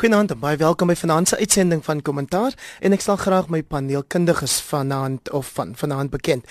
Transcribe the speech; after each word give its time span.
Goeienaand 0.00 0.30
en 0.32 0.38
baie 0.40 0.56
welkom 0.56 0.88
by 0.88 0.94
vanaand 0.96 1.28
se 1.28 1.36
uitsending 1.36 1.82
van 1.84 1.98
Kommentaar 2.00 2.54
en 2.80 2.94
ek 2.96 3.02
sal 3.04 3.18
graag 3.20 3.50
my 3.52 3.58
paneelkundiges 3.60 4.54
vanaand 4.64 5.28
of 5.36 5.50
van 5.58 5.74
vanaand 5.76 6.08
bekend. 6.14 6.46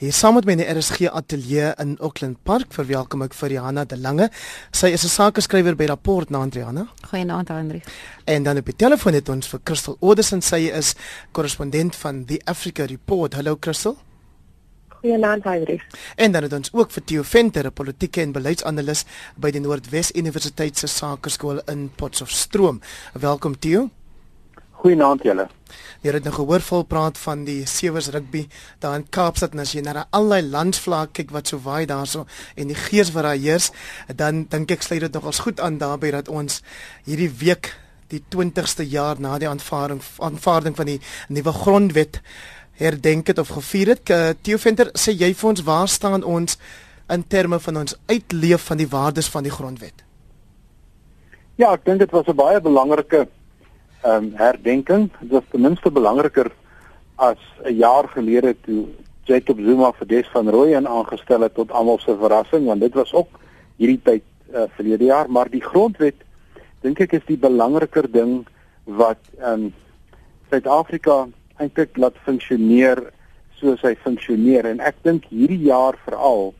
Hier 0.00 0.14
saam 0.16 0.38
met 0.38 0.48
my 0.48 0.54
in 0.56 0.62
die 0.62 0.68
RSG 0.72 1.10
ateljee 1.12 1.74
in 1.84 1.98
Auckland 1.98 2.40
Park 2.48 2.72
verwelkom 2.72 3.26
ek 3.26 3.36
vir 3.36 3.58
Johanna 3.58 3.84
de 3.84 3.98
Lange. 4.00 4.30
Sy 4.72 4.94
is 4.96 5.04
'n 5.04 5.12
sakeskrywer 5.18 5.76
by 5.76 5.90
Rapport 5.92 6.30
na 6.30 6.40
Andriana. 6.48 6.86
Goeienaand 7.10 7.48
Hendrik. 7.48 7.84
En 8.24 8.42
dan 8.42 8.56
op 8.56 8.64
die 8.72 8.76
telefoon 8.76 9.12
het 9.12 9.28
ons 9.28 9.48
vir 9.48 9.60
Crystal 9.62 9.96
Oderson. 10.00 10.40
Sy 10.40 10.72
is 10.72 10.94
korrespondent 11.32 11.96
van 11.96 12.24
The 12.24 12.40
Africa 12.44 12.86
Report. 12.86 13.34
Hallo 13.34 13.56
Crystal. 13.60 13.98
Goeienaand, 15.04 15.44
Heinrich. 15.44 15.82
En 16.16 16.32
dan 16.32 16.42
het 16.42 16.52
ons 16.52 16.70
ook 16.72 16.90
vir 16.90 17.04
Theo 17.04 17.22
Venter, 17.22 17.66
'n 17.66 17.72
politieke 17.72 18.20
en 18.20 18.32
beleidsanalis 18.32 19.04
by 19.36 19.50
die 19.50 19.60
Noordwes 19.60 20.12
Universiteit 20.12 20.78
se 20.78 20.86
Sakeskool 20.86 21.60
in 21.64 21.90
Potchefstroom. 21.94 22.80
Welkom 23.12 23.58
Theo. 23.58 23.90
Goeienaand 24.70 25.22
julle. 25.22 25.48
Jy 26.00 26.12
het 26.12 26.22
nou 26.24 26.34
gehoor 26.34 26.60
vol 26.60 26.82
praat 26.82 27.18
van 27.18 27.44
die 27.44 27.66
sewers 27.66 28.08
rugby 28.08 28.48
daar 28.78 28.94
in 28.94 29.08
Kaapstad 29.08 29.52
en 29.52 29.58
as 29.58 29.72
jy 29.72 29.80
na 29.80 30.06
allerlei 30.10 30.42
landvlak 30.42 31.12
kyk 31.12 31.30
wat 31.30 31.48
so 31.48 31.58
waai 31.58 31.86
daarso 31.86 32.26
en 32.54 32.66
die 32.66 32.76
gees 32.76 33.12
wat 33.12 33.22
daar 33.22 33.36
heers, 33.36 33.70
dan 34.14 34.46
dink 34.48 34.70
ek 34.70 34.82
sluit 34.82 35.00
dit 35.00 35.12
nogals 35.12 35.38
goed 35.38 35.60
aan 35.60 35.78
daarbey 35.78 36.10
dat 36.10 36.28
ons 36.28 36.62
hierdie 37.04 37.30
week 37.30 37.76
die 38.08 38.24
20ste 38.36 38.84
jaar 38.88 39.20
na 39.20 39.38
die 39.38 39.48
aanvaarding 39.48 40.00
aanvaarding 40.18 40.76
van 40.76 40.86
die 40.86 41.00
nuwe 41.28 41.52
grondwet 41.52 42.20
herdenk 42.76 43.26
het 43.26 43.38
of 43.38 43.48
gevier 43.48 43.94
het. 43.94 44.04
Theo 44.42 44.56
Venter, 44.58 44.90
sê 44.98 45.12
jy 45.12 45.34
vir 45.34 45.48
ons 45.48 45.62
waar 45.62 45.88
staan 45.88 46.24
ons 46.24 46.58
in 47.08 47.24
terme 47.26 47.60
van 47.60 47.76
ons 47.76 47.96
uitleef 48.06 48.66
van 48.70 48.80
die 48.80 48.88
waardes 48.88 49.28
van 49.28 49.42
die 49.42 49.52
grondwet? 49.52 50.04
Ja, 51.56 51.72
ek 51.72 51.84
dink 51.84 52.00
dit 52.02 52.10
was 52.10 52.26
'n 52.26 52.36
baie 52.36 52.60
belangrike 52.60 53.28
ehm 54.02 54.24
um, 54.24 54.32
herdenking. 54.34 55.10
Dit 55.20 55.30
was 55.30 55.42
ten 55.50 55.60
minste 55.60 55.90
belangriker 55.90 56.50
as 57.16 57.38
'n 57.64 57.76
jaar 57.76 58.08
gelede 58.08 58.56
toe 58.60 58.88
Jacob 59.24 59.58
Zuma 59.58 59.92
vir 59.92 60.06
Des 60.06 60.28
van 60.32 60.48
Rooyen 60.48 60.88
aangestel 60.88 61.40
het 61.40 61.54
tot 61.54 61.70
almal 61.70 61.98
se 61.98 62.16
verrassing, 62.16 62.66
want 62.66 62.80
dit 62.80 62.94
was 62.94 63.12
ook 63.12 63.28
hierdie 63.76 64.00
tyd 64.02 64.22
uh, 64.52 64.62
verlede 64.76 65.04
jaar, 65.04 65.30
maar 65.30 65.50
die 65.50 65.62
grondwet 65.62 66.14
dink 66.80 67.00
ek 67.00 67.12
is 67.12 67.24
die 67.26 67.38
belangriker 67.38 68.10
ding 68.10 68.46
wat 68.84 69.18
ehm 69.38 69.52
um, 69.52 69.72
Suid-Afrika 70.50 71.26
eintlik 71.58 71.96
laat 71.96 72.16
funksioneer 72.24 73.02
soos 73.60 73.82
hy 73.82 73.94
funksioneer 74.02 74.66
en 74.66 74.80
ek 74.80 74.96
dink 75.02 75.28
hierdie 75.30 75.62
jaar 75.68 75.98
veral 76.06 76.52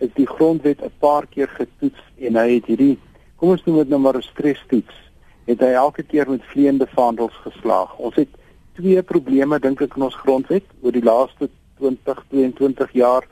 is 0.00 0.10
die 0.16 0.26
grondwet 0.26 0.82
'n 0.82 0.92
paar 0.98 1.26
keer 1.26 1.48
getoets 1.48 2.02
en 2.18 2.36
hy 2.36 2.48
het 2.54 2.66
hierdie 2.66 2.98
kom 3.36 3.50
ons 3.50 3.64
noem 3.64 3.76
dit 3.76 3.88
nou 3.88 4.00
maar 4.00 4.16
'n 4.16 4.22
stresstoets 4.22 4.96
het 5.46 5.60
hy 5.60 5.72
elke 5.74 6.02
keer 6.02 6.28
met 6.30 6.44
vleiende 6.52 6.86
vaandels 6.94 7.34
geslaag. 7.44 7.96
Ons 7.98 8.14
het 8.20 8.28
twee 8.78 9.02
probleme 9.02 9.58
dink 9.58 9.80
ek 9.82 9.96
in 9.96 10.06
ons 10.08 10.18
grondwet 10.22 10.66
oor 10.82 10.92
die 10.92 11.04
laaste 11.04 11.48
20 11.80 12.24
22 12.30 12.92
jaar 12.92 13.26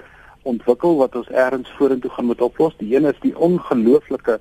ontwikkel 0.48 0.96
wat 0.96 1.16
ons 1.18 1.28
eers 1.30 1.74
vorentoe 1.78 2.10
gaan 2.10 2.28
moet 2.30 2.40
oplos. 2.40 2.76
Die 2.78 2.94
een 2.96 3.04
is 3.04 3.20
die 3.20 3.36
ongelooflike 3.36 4.40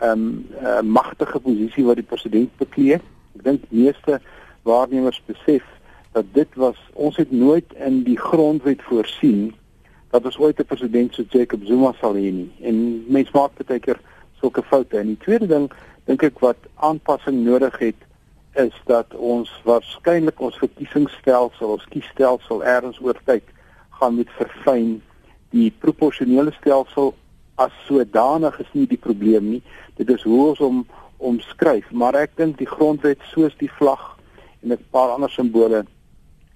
ehm 0.00 0.12
um, 0.12 0.46
uh, 0.62 0.80
magtige 0.80 1.40
posisie 1.40 1.84
wat 1.84 1.96
die 2.00 2.06
president 2.12 2.52
beklee. 2.56 3.00
Ek 3.36 3.42
dink 3.44 3.64
meeste 3.68 4.20
waarnemers 4.64 5.20
besef 5.26 5.64
dat 6.12 6.24
dit 6.32 6.48
was 6.54 6.76
ons 6.92 7.16
het 7.16 7.30
nooit 7.30 7.72
in 7.74 8.02
die 8.02 8.18
grondwet 8.18 8.82
voorsien 8.82 9.54
dat 10.10 10.24
ons 10.24 10.38
ooit 10.38 10.58
'n 10.58 10.64
president 10.64 11.14
so 11.14 11.22
Jacob 11.28 11.60
Zuma 11.64 11.92
sal 12.00 12.14
hê 12.14 12.30
nie. 12.32 12.50
En 12.60 13.04
mens 13.06 13.30
maak 13.30 13.50
baie 13.66 13.80
keer 13.80 14.00
sulke 14.40 14.62
foute. 14.62 14.98
En 14.98 15.06
die 15.06 15.18
tweede 15.18 15.46
ding 15.46 15.70
dink 16.04 16.22
ek 16.22 16.38
wat 16.38 16.56
aanpassing 16.74 17.44
nodig 17.44 17.78
het 17.78 18.00
is 18.52 18.74
dat 18.84 19.14
ons 19.14 19.50
waarskynlik 19.64 20.40
ons 20.40 20.58
verkiesingsstelsel 20.58 21.68
ons 21.68 21.86
kiesstelsel 21.92 22.64
eers 22.64 23.00
oor 23.00 23.20
tyd 23.24 23.44
gaan 23.90 24.14
moet 24.14 24.30
verfyn. 24.30 25.02
Die 25.50 25.70
proporsionele 25.78 26.52
stelsel 26.58 27.14
as 27.54 27.72
sodanig 27.86 28.60
is 28.60 28.72
nie 28.72 28.86
die 28.86 28.98
probleem 28.98 29.50
nie. 29.50 29.62
Dit 29.94 30.10
is 30.10 30.22
hoe 30.22 30.48
ons 30.48 30.58
hom 30.58 30.86
omskryf. 31.16 31.90
Maar 31.90 32.14
ek 32.14 32.36
dink 32.36 32.58
die 32.58 32.66
grondwet 32.66 33.18
soos 33.32 33.56
die 33.60 33.70
vlag 33.78 34.16
en 34.62 34.72
'n 34.72 34.86
paar 34.90 35.10
ander 35.14 35.30
simbole 35.30 35.84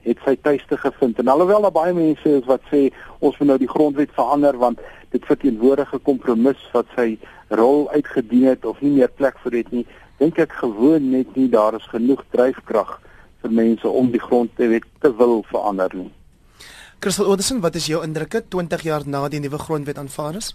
het 0.04 0.18
sy 0.24 0.36
tuiste 0.42 0.76
gevind. 0.76 1.18
En 1.18 1.28
alhoewel 1.28 1.66
daar 1.66 1.74
baie 1.74 1.94
mense 1.96 2.36
is 2.38 2.46
wat 2.50 2.62
sê 2.70 2.88
ons 3.18 3.38
moet 3.38 3.48
nou 3.48 3.58
die 3.58 3.70
grondwet 3.70 4.12
verander 4.16 4.58
want 4.60 4.80
dit 5.10 5.24
verteenwoordig 5.24 5.94
'n 5.94 6.02
kompromis 6.02 6.60
wat 6.72 6.86
sy 6.96 7.18
rol 7.48 7.90
uitgedien 7.90 8.46
het 8.46 8.64
of 8.64 8.80
nie 8.80 8.90
meer 8.90 9.08
plek 9.08 9.38
vir 9.42 9.50
dit 9.50 9.72
nie, 9.72 9.86
dink 10.18 10.38
ek 10.38 10.52
gewoon 10.52 11.10
net 11.10 11.36
nie 11.36 11.48
daar 11.48 11.74
is 11.74 11.86
genoeg 11.92 12.24
dryfkrag 12.30 13.00
vir 13.42 13.50
mense 13.50 13.88
om 13.88 14.10
die 14.10 14.20
grondwet 14.20 14.84
te 15.00 15.16
wil 15.16 15.42
verander 15.50 15.90
nie. 15.94 16.12
Christel 17.00 17.26
Oderson, 17.26 17.60
wat 17.60 17.74
is 17.74 17.86
jou 17.86 18.02
indrukke 18.04 18.42
20 18.48 18.82
jaar 18.82 19.02
na 19.06 19.28
die 19.28 19.40
nuwe 19.40 19.58
grondwet 19.58 19.98
aanvaar 19.98 20.38
is? 20.40 20.54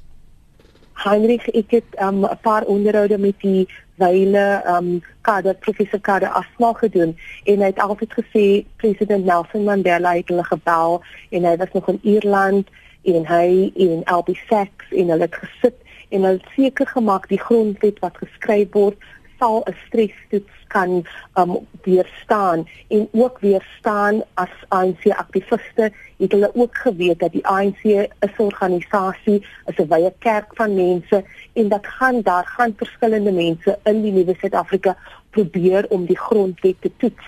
Heinrich, 1.04 1.48
ek 1.56 1.72
het 1.72 2.00
um, 2.02 2.26
'n 2.26 2.40
paar 2.42 2.66
onderhoude 2.66 3.18
met 3.18 3.38
die 3.42 3.68
wyle 4.00 4.62
um 4.66 5.02
kader 5.28 5.54
professor 5.54 6.00
kader 6.00 6.32
asma 6.42 6.74
gedoen 6.82 7.16
en 7.44 7.64
hy 7.64 7.70
het 7.72 7.80
altyd 7.84 8.16
gesê 8.20 8.46
president 8.82 9.26
Nelson 9.26 9.64
Mandela 9.68 10.16
het 10.18 10.32
hulle 10.32 10.46
gebel 10.48 11.00
en 11.30 11.48
hy 11.50 11.56
was 11.62 11.76
nog 11.78 11.92
in 11.94 12.00
Ierland 12.04 12.72
en 13.14 13.28
hy 13.28 13.72
in 13.76 14.04
Albie 14.06 14.40
Sachs 14.48 14.92
en 14.92 15.14
hulle 15.14 15.28
het 15.28 15.40
gesit 15.44 15.78
en 16.10 16.26
hulle 16.26 16.54
seker 16.56 16.88
gemaak 16.88 17.30
die 17.30 17.42
grondwet 17.42 18.00
wat 18.04 18.18
geskryf 18.24 18.74
word 18.74 19.10
sal 19.40 19.64
'n 19.66 19.76
stresstoets 19.88 20.56
kan 20.68 21.06
um 21.40 21.68
weerstaan 21.84 22.68
en 22.88 23.10
ook 23.12 23.40
weerstaan 23.40 24.24
as 24.34 24.54
ANC 24.68 25.08
aktiviste. 25.08 25.92
Het 26.18 26.32
hulle 26.32 26.52
ook 26.54 26.78
geweet 26.78 27.20
dat 27.20 27.32
die 27.32 27.48
ANC 27.48 27.84
'n 27.84 28.12
organisasie 28.38 29.46
is 29.66 29.78
'n 29.78 29.88
wye 29.88 30.14
kerk 30.20 30.50
van 30.54 30.74
mense 30.74 31.24
en 31.54 31.68
dat 31.68 31.88
gaan 31.88 32.22
daar 32.22 32.46
gaan 32.46 32.74
verskillende 32.78 33.32
mense 33.32 33.80
in 33.84 34.02
die 34.02 34.12
nuwe 34.12 34.36
Suid-Afrika 34.40 34.98
probeer 35.30 35.86
om 35.90 36.06
die 36.06 36.18
grondwet 36.18 36.76
te 36.80 36.92
toets. 36.98 37.26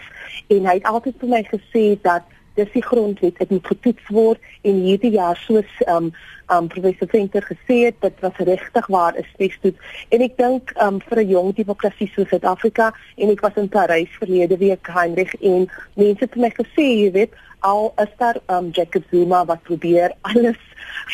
En 0.47 0.66
hy 0.66 0.73
het 0.73 0.83
altyd 0.83 1.16
vir 1.19 1.29
my 1.29 1.44
gesê 1.44 2.01
dat 2.01 2.21
dis 2.53 2.71
die 2.73 2.83
grondwet 2.83 3.38
dit 3.38 3.50
moet 3.50 3.67
getoets 3.67 4.07
word 4.07 4.39
en 4.61 4.81
hierdie 4.85 5.11
jaar 5.11 5.38
soos 5.38 5.71
um 5.88 6.11
um 6.51 6.67
professor 6.67 7.07
Venter 7.07 7.44
gesê 7.44 7.78
het 7.85 7.95
dit 8.00 8.19
was 8.19 8.38
regtig 8.38 8.88
waar 8.88 9.13
'n 9.17 9.25
steekstoet 9.34 9.78
en 10.09 10.22
ek 10.22 10.38
dink 10.38 10.73
um 10.81 11.00
vir 11.01 11.19
'n 11.19 11.28
jong 11.28 11.56
demokrasie 11.56 12.12
soos 12.16 12.28
Suid-Afrika 12.29 12.94
en 13.17 13.29
ek 13.29 13.41
was 13.41 13.56
in 13.56 13.69
Parys 13.69 14.09
verlede 14.19 14.57
week 14.57 14.88
Heinrich 14.88 15.35
en 15.41 15.69
mense 15.95 16.19
het 16.19 16.35
my 16.35 16.50
gesê 16.50 16.85
jy 17.03 17.12
weet 17.12 17.34
al 17.59 17.94
is 17.97 18.13
daar 18.17 18.38
um 18.47 18.69
Jacob 18.72 19.03
Zuma 19.12 19.45
wat 19.45 19.63
probeer 19.63 20.12
alles 20.22 20.62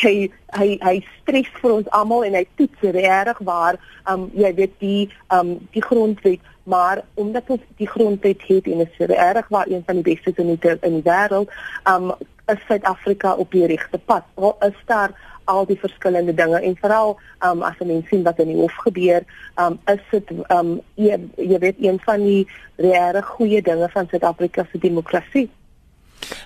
hy 0.02 0.30
hy 0.56 0.78
hy 0.80 1.04
stres 1.20 1.50
vir 1.60 1.72
ons 1.72 1.90
almal 1.90 2.24
en 2.24 2.34
hy 2.34 2.46
toets 2.56 2.80
reg 2.80 3.38
waar 3.38 3.76
um 4.10 4.30
jy 4.34 4.54
weet 4.54 4.74
die 4.78 5.10
um 5.28 5.68
die 5.72 5.82
grondwet 5.82 6.40
maar 6.68 7.04
omdat 7.14 7.42
ons 7.46 7.60
die 7.76 7.88
grondwet 7.88 8.42
het 8.46 8.66
en 8.66 8.80
is 8.84 8.96
reg 9.12 9.48
waar 9.48 9.68
een 9.68 9.82
van 9.86 10.00
die 10.00 10.14
beste 10.14 10.32
in 10.36 10.56
die 10.56 10.76
in 10.80 11.00
die 11.00 11.06
wêreld, 11.10 11.48
um 11.84 12.12
is 12.52 12.60
Suid-Afrika 12.66 13.34
op 13.34 13.50
die 13.52 13.66
regte 13.66 13.98
pad. 13.98 14.24
Al 14.34 14.56
is 14.66 14.78
daar 14.86 15.14
al 15.48 15.66
die 15.66 15.78
verskillende 15.80 16.34
dinge 16.34 16.60
en 16.60 16.76
veral 16.76 17.16
um 17.44 17.62
as 17.62 17.78
mense 17.80 18.08
sien 18.08 18.22
wat 18.26 18.40
in 18.42 18.50
die 18.52 18.58
hof 18.60 18.74
gebeur, 18.84 19.24
um 19.56 19.78
is 19.88 20.02
dit 20.10 20.32
um 20.52 20.74
jy, 21.00 21.16
jy 21.36 21.60
weet 21.64 21.80
een 21.80 22.00
van 22.04 22.24
die 22.24 22.42
regte 22.76 23.22
goeie 23.34 23.62
dinge 23.62 23.88
van 23.94 24.08
Suid-Afrika 24.10 24.66
se 24.72 24.78
demokrasie. 24.78 25.48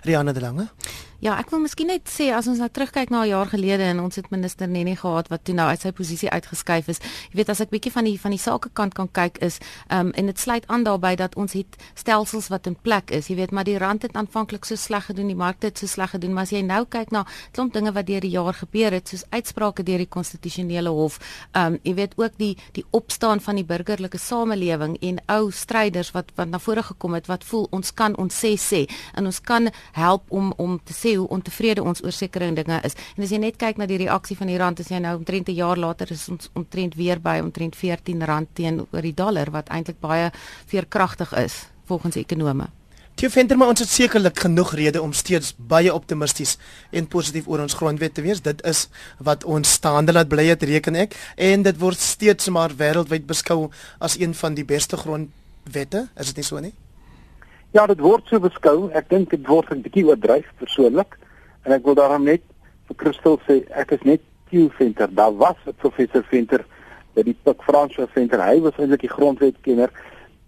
Rianne 0.02 0.32
de 0.32 0.40
Lange 0.40 0.68
Ja, 1.22 1.36
ek 1.38 1.52
wil 1.52 1.60
miskien 1.62 1.86
net 1.86 2.10
sê 2.10 2.32
as 2.34 2.48
ons 2.50 2.58
nou 2.58 2.66
terugkyk 2.66 3.12
na 3.14 3.20
'n 3.22 3.28
jaar 3.30 3.46
gelede 3.46 3.84
en 3.86 4.00
ons 4.00 4.16
het 4.16 4.30
minister 4.30 4.66
Nene 4.66 4.96
gehad 4.96 5.28
wat 5.28 5.44
toe 5.44 5.54
nou 5.54 5.68
uit 5.68 5.80
sy 5.80 5.92
posisie 5.92 6.28
uitgeskuif 6.28 6.88
is. 6.88 6.98
Jy 7.30 7.36
weet 7.36 7.48
as 7.48 7.60
ek 7.60 7.70
bietjie 7.70 7.92
van 7.92 8.04
die 8.04 8.18
van 8.18 8.30
die 8.32 8.40
sakekant 8.40 8.94
kan 8.94 9.08
kyk 9.08 9.38
is, 9.38 9.58
ehm 9.86 10.06
um, 10.06 10.10
en 10.10 10.26
dit 10.26 10.38
sluit 10.38 10.66
aan 10.66 10.82
daarbey 10.82 11.14
dat 11.14 11.36
ons 11.36 11.52
het 11.52 11.76
stelsels 11.94 12.48
wat 12.48 12.66
in 12.66 12.74
plek 12.74 13.10
is. 13.10 13.28
Jy 13.28 13.36
weet, 13.36 13.50
maar 13.52 13.64
die 13.64 13.78
rand 13.78 14.02
het 14.02 14.16
aanvanklik 14.16 14.64
so 14.64 14.74
sleg 14.74 15.04
gedoen, 15.04 15.26
die 15.26 15.36
markte 15.36 15.66
het 15.66 15.78
so 15.78 15.86
sleg 15.86 16.10
gedoen, 16.10 16.32
maar 16.32 16.42
as 16.42 16.50
jy 16.50 16.60
nou 16.62 16.84
kyk 16.84 17.10
na 17.10 17.24
klomp 17.52 17.72
dinge 17.72 17.92
wat 17.92 18.06
deur 18.06 18.20
die 18.20 18.30
jaar 18.30 18.54
gebeur 18.54 18.90
het, 18.90 19.08
soos 19.08 19.24
uitsprake 19.30 19.82
deur 19.82 19.98
die 19.98 20.08
konstitusionele 20.08 20.88
hof, 20.88 21.20
ehm 21.52 21.74
um, 21.74 21.78
jy 21.84 21.94
weet 21.94 22.12
ook 22.16 22.32
die 22.36 22.56
die 22.72 22.84
opstaan 22.90 23.40
van 23.40 23.54
die 23.54 23.64
burgerlike 23.64 24.18
samelewing 24.18 24.98
en 25.00 25.20
ou 25.28 25.50
stryders 25.52 26.10
wat 26.10 26.32
wat 26.34 26.48
na 26.48 26.58
vore 26.58 26.82
gekom 26.82 27.14
het 27.14 27.26
wat 27.26 27.44
voel 27.44 27.68
ons 27.70 27.94
kan 27.94 28.16
ons 28.16 28.44
sê 28.44 28.56
sê 28.58 28.90
en 29.14 29.26
ons 29.26 29.40
kan 29.40 29.70
help 29.92 30.22
om 30.28 30.52
om 30.56 30.80
te 30.84 30.92
sê 30.92 31.11
hoe 31.16 31.28
ontevrede 31.28 31.82
ons 31.82 32.02
oor 32.04 32.12
sekere 32.12 32.52
dinge 32.54 32.80
is. 32.84 32.96
En 33.16 33.22
as 33.22 33.30
jy 33.30 33.38
net 33.38 33.56
kyk 33.56 33.76
na 33.76 33.86
die 33.86 34.00
reaksie 34.04 34.36
van 34.36 34.46
die 34.46 34.58
rand, 34.58 34.80
as 34.80 34.88
jy 34.88 34.98
nou 34.98 35.16
omtrent 35.16 35.48
'n 35.48 35.54
jaar 35.54 35.78
later 35.78 36.10
is 36.10 36.28
ons 36.28 36.50
omtrent 36.54 36.94
weer 36.94 37.20
by 37.20 37.38
omtrent 37.40 37.76
R14 37.76 38.46
teenoor 38.52 39.02
die 39.02 39.14
dollar 39.14 39.50
wat 39.50 39.68
eintlik 39.68 40.00
baie 40.00 40.30
veerkragtig 40.66 41.32
is 41.32 41.66
volgens 41.86 42.16
ekonome. 42.16 42.68
Jy 43.20 43.28
vind 43.30 43.52
maar 43.54 43.68
ons 43.68 43.80
het 43.80 43.88
sekerlik 43.88 44.38
genoeg 44.38 44.72
redes 44.74 45.00
om 45.00 45.12
steeds 45.12 45.52
baie 45.56 45.92
optimisties 45.94 46.56
en 46.90 47.06
positief 47.06 47.46
oor 47.46 47.60
ons 47.62 47.76
grondwet 47.78 48.14
te 48.14 48.22
wees. 48.24 48.40
Dit 48.42 48.64
is 48.66 48.88
wat 49.18 49.44
ons 49.44 49.72
staande 49.78 50.12
laat 50.12 50.28
bly 50.28 50.48
het, 50.48 50.62
reken 50.62 50.98
ek, 51.04 51.14
en 51.36 51.62
dit 51.62 51.78
word 51.78 52.00
steeds 52.00 52.48
maar 52.48 52.74
wêreldwyd 52.74 53.26
beskou 53.28 53.70
as 54.00 54.18
een 54.18 54.34
van 54.34 54.54
die 54.58 54.64
beste 54.64 54.96
grond 54.96 55.30
wette, 55.70 56.08
is 56.18 56.32
dit 56.32 56.42
nie 56.42 56.48
so 56.48 56.58
nie? 56.58 56.72
Ja, 57.72 57.86
dit 57.88 58.02
word 58.04 58.26
so 58.28 58.36
beskou. 58.36 58.90
Ek 58.92 59.06
dink 59.08 59.30
dit 59.32 59.46
word 59.48 59.70
'n 59.72 59.80
bietjie 59.80 60.04
oordryf 60.04 60.48
persoonlik. 60.60 61.16
En 61.64 61.72
ek 61.72 61.84
wil 61.84 61.94
daarom 61.94 62.24
net 62.24 62.42
vir 62.86 62.96
Christel 62.96 63.38
sê 63.48 63.64
ek 63.70 63.92
is 63.92 64.02
net 64.04 64.20
Q 64.50 64.68
Venter. 64.76 65.08
Daar 65.14 65.32
was 65.36 65.56
'n 65.66 65.72
professor 65.80 66.22
Venter 66.22 66.64
by 67.14 67.22
die 67.22 67.36
Pik 67.44 67.62
Francois 67.62 68.10
Venter. 68.12 68.44
Hy 68.44 68.60
was 68.60 68.76
eintlik 68.76 69.00
die 69.00 69.08
grondwetkenner 69.16 69.90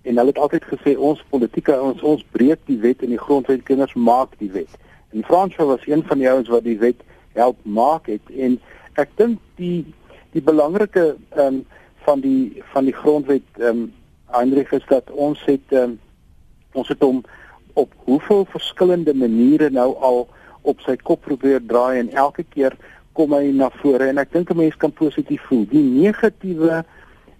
en 0.02 0.16
hulle 0.16 0.32
het 0.32 0.38
altyd 0.38 0.64
gesê 0.64 0.98
ons 0.98 1.24
politieke 1.30 1.80
ons 1.80 2.02
ons 2.02 2.24
breek 2.32 2.60
die 2.66 2.78
wet 2.80 3.02
en 3.02 3.08
die 3.08 3.24
grondwetkenners 3.26 3.94
maak 3.94 4.36
die 4.38 4.50
wet. 4.52 4.72
En 5.12 5.24
Francois 5.24 5.68
was 5.68 5.86
een 5.86 6.04
van 6.04 6.18
die 6.18 6.28
ouens 6.28 6.48
wat 6.48 6.64
die 6.64 6.78
wet 6.78 7.00
help 7.32 7.56
maak 7.62 8.06
het 8.06 8.30
en 8.36 8.60
ek 8.94 9.08
dink 9.16 9.38
die 9.56 9.84
die 10.32 10.42
belangrike 10.42 11.16
ehm 11.30 11.46
um, 11.46 11.66
van 12.04 12.20
die 12.20 12.62
van 12.72 12.84
die 12.84 12.94
grondwet 12.94 13.48
ehm 13.58 13.68
um, 13.68 13.92
Heinrich 14.26 14.72
is 14.72 14.84
dat 14.88 15.10
ons 15.10 15.40
het 15.44 15.72
ehm 15.72 15.82
um, 15.82 16.00
ons 16.74 16.88
het 16.90 17.02
hom 17.02 17.22
op 17.74 17.92
hoeveel 18.06 18.44
verskillende 18.50 19.14
maniere 19.14 19.70
nou 19.70 19.94
al 19.98 20.26
op 20.62 20.80
sy 20.86 20.96
kop 20.96 21.24
probeer 21.26 21.62
draai 21.66 21.98
en 21.98 22.12
elke 22.12 22.44
keer 22.54 22.76
kom 23.14 23.34
hy 23.34 23.50
na 23.54 23.70
vore 23.80 24.08
en 24.10 24.18
ek 24.18 24.32
dink 24.32 24.50
'n 24.50 24.56
mens 24.56 24.76
kan 24.76 24.92
positief 24.92 25.42
voel. 25.48 25.66
Die 25.70 25.82
negatiewe 25.82 26.84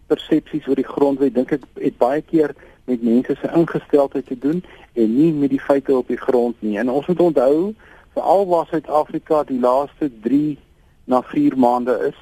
persepsies 0.07 0.67
oor 0.69 0.79
die 0.79 0.93
grondwet 0.95 1.35
dink 1.35 1.53
ek 1.53 1.65
het 1.81 1.99
baie 1.99 2.23
keer 2.23 2.55
met 2.85 3.03
mense 3.03 3.37
se 3.41 3.51
ingesteldheid 3.55 4.27
te 4.27 4.39
doen 4.39 4.63
en 4.93 5.17
nie 5.17 5.33
met 5.33 5.51
die 5.51 5.61
feite 5.61 5.97
op 5.97 6.09
die 6.09 6.21
grond 6.21 6.55
nie. 6.61 6.79
En 6.79 6.91
ons 6.91 7.07
moet 7.07 7.21
onthou 7.21 7.75
veral 8.15 8.47
waar 8.47 8.67
Suid-Afrika 8.67 9.43
die 9.45 9.61
laaste 9.61 10.11
3 10.23 10.59
na 11.05 11.23
4 11.23 11.57
maande 11.59 11.97
is, 12.09 12.19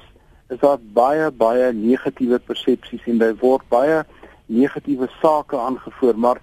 is 0.49 0.59
daar 0.59 0.79
baie 0.93 1.31
baie 1.31 1.73
negatiewe 1.73 2.39
persepsies 2.39 3.05
en 3.05 3.17
daar 3.17 3.35
word 3.41 3.67
baie 3.69 4.03
negatiewe 4.45 5.07
sake 5.21 5.57
aangevoer, 5.57 6.17
maar 6.17 6.41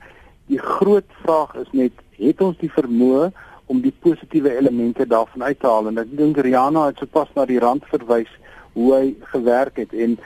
die 0.51 0.59
groot 0.59 1.07
vraag 1.23 1.55
is 1.63 1.71
net 1.77 2.05
het 2.19 2.43
ons 2.45 2.59
die 2.61 2.73
vermoë 2.75 3.31
om 3.71 3.81
die 3.85 3.95
positiewe 4.03 4.57
elemente 4.59 5.07
daarvan 5.07 5.47
uit 5.47 5.61
te 5.63 5.71
haal 5.71 5.91
en 5.91 6.03
ek 6.03 6.11
dink 6.19 6.41
Rihanna 6.43 6.89
het 6.91 6.99
sopas 7.03 7.31
na 7.37 7.47
die 7.47 7.61
rand 7.63 7.87
verwys 7.93 8.31
hoe 8.75 8.91
hy 8.97 9.05
gewerk 9.33 9.79
het 9.83 9.95
en 9.95 10.19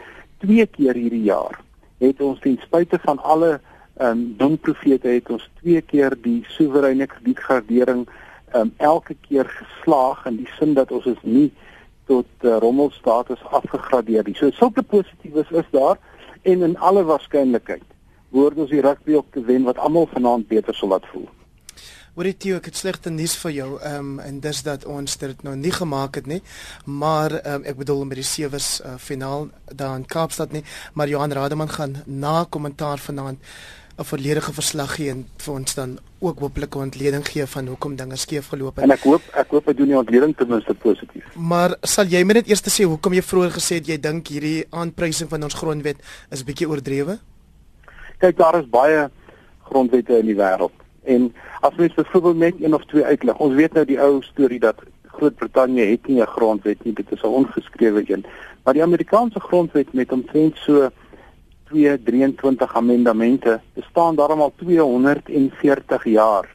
twee 0.45 0.67
keer 0.77 0.97
hierdie 0.97 1.27
jaar 1.29 1.61
het 2.03 2.21
ons 2.25 2.41
ten 2.45 2.59
spyte 2.65 3.01
van 3.05 3.21
alle 3.23 3.59
ehm 3.95 4.11
um, 4.11 4.23
dom 4.39 4.57
profete 4.59 5.13
het 5.13 5.29
ons 5.31 5.45
twee 5.61 5.81
keer 5.93 6.17
die 6.25 6.41
soewereine 6.57 7.07
kredietgradering 7.07 8.07
ehm 8.09 8.61
um, 8.61 8.73
elke 8.77 9.15
keer 9.29 9.47
geslaag 9.61 10.25
in 10.31 10.41
die 10.41 10.51
sin 10.59 10.75
dat 10.75 10.91
ons 10.93 11.07
is 11.07 11.21
nie 11.23 11.51
tot 12.11 12.27
uh, 12.43 12.57
rommelstatus 12.61 13.45
afgegradeer 13.59 14.27
nie. 14.27 14.35
So 14.37 14.51
sulke 14.51 14.83
positiefes 14.83 15.51
is 15.51 15.69
daar 15.71 16.01
en 16.43 16.63
in 16.63 16.77
alle 16.77 17.05
waarskynlikheid 17.05 17.94
word 18.35 18.59
ons 18.59 18.75
die 18.75 18.83
rugby 18.83 19.17
op 19.21 19.31
te 19.33 19.43
wen 19.47 19.67
wat 19.69 19.79
almal 19.79 20.09
vanaand 20.13 20.49
beter 20.51 20.75
sal 20.75 20.93
laat 20.95 21.07
voel. 21.13 21.29
Wat 22.15 22.45
jy 22.47 22.55
ek 22.55 22.69
het 22.71 22.77
slegte 22.79 23.11
nuus 23.11 23.35
vir 23.43 23.53
jou 23.57 23.71
ehm 23.83 24.11
um, 24.15 24.19
en 24.23 24.37
dis 24.41 24.61
dat 24.63 24.85
ons 24.87 25.17
dit 25.19 25.41
nou 25.43 25.55
nie 25.59 25.73
gemaak 25.75 26.15
het 26.21 26.29
nie. 26.31 26.43
Maar 26.87 27.41
ehm 27.41 27.63
um, 27.63 27.65
ek 27.71 27.81
bedoel 27.83 28.05
met 28.11 28.21
die 28.23 28.27
sewes 28.29 28.69
uh, 28.81 28.95
finaal 28.99 29.49
daar 29.67 29.97
in 29.99 30.07
Kaapstad 30.07 30.53
nie, 30.55 30.63
maar 30.95 31.11
Johan 31.11 31.35
Rademan 31.35 31.75
gaan 31.75 31.97
na 32.07 32.45
kommentaar 32.51 32.99
vanaand 32.99 33.43
'n 33.99 34.05
volledige 34.05 34.53
verslag 34.53 34.95
gee 34.95 35.11
en 35.11 35.27
vir 35.37 35.55
ons 35.55 35.75
dan 35.75 35.99
ook 36.19 36.39
hopelik 36.39 36.75
'n 36.75 36.87
ontleding 36.87 37.27
gee 37.27 37.47
van 37.47 37.67
hoekom 37.67 37.97
dinge 37.97 38.17
skeef 38.17 38.47
geloop 38.49 38.77
het. 38.77 38.85
En 38.85 38.91
ek 38.91 39.03
hoop 39.03 39.23
ek 39.33 39.51
hoop 39.51 39.67
hy 39.67 39.75
doen 39.75 39.87
die 39.87 39.99
ontleding 39.99 40.37
ten 40.37 40.49
minste 40.49 40.75
positief. 40.75 41.35
Maar 41.35 41.77
sal 41.83 42.07
jy 42.07 42.25
my 42.25 42.33
net 42.33 42.49
eers 42.49 42.63
sê 42.63 42.85
hoekom 42.85 43.13
jy 43.13 43.23
vroeër 43.23 43.51
gesê 43.51 43.75
het 43.75 43.87
jy 43.87 44.01
dink 44.01 44.29
hierdie 44.29 44.67
aanprysing 44.71 45.29
van 45.29 45.43
ons 45.43 45.55
grondwet 45.55 45.97
is 46.31 46.45
bietjie 46.45 46.69
oordrewe? 46.69 47.19
Kyk, 48.25 48.37
daar 48.37 48.57
is 48.57 48.69
baie 48.73 49.11
grondwette 49.69 50.19
in 50.19 50.27
die 50.33 50.39
wêreld 50.39 50.85
En 51.05 51.35
as 51.61 51.75
mens 51.75 51.95
byvoorbeeld 51.95 52.37
net 52.37 52.55
een 52.59 52.75
of 52.75 52.85
twee 52.85 53.05
uitlig. 53.05 53.37
Ons 53.37 53.55
weet 53.55 53.73
nou 53.73 53.85
die 53.87 54.01
ou 54.01 54.23
storie 54.23 54.61
dat 54.61 54.81
Groot-Brittanje 55.17 55.85
het 55.85 56.07
nie 56.07 56.21
'n 56.21 56.27
grondwet 56.27 56.85
nie, 56.85 56.95
dit 56.95 57.13
is 57.13 57.23
'n 57.23 57.27
ongeskrewe 57.27 58.03
een. 58.07 58.25
Maar 58.63 58.73
die 58.73 58.83
Amerikaanse 58.83 59.41
grondwet 59.41 59.93
met 59.93 60.13
omtrent 60.13 60.57
so 60.57 60.89
223 61.65 62.75
amendemente 62.75 63.61
bestaan 63.75 64.17
daarom 64.17 64.41
al 64.41 64.53
240 64.57 66.05
jaar. 66.05 66.49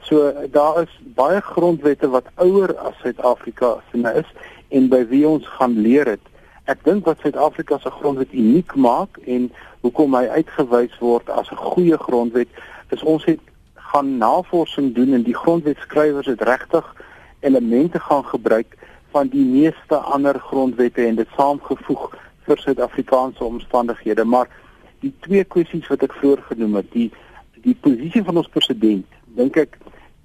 So 0.00 0.32
daar 0.50 0.82
is 0.82 1.00
baie 1.02 1.40
grondwette 1.40 2.08
wat 2.08 2.24
ouer 2.34 2.76
as 2.76 2.94
Suid-Afrika 3.02 3.82
se 3.92 4.12
is 4.14 4.32
en 4.68 4.88
by 4.88 5.06
wie 5.06 5.28
ons 5.28 5.46
gaan 5.48 5.80
leer 5.80 6.06
het. 6.06 6.31
Ek 6.70 6.84
dink 6.84 7.04
wat 7.04 7.18
Suid-Afrika 7.20 7.78
se 7.78 7.90
grondwet 7.90 8.32
uniek 8.32 8.74
maak 8.74 9.18
en 9.26 9.48
hoekom 9.82 10.14
hy 10.14 10.26
uitgewys 10.38 10.94
word 11.00 11.30
as 11.30 11.50
'n 11.50 11.58
goeie 11.58 11.98
grondwet 11.98 12.48
is 12.90 13.02
ons 13.02 13.24
het 13.24 13.40
gaan 13.74 14.18
navorsing 14.18 14.94
doen 14.94 15.12
en 15.12 15.22
die 15.22 15.34
grondwetskrywers 15.34 16.26
het 16.26 16.42
regtig 16.42 16.86
elemente 17.40 17.98
gaan 18.00 18.24
gebruik 18.24 18.78
van 19.10 19.28
die 19.28 19.44
meeste 19.44 19.96
ander 19.96 20.38
grondwette 20.38 21.06
en 21.06 21.14
dit 21.14 21.28
saamgevoeg 21.36 22.14
vir 22.46 22.58
Suid-Afrikaanse 22.58 23.44
omstandighede. 23.44 24.24
Maar 24.24 24.48
die 25.00 25.12
twee 25.20 25.44
kwessies 25.44 25.88
wat 25.90 26.02
ek 26.02 26.14
voorgenoem 26.22 26.74
het 26.80 26.92
die 26.92 27.10
die 27.62 27.76
posisie 27.78 28.24
van 28.26 28.40
ons 28.40 28.48
president 28.50 29.06
dink 29.38 29.56
ek 29.56 29.76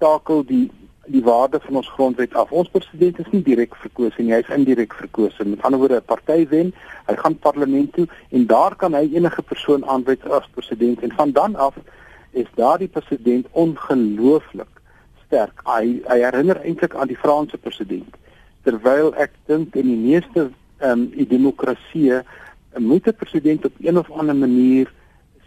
takel 0.02 0.40
die 0.46 0.64
die 1.08 1.22
waarde 1.24 1.60
van 1.60 1.76
ons 1.80 1.88
grondwet 1.88 2.34
af. 2.34 2.52
Ons 2.52 2.68
president 2.68 3.18
is 3.18 3.30
nie 3.30 3.42
direk 3.42 3.76
verkose 3.76 4.22
nie, 4.22 4.32
hy 4.32 4.40
is 4.44 4.54
indirek 4.54 4.94
verkose. 4.94 5.44
Met 5.44 5.62
ander 5.62 5.80
woorde, 5.80 6.00
'n 6.00 6.06
party 6.06 6.46
wen, 6.48 6.72
hy 7.06 7.14
gaan 7.16 7.38
parlement 7.38 7.92
toe 7.92 8.06
en 8.30 8.46
daar 8.46 8.76
kan 8.76 8.94
hy 8.94 9.08
enige 9.14 9.42
persoon 9.42 9.84
aanwys 9.84 10.24
as 10.30 10.48
president 10.54 11.02
en 11.02 11.12
van 11.12 11.32
dan 11.32 11.56
af 11.56 11.74
is 12.30 12.46
daardie 12.54 12.88
president 12.88 13.46
ongelooflik 13.52 14.72
sterk. 15.26 15.60
Hy 15.64 16.02
hy 16.06 16.18
herinner 16.22 16.60
eintlik 16.64 16.94
aan 16.94 17.08
die 17.08 17.16
Franse 17.16 17.58
president. 17.58 18.16
Terwyl 18.62 19.14
ek 19.14 19.32
dink 19.46 19.74
in 19.74 19.86
die 19.86 20.02
meeste 20.10 20.50
ehm 20.78 21.08
um, 21.12 21.28
demokrasieë 21.28 22.22
moet 22.78 23.06
'n 23.06 23.14
president 23.14 23.64
op 23.64 23.72
een 23.80 23.98
of 23.98 24.10
ander 24.10 24.36
manier 24.36 24.92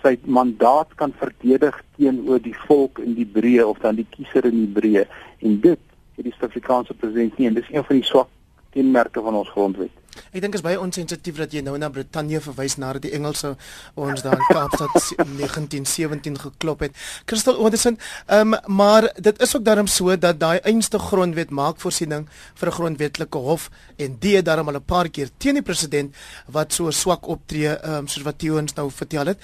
sy 0.01 0.17
mandaat 0.25 0.93
kan 0.95 1.13
verdedig 1.19 1.77
teenoor 1.97 2.41
die 2.41 2.55
volk 2.67 2.99
in 2.99 3.13
die 3.13 3.25
breë 3.25 3.65
of 3.67 3.79
dan 3.79 3.95
die 3.95 4.07
kiezer 4.09 4.45
in 4.45 4.65
die 4.65 4.73
breë 4.79 5.05
en 5.39 5.59
dit 5.61 5.79
het 6.17 6.25
die 6.25 6.33
Suid-Afrikaanse 6.33 6.93
president 6.93 7.37
nie 7.37 7.47
en 7.47 7.57
dis 7.57 7.71
een 7.71 7.85
van 7.87 7.99
die 7.99 8.07
swak 8.07 8.29
kenmerke 8.71 9.21
van 9.21 9.35
ons 9.35 9.49
grondwet. 9.51 9.91
Ek 10.31 10.41
dink 10.43 10.55
is 10.57 10.63
baie 10.63 10.79
onsensitief 10.79 11.37
dat 11.39 11.53
jy 11.55 11.61
nou 11.63 11.77
na 11.79 11.87
Brittanje 11.91 12.41
verwys 12.43 12.77
na 12.79 12.91
die 12.99 13.13
Engelse 13.15 13.53
ons 13.99 14.23
daar 14.25 14.35
in 14.39 14.47
Kaapstad 14.49 14.95
1917 15.39 16.37
geklop 16.41 16.83
het. 16.85 16.95
Crystal 17.29 17.59
Anderson, 17.59 17.97
ehm 18.27 18.55
um, 18.55 18.75
maar 18.81 19.07
dit 19.15 19.41
is 19.41 19.55
ook 19.55 19.65
daarom 19.65 19.87
so 19.87 20.15
dat 20.17 20.39
daai 20.39 20.59
einste 20.67 20.99
grondwet 20.99 21.51
maak 21.51 21.79
voorsiening 21.83 22.27
vir 22.59 22.67
'n 22.67 22.77
grondwetlike 22.79 23.37
hof 23.37 23.69
en 23.97 24.17
die 24.19 24.35
het 24.35 24.45
daarom 24.45 24.67
al 24.67 24.79
'n 24.79 24.85
paar 24.85 25.09
keer 25.09 25.29
teen 25.37 25.53
die 25.53 25.63
president 25.63 26.15
wat 26.47 26.73
so 26.73 26.91
swak 26.91 27.27
optree, 27.27 27.75
ehm 27.75 28.03
um, 28.03 28.07
soos 28.07 28.23
wat 28.23 28.39
Tieuens 28.39 28.73
nou 28.73 28.91
vertel 28.91 29.25
het, 29.25 29.39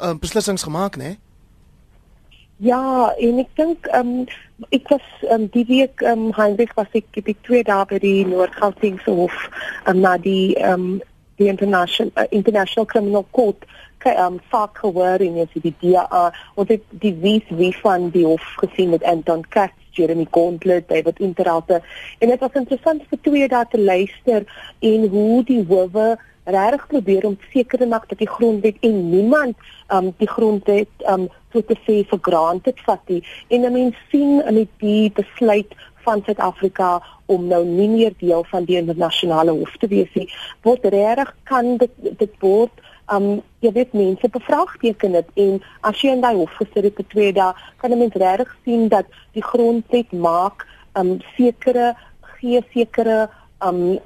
um, 0.00 0.18
beslissings 0.18 0.62
gemaak, 0.62 0.96
né? 0.96 1.04
Nee? 1.04 1.18
Ja, 2.58 3.12
en 3.20 3.38
ek 3.42 3.50
dink 3.58 3.86
ehm 3.92 4.12
um, 4.24 4.28
ek 4.72 4.88
was 4.88 5.04
um, 5.28 5.44
die 5.52 5.66
week 5.68 6.00
ehm 6.00 6.30
um, 6.30 6.36
Heinrich 6.38 6.72
was 6.78 6.88
ek 6.96 7.18
by 7.26 7.34
twee 7.44 7.60
dae 7.68 7.84
by 7.90 7.98
die 8.00 8.24
Noord-Gautengse 8.24 9.12
hof 9.12 9.36
um, 9.84 10.00
na 10.00 10.14
die 10.16 10.54
ehm 10.56 10.86
um, 10.86 11.02
die 11.36 11.50
international 11.52 12.14
uh, 12.16 12.24
international 12.32 12.88
criminal 12.88 13.26
court 13.36 13.66
ehm 14.06 14.38
um, 14.38 14.40
saak 14.50 14.78
gehoor 14.80 15.20
en 15.20 15.36
as 15.42 15.52
die 15.52 15.74
DA 15.82 16.22
wat 16.56 16.72
die 16.72 16.80
die 17.02 17.12
wie 17.20 17.42
wie 17.58 17.72
van 17.82 18.08
die 18.14 18.24
hof 18.24 18.46
gesien 18.62 18.94
met 18.94 19.04
Anton 19.04 19.44
Katz 19.50 19.76
Jeremy 19.96 20.26
Gauntlet, 20.30 20.88
David 20.88 21.20
Interalte 21.20 21.82
en 22.20 22.32
dit 22.32 22.40
was 22.40 22.56
interessant 22.56 23.04
vir 23.10 23.20
twee 23.28 23.48
dae 23.52 23.68
te 23.68 23.80
luister 23.80 24.48
en 24.80 25.08
hoe 25.12 25.44
die 25.44 25.60
howe 25.68 26.08
regtig 26.46 26.86
probeer 26.86 27.26
om 27.26 27.38
seker 27.52 27.78
te 27.78 27.88
maak 27.90 28.08
dat 28.08 28.18
die 28.22 28.30
grondwet 28.30 28.78
en 28.86 29.10
niemand 29.10 29.56
um 29.94 30.12
die 30.20 30.30
grondwet 30.30 31.04
um 31.12 31.28
so 31.52 31.62
te 31.62 31.76
sê 31.86 32.00
vir 32.10 32.22
granted 32.28 32.80
vat 32.86 33.02
nie. 33.08 33.22
En 33.48 33.66
'n 33.66 33.72
mens 33.72 33.96
sien 34.10 34.42
in 34.46 34.68
die 34.78 35.10
besluit 35.10 35.74
van 36.04 36.22
Suid-Afrika 36.24 37.02
om 37.26 37.46
nou 37.46 37.64
nie 37.64 37.88
meer 37.88 38.12
deel 38.18 38.44
van 38.50 38.64
die 38.64 38.76
internasionale 38.76 39.50
hof 39.50 39.76
te 39.76 39.88
wees 39.90 40.12
nie, 40.14 40.28
word 40.62 40.84
regtig 40.84 41.34
kan 41.44 41.76
dit 41.76 41.90
dit 42.18 42.34
word 42.40 42.70
um 43.12 43.42
jy 43.60 43.72
weet 43.72 43.92
mense 43.92 44.28
bevraagteken 44.28 45.12
dit 45.12 45.28
en 45.34 45.60
as 45.80 46.00
jy 46.02 46.14
in 46.14 46.20
daai 46.20 46.36
hof 46.36 46.54
gesit 46.60 46.84
het 46.84 46.96
vir 46.96 47.08
2 47.14 47.32
dae, 47.32 47.52
kan 47.76 47.92
'n 47.92 47.98
mens 47.98 48.14
regtig 48.14 48.56
sien 48.64 48.88
dat 48.88 49.06
die 49.32 49.42
grondwet 49.42 50.12
maak 50.12 50.66
um 50.94 51.18
sekere 51.36 51.94
gee 52.38 52.62
sekere 52.72 53.28
um 53.60 53.98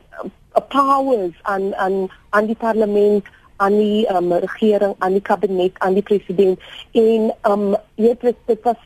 powers 0.68 1.34
aan 1.42 1.74
aan 1.74 2.08
aan 2.30 2.46
die 2.46 2.56
parlement 2.56 3.26
aan 3.60 3.76
die 3.76 4.08
um, 4.08 4.32
regering 4.32 4.94
aan 4.98 5.12
die 5.12 5.20
kabinet 5.20 5.78
aan 5.78 5.94
die 5.94 6.02
president. 6.02 6.60
En 6.92 7.32
um 7.44 7.76
dit 7.94 8.22
was 8.22 8.34
dit 8.46 8.62
was 8.62 8.80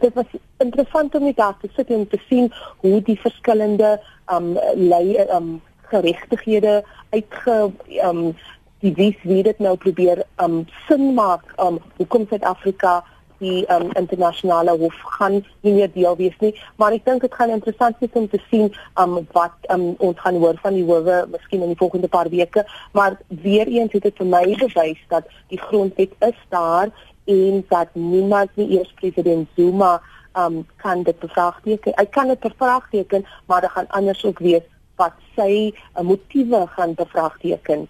dit 0.00 0.14
was 0.14 0.30
interessant 0.58 1.14
om 1.14 1.32
daar 1.34 1.56
te 1.60 1.68
sit 1.76 1.90
en 1.90 2.08
te 2.08 2.20
sien 2.28 2.52
hoe 2.76 3.02
die 3.02 3.20
verskillende 3.20 4.00
um 4.32 4.58
lei 4.74 5.16
um 5.36 5.60
geregtighede 5.92 6.84
uitge 7.10 7.70
um 8.08 8.36
die 8.80 9.16
wie 9.22 9.42
dit 9.42 9.58
nou 9.58 9.76
probeer 9.76 10.24
um 10.36 10.64
sin 10.88 11.14
maak 11.14 11.44
um 11.60 11.78
hoekom 11.96 12.26
Suid-Afrika 12.28 13.04
die 13.38 13.64
um, 13.72 13.90
internasionale 13.98 14.76
hof 14.78 14.94
gaan 15.18 15.40
nie 15.60 15.72
meer 15.72 15.92
deel 15.92 16.16
wees 16.16 16.36
nie. 16.40 16.52
Maar 16.76 16.96
ek 16.98 17.04
dink 17.04 17.26
dit 17.26 17.34
gaan 17.34 17.50
interessant 17.50 17.98
wees 18.02 18.18
om 18.18 18.28
te 18.28 18.40
sien 18.50 18.70
um, 19.00 19.20
wat 19.32 19.54
um, 19.74 19.94
ons 19.98 20.20
gaan 20.20 20.40
hoor 20.42 20.58
van 20.62 20.74
die 20.78 20.84
howe 20.84 21.24
miskien 21.32 21.62
in 21.62 21.74
die 21.74 21.80
volgende 21.80 22.08
paar 22.08 22.30
weke. 22.30 22.66
Maar 22.92 23.18
weer 23.28 23.66
eens 23.66 23.92
het 23.92 24.02
dit 24.02 24.22
vir 24.22 24.26
my 24.26 24.44
bewys 24.58 25.00
dat 25.08 25.28
die 25.48 25.60
grondwet 25.60 26.14
is 26.20 26.38
daar 26.48 26.92
en 27.24 27.64
dat 27.68 27.88
niemand 27.94 28.50
nie 28.60 28.68
eers 28.78 28.92
president 29.00 29.48
Zuma 29.56 30.00
um, 30.36 30.66
kan 30.76 31.02
dit 31.02 31.18
bevraagteken 31.18 31.94
hy 31.96 32.04
kan 32.12 32.28
dit 32.28 32.40
bevraagteken 32.40 33.24
maar 33.46 33.64
dit 33.64 33.70
gaan 33.70 33.88
anders 33.88 34.24
ook 34.24 34.38
wees 34.44 34.66
wat 35.00 35.16
sy 35.34 35.72
uh, 35.72 36.02
motiewe 36.06 36.66
gaan 36.76 36.94
bevraagteken. 36.94 37.88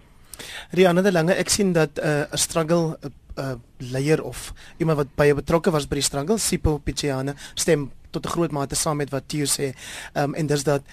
Rianne 0.73 1.03
de 1.05 1.11
Lange 1.11 1.35
ek 1.37 1.51
sien 1.53 1.73
dat 1.73 1.99
uh, 1.99 2.05
'n 2.05 2.33
uh, 2.33 2.39
struggle 2.39 2.97
uh, 3.37 3.55
leier 3.77 4.23
of 4.23 4.53
iemand 4.77 4.97
wat 4.97 5.15
baie 5.15 5.35
betrokke 5.35 5.71
was 5.71 5.87
by 5.87 5.99
die 5.99 6.05
struggle, 6.05 6.37
Sipho 6.37 6.77
Pichane, 6.77 7.35
stem 7.55 7.91
tot 8.11 8.25
'n 8.25 8.29
groot 8.29 8.51
mate 8.51 8.75
saam 8.75 8.97
met 8.97 9.09
wat 9.09 9.27
Theo 9.27 9.45
sê. 9.45 9.73
Ehm 10.13 10.23
um, 10.23 10.35
en 10.35 10.47
dis 10.47 10.63
dat 10.63 10.83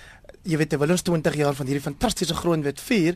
jy 0.43 0.57
weet 0.57 0.69
terwyl 0.69 0.91
ons 0.91 1.03
20 1.03 1.35
jaar 1.35 1.55
van 1.55 1.67
hierdie 1.67 1.83
fantastiese 1.83 2.35
grondwet 2.35 2.81
vier, 2.81 3.15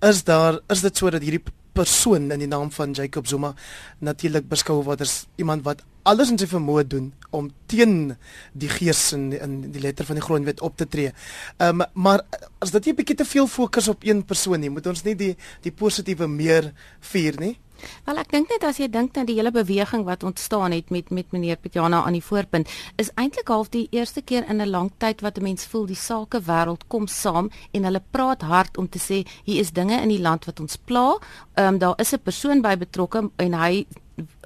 is 0.00 0.24
daar 0.24 0.60
is 0.68 0.80
dit 0.80 0.96
sodat 0.96 1.22
hierdie 1.22 1.42
persoon 1.72 2.30
in 2.30 2.38
die 2.38 2.48
naam 2.48 2.70
van 2.70 2.92
Jacob 2.92 3.26
Zuma 3.26 3.54
natuurlik 3.98 4.48
beskou 4.48 4.82
word 4.84 5.00
as 5.00 5.26
iemand 5.36 5.64
wat 5.64 5.82
alles 6.02 6.30
in 6.30 6.38
sy 6.38 6.46
vermoë 6.50 6.86
doen 6.86 7.12
om 7.30 7.50
teen 7.66 8.14
die 8.52 8.68
gees 8.68 9.12
en 9.16 9.32
in 9.32 9.58
die 9.72 9.80
letter 9.80 10.06
van 10.08 10.18
die 10.18 10.24
grondwet 10.24 10.60
op 10.60 10.76
te 10.76 10.86
tree. 10.86 11.12
Ehm 11.58 11.80
um, 11.80 11.86
maar 11.94 12.24
as 12.60 12.70
dit 12.70 12.84
nie 12.84 12.92
'n 12.92 12.96
bietjie 12.96 13.16
te 13.16 13.24
veel 13.24 13.46
fokus 13.46 13.88
op 13.88 14.04
een 14.04 14.24
persoon 14.24 14.60
nie, 14.60 14.70
moet 14.70 14.86
ons 14.86 15.04
nie 15.04 15.14
die 15.14 15.36
die 15.62 15.72
positiewe 15.72 16.26
meer 16.26 16.72
vier 17.00 17.40
nie. 17.40 17.58
Wel 18.06 18.20
ek 18.22 18.30
dink 18.30 18.50
net 18.52 18.64
as 18.66 18.78
jy 18.78 18.88
dink 18.92 19.16
aan 19.18 19.26
die 19.26 19.36
hele 19.38 19.52
beweging 19.54 20.04
wat 20.06 20.22
ontstaan 20.22 20.74
het 20.74 20.90
met 20.94 21.10
met 21.10 21.32
meneer 21.32 21.56
Petjana 21.56 22.02
aan 22.06 22.16
die 22.16 22.24
voorpunt, 22.24 22.70
is 22.96 23.10
eintlik 23.14 23.48
half 23.48 23.70
die 23.74 23.88
eerste 23.90 24.22
keer 24.22 24.48
in 24.48 24.60
'n 24.62 24.70
lang 24.70 24.90
tyd 24.98 25.20
wat 25.20 25.38
'n 25.38 25.42
mens 25.42 25.66
voel 25.66 25.86
die 25.86 25.96
sake 25.96 26.40
wêreld 26.40 26.86
kom 26.88 27.06
saam 27.06 27.50
en 27.72 27.84
hulle 27.84 28.02
praat 28.10 28.42
hard 28.42 28.78
om 28.78 28.88
te 28.88 28.98
sê 28.98 29.26
hier 29.44 29.60
is 29.60 29.72
dinge 29.72 30.00
in 30.00 30.08
die 30.08 30.20
land 30.20 30.44
wat 30.44 30.60
ons 30.60 30.76
pla. 30.76 31.18
Ehm 31.54 31.74
um, 31.74 31.78
daar 31.78 31.94
is 31.98 32.12
'n 32.12 32.22
persoon 32.22 32.62
by 32.62 32.76
betrokke 32.76 33.30
en 33.36 33.54
hy 33.54 33.86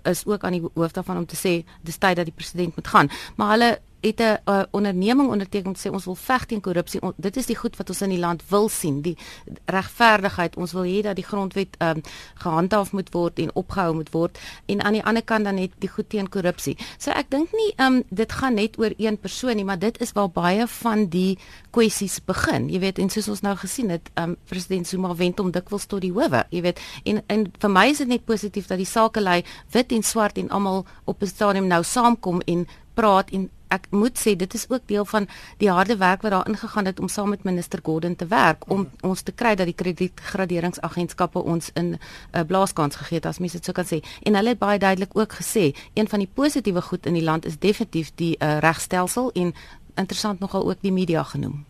is 0.07 0.27
ook 0.27 0.45
aan 0.45 0.53
die 0.53 0.65
hoof 0.75 0.93
daarvan 0.93 1.17
om 1.17 1.27
te 1.27 1.37
sê 1.37 1.65
dis 1.83 1.99
tyd 1.99 2.17
dat 2.17 2.25
die 2.25 2.35
president 2.37 2.77
moet 2.77 2.89
gaan. 2.89 3.11
Maar 3.37 3.51
hulle 3.51 3.71
het 4.07 4.21
'n 4.21 4.51
uh, 4.51 4.63
onderneming 4.71 5.29
onderteken 5.31 5.67
om 5.67 5.75
te 5.75 5.89
sê 5.89 5.93
ons 5.93 6.05
wil 6.05 6.15
veg 6.15 6.45
teen 6.45 6.61
korrupsie. 6.61 7.01
Dit 7.17 7.37
is 7.37 7.47
die 7.47 7.57
goed 7.57 7.77
wat 7.77 7.89
ons 7.89 8.03
in 8.03 8.09
die 8.09 8.19
land 8.19 8.43
wil 8.49 8.69
sien, 8.69 9.03
die 9.03 9.17
regverdigheid. 9.65 10.57
Ons 10.57 10.73
wil 10.73 10.83
hê 10.83 11.03
dat 11.03 11.17
die 11.17 11.25
grondwet 11.25 11.77
um, 11.79 12.01
gehandhaaf 12.35 12.93
moet 12.93 13.13
word 13.13 13.39
en 13.39 13.55
opgehou 13.55 13.95
moet 13.95 14.11
word 14.11 14.39
en 14.67 14.83
aan 14.83 14.93
die 14.93 15.05
ander 15.05 15.23
kant 15.23 15.45
dan 15.45 15.55
net 15.55 15.73
die 15.79 15.89
goed 15.89 16.09
teen 16.09 16.29
korrupsie. 16.29 16.77
So 16.99 17.11
ek 17.11 17.31
dink 17.31 17.53
nie 17.53 17.73
um, 17.77 18.03
dit 18.11 18.33
gaan 18.33 18.55
net 18.55 18.79
oor 18.79 18.93
een 18.97 19.19
persoon 19.19 19.57
nie, 19.57 19.65
maar 19.65 19.79
dit 19.79 20.01
is 20.01 20.13
waar 20.13 20.31
baie 20.31 20.67
van 20.67 21.07
die 21.07 21.39
kwessies 21.71 22.21
begin. 22.25 22.69
Jy 22.69 22.81
weet, 22.81 22.99
en 22.99 23.11
soos 23.11 23.29
ons 23.29 23.41
nou 23.41 23.57
gesien 23.57 23.91
het, 23.91 24.11
um, 24.15 24.37
president 24.49 24.87
Zuma 24.87 25.15
wend 25.15 25.39
hom 25.39 25.51
dikwels 25.51 25.87
tot 25.87 26.01
die 26.01 26.13
howe, 26.13 26.45
jy 26.51 26.63
weet. 26.63 26.81
En 27.05 27.23
en 27.27 27.47
vir 27.59 27.71
my 27.71 27.87
is 27.91 27.99
dit 27.99 28.09
net 28.09 28.25
positief 28.25 28.67
dat 28.67 28.79
die 28.79 28.89
sakelei 28.89 29.43
wit 29.73 29.93
en 29.93 30.03
swart 30.03 30.39
en 30.39 30.51
almal 30.51 30.85
op 31.05 31.23
'n 31.23 31.27
stadium 31.27 31.67
nou 31.67 31.83
saamkom 31.85 32.41
en 32.47 32.67
praat 32.95 33.31
en 33.31 33.51
ek 33.69 33.87
moet 33.91 34.19
sê 34.19 34.37
dit 34.37 34.55
is 34.55 34.67
ook 34.69 34.83
deel 34.87 35.05
van 35.05 35.29
die 35.59 35.71
harde 35.71 35.97
werk 35.97 36.23
wat 36.23 36.31
daar 36.31 36.49
ingegaan 36.49 36.85
het 36.85 37.01
om 37.01 37.09
saam 37.09 37.29
met 37.29 37.45
minister 37.45 37.81
Gordon 37.83 38.17
te 38.17 38.27
werk 38.27 38.71
om 38.71 38.81
mm. 38.81 38.91
ons 39.01 39.23
te 39.23 39.33
kry 39.33 39.55
dat 39.55 39.67
die 39.67 39.75
kredietgraderingsagentskappe 39.75 41.43
ons 41.43 41.71
in 41.75 41.87
'n 41.87 41.99
uh, 42.33 42.41
blaaskans 42.47 42.97
gegee 42.97 43.19
het 43.19 43.27
as 43.27 43.39
mense 43.39 43.57
dit 43.57 43.65
sou 43.65 43.75
kan 43.75 43.87
sê 43.87 44.03
en 44.23 44.35
hulle 44.35 44.49
het 44.49 44.59
baie 44.59 44.79
duidelik 44.79 45.17
ook 45.17 45.33
gesê 45.33 45.75
een 45.95 46.09
van 46.09 46.19
die 46.19 46.31
positiewe 46.35 46.83
goed 46.83 47.07
in 47.07 47.15
die 47.15 47.25
land 47.25 47.45
is 47.45 47.59
definitief 47.59 48.13
die 48.15 48.37
uh, 48.39 48.59
regstelsel 48.59 49.31
en 49.33 49.55
interessant 49.95 50.41
nogal 50.41 50.69
ook 50.69 50.81
die 50.81 50.93
media 50.93 51.23
genoem 51.23 51.65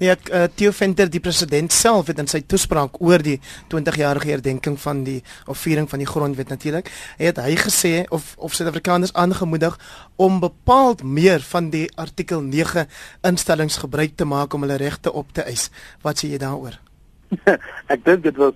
Nee, 0.00 0.10
ek 0.12 0.30
uh, 0.30 0.44
Theo 0.54 0.72
Venter, 0.76 1.10
die 1.10 1.22
president 1.24 1.72
self 1.72 2.10
het 2.10 2.18
in 2.22 2.30
sy 2.30 2.42
toespraak 2.48 3.00
oor 3.00 3.22
die 3.24 3.38
20-jarige 3.72 4.30
herdenking 4.34 4.78
van 4.80 5.04
die 5.06 5.20
of 5.46 5.60
viering 5.62 5.88
van 5.90 6.02
die 6.02 6.08
grondwet 6.08 6.52
natuurlik, 6.52 6.90
het 7.20 7.40
hy 7.42 7.56
gesê 7.60 7.94
of 8.14 8.34
of 8.36 8.54
Suid-Afrikaners 8.56 9.14
aangemoedig 9.14 9.78
om 10.16 10.40
bepaald 10.40 11.02
meer 11.02 11.40
van 11.52 11.70
die 11.70 11.86
artikel 11.96 12.42
9 12.42 12.86
instellings 13.26 13.80
gebruik 13.84 14.16
te 14.16 14.24
maak 14.28 14.54
om 14.54 14.66
hulle 14.66 14.80
regte 14.80 15.12
op 15.12 15.32
te 15.32 15.46
eis. 15.46 15.70
Wat 16.02 16.20
sê 16.20 16.32
jy 16.32 16.40
daaroor? 16.42 16.78
ek 17.92 18.04
dink 18.04 18.22
dit 18.26 18.36
was 18.36 18.54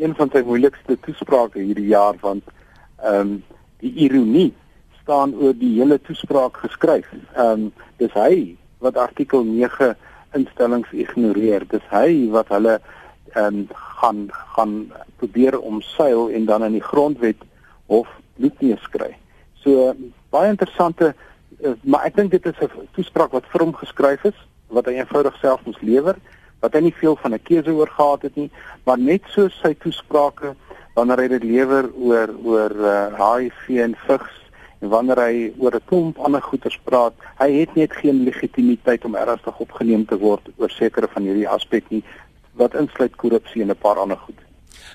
een 0.00 0.14
van 0.16 0.30
sy 0.32 0.42
moeilikste 0.46 0.96
toesprake 1.04 1.60
hierdie 1.60 1.90
jaar 1.92 2.18
want 2.24 2.44
ehm 3.00 3.20
um, 3.20 3.38
die 3.80 3.94
ironie 4.04 4.50
staan 5.00 5.32
oor 5.40 5.54
die 5.56 5.72
hele 5.78 5.96
toespraak 6.04 6.58
geskryf. 6.64 7.08
Ehm 7.34 7.66
um, 7.66 7.72
dis 8.02 8.12
hy 8.16 8.56
wat 8.84 8.96
artikel 8.96 9.44
9 9.44 9.94
instellings 10.34 10.90
ignoreer. 10.92 11.66
Dis 11.68 11.84
hy 11.90 12.28
wat 12.34 12.48
hulle 12.48 12.80
ehm 13.34 13.46
um, 13.46 13.66
gaan 14.00 14.28
gaan 14.56 14.92
probeer 15.16 15.58
omseil 15.58 16.30
en 16.30 16.44
dan 16.44 16.64
in 16.64 16.72
die 16.72 16.82
grondwet 16.82 17.42
hof 17.86 18.08
bloed 18.36 18.60
neerskry. 18.60 19.12
So 19.62 19.94
baie 20.30 20.50
interessante 20.50 21.14
uh, 21.62 21.74
maar 21.82 22.08
ek 22.08 22.16
dink 22.16 22.30
dit 22.30 22.46
is 22.46 22.58
'n 22.60 22.88
toespraak 22.96 23.32
wat 23.32 23.46
vir 23.52 23.60
hom 23.64 23.74
geskryf 23.74 24.24
is 24.24 24.38
wat 24.68 24.86
hy 24.86 24.98
eenvoudig 24.98 25.36
self 25.40 25.64
moes 25.66 25.80
lewer 25.80 26.16
wat 26.60 26.74
hy 26.74 26.80
nie 26.80 26.96
veel 27.02 27.16
van 27.22 27.34
'n 27.34 27.42
keuse 27.42 27.72
oor 27.72 27.90
gehad 27.90 28.22
het 28.22 28.36
nie 28.36 28.50
maar 28.84 28.98
net 28.98 29.22
so 29.28 29.48
sy 29.48 29.74
toesprake 29.74 30.54
wanneer 30.94 31.18
hy 31.18 31.28
dit 31.28 31.44
lewer 31.44 31.90
oor 31.94 32.30
oor 32.44 32.72
uh, 32.74 32.94
HIV 33.18 33.68
en 33.84 33.94
vigs 34.06 34.36
wanneer 34.80 35.20
hy 35.20 35.52
oor 35.58 35.74
'n 35.74 35.84
klomp 35.84 36.18
ander 36.18 36.42
goeters 36.42 36.78
praat, 36.84 37.14
hy 37.38 37.50
het 37.60 37.74
net 37.74 37.92
geen 37.92 38.24
legitimiteit 38.24 39.04
om 39.04 39.14
ernstig 39.14 39.58
opgeneem 39.60 40.06
te 40.06 40.18
word 40.18 40.48
oor 40.56 40.70
sekere 40.70 41.08
van 41.08 41.22
hierdie 41.22 41.48
aspekte 41.48 41.94
nie 41.94 42.04
wat 42.52 42.74
insluit 42.74 43.16
korrupsie 43.16 43.62
en 43.62 43.70
'n 43.70 43.76
paar 43.76 43.98
ander 43.98 44.16
goed. 44.16 44.38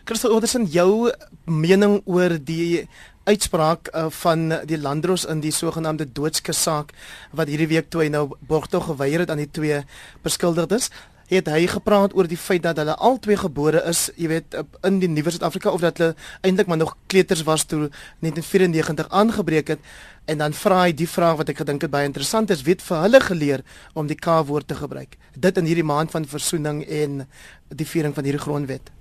Christel, 0.06 0.34
wat 0.34 0.44
is 0.44 0.56
in 0.56 0.66
jou 0.66 1.12
mening 1.46 2.02
oor 2.06 2.38
die 2.44 2.88
uitspraak 3.26 3.90
uh, 3.94 4.10
van 4.10 4.54
die 4.66 4.78
landros 4.78 5.26
in 5.26 5.40
die 5.40 5.52
sogenaamde 5.52 6.06
doodskesaak 6.12 6.94
wat 7.32 7.48
hierdie 7.48 7.68
week 7.68 7.90
toe 7.90 8.02
hy 8.02 8.10
nou 8.14 8.30
borgtog 8.40 8.86
geweier 8.86 9.20
het 9.20 9.30
aan 9.30 9.42
die 9.42 9.52
twee 9.52 9.82
beskuldigdes? 10.22 10.92
Het 11.32 11.48
hy 11.50 11.66
gepraat 11.68 12.14
oor 12.14 12.28
die 12.30 12.38
feit 12.38 12.64
dat 12.64 12.78
hulle 12.78 12.96
albei 13.02 13.38
gebore 13.40 13.82
is, 13.90 14.10
jy 14.16 14.30
weet, 14.30 14.58
in 14.86 15.00
die 15.02 15.10
nuwe 15.10 15.34
Suid-Afrika 15.34 15.72
of 15.74 15.82
dat 15.82 16.02
hulle 16.02 16.16
eintlik 16.46 16.68
maar 16.70 16.82
nog 16.82 16.96
kleuters 17.12 17.44
was 17.48 17.66
toe 17.66 17.90
1994 18.22 19.10
aangebreek 19.10 19.74
het 19.74 19.80
en 20.26 20.38
dan 20.42 20.54
vra 20.54 20.82
hy 20.86 20.94
die 20.94 21.10
vraag 21.10 21.40
wat 21.42 21.50
ek 21.50 21.64
gedink 21.64 21.86
het 21.86 21.94
baie 21.94 22.10
interessant 22.10 22.50
is, 22.54 22.66
weet 22.66 22.82
vir 22.82 23.02
hulle 23.06 23.22
geleer 23.22 23.66
om 23.94 24.10
die 24.10 24.18
K-woord 24.18 24.68
te 24.68 24.78
gebruik. 24.78 25.18
Dit 25.34 25.58
in 25.58 25.70
hierdie 25.70 25.86
maand 25.86 26.14
van 26.14 26.26
versoening 26.30 26.84
en 26.86 27.26
die 27.70 27.90
viering 27.90 28.14
van 28.14 28.26
hierdie 28.26 28.46
grondwet. 28.46 28.94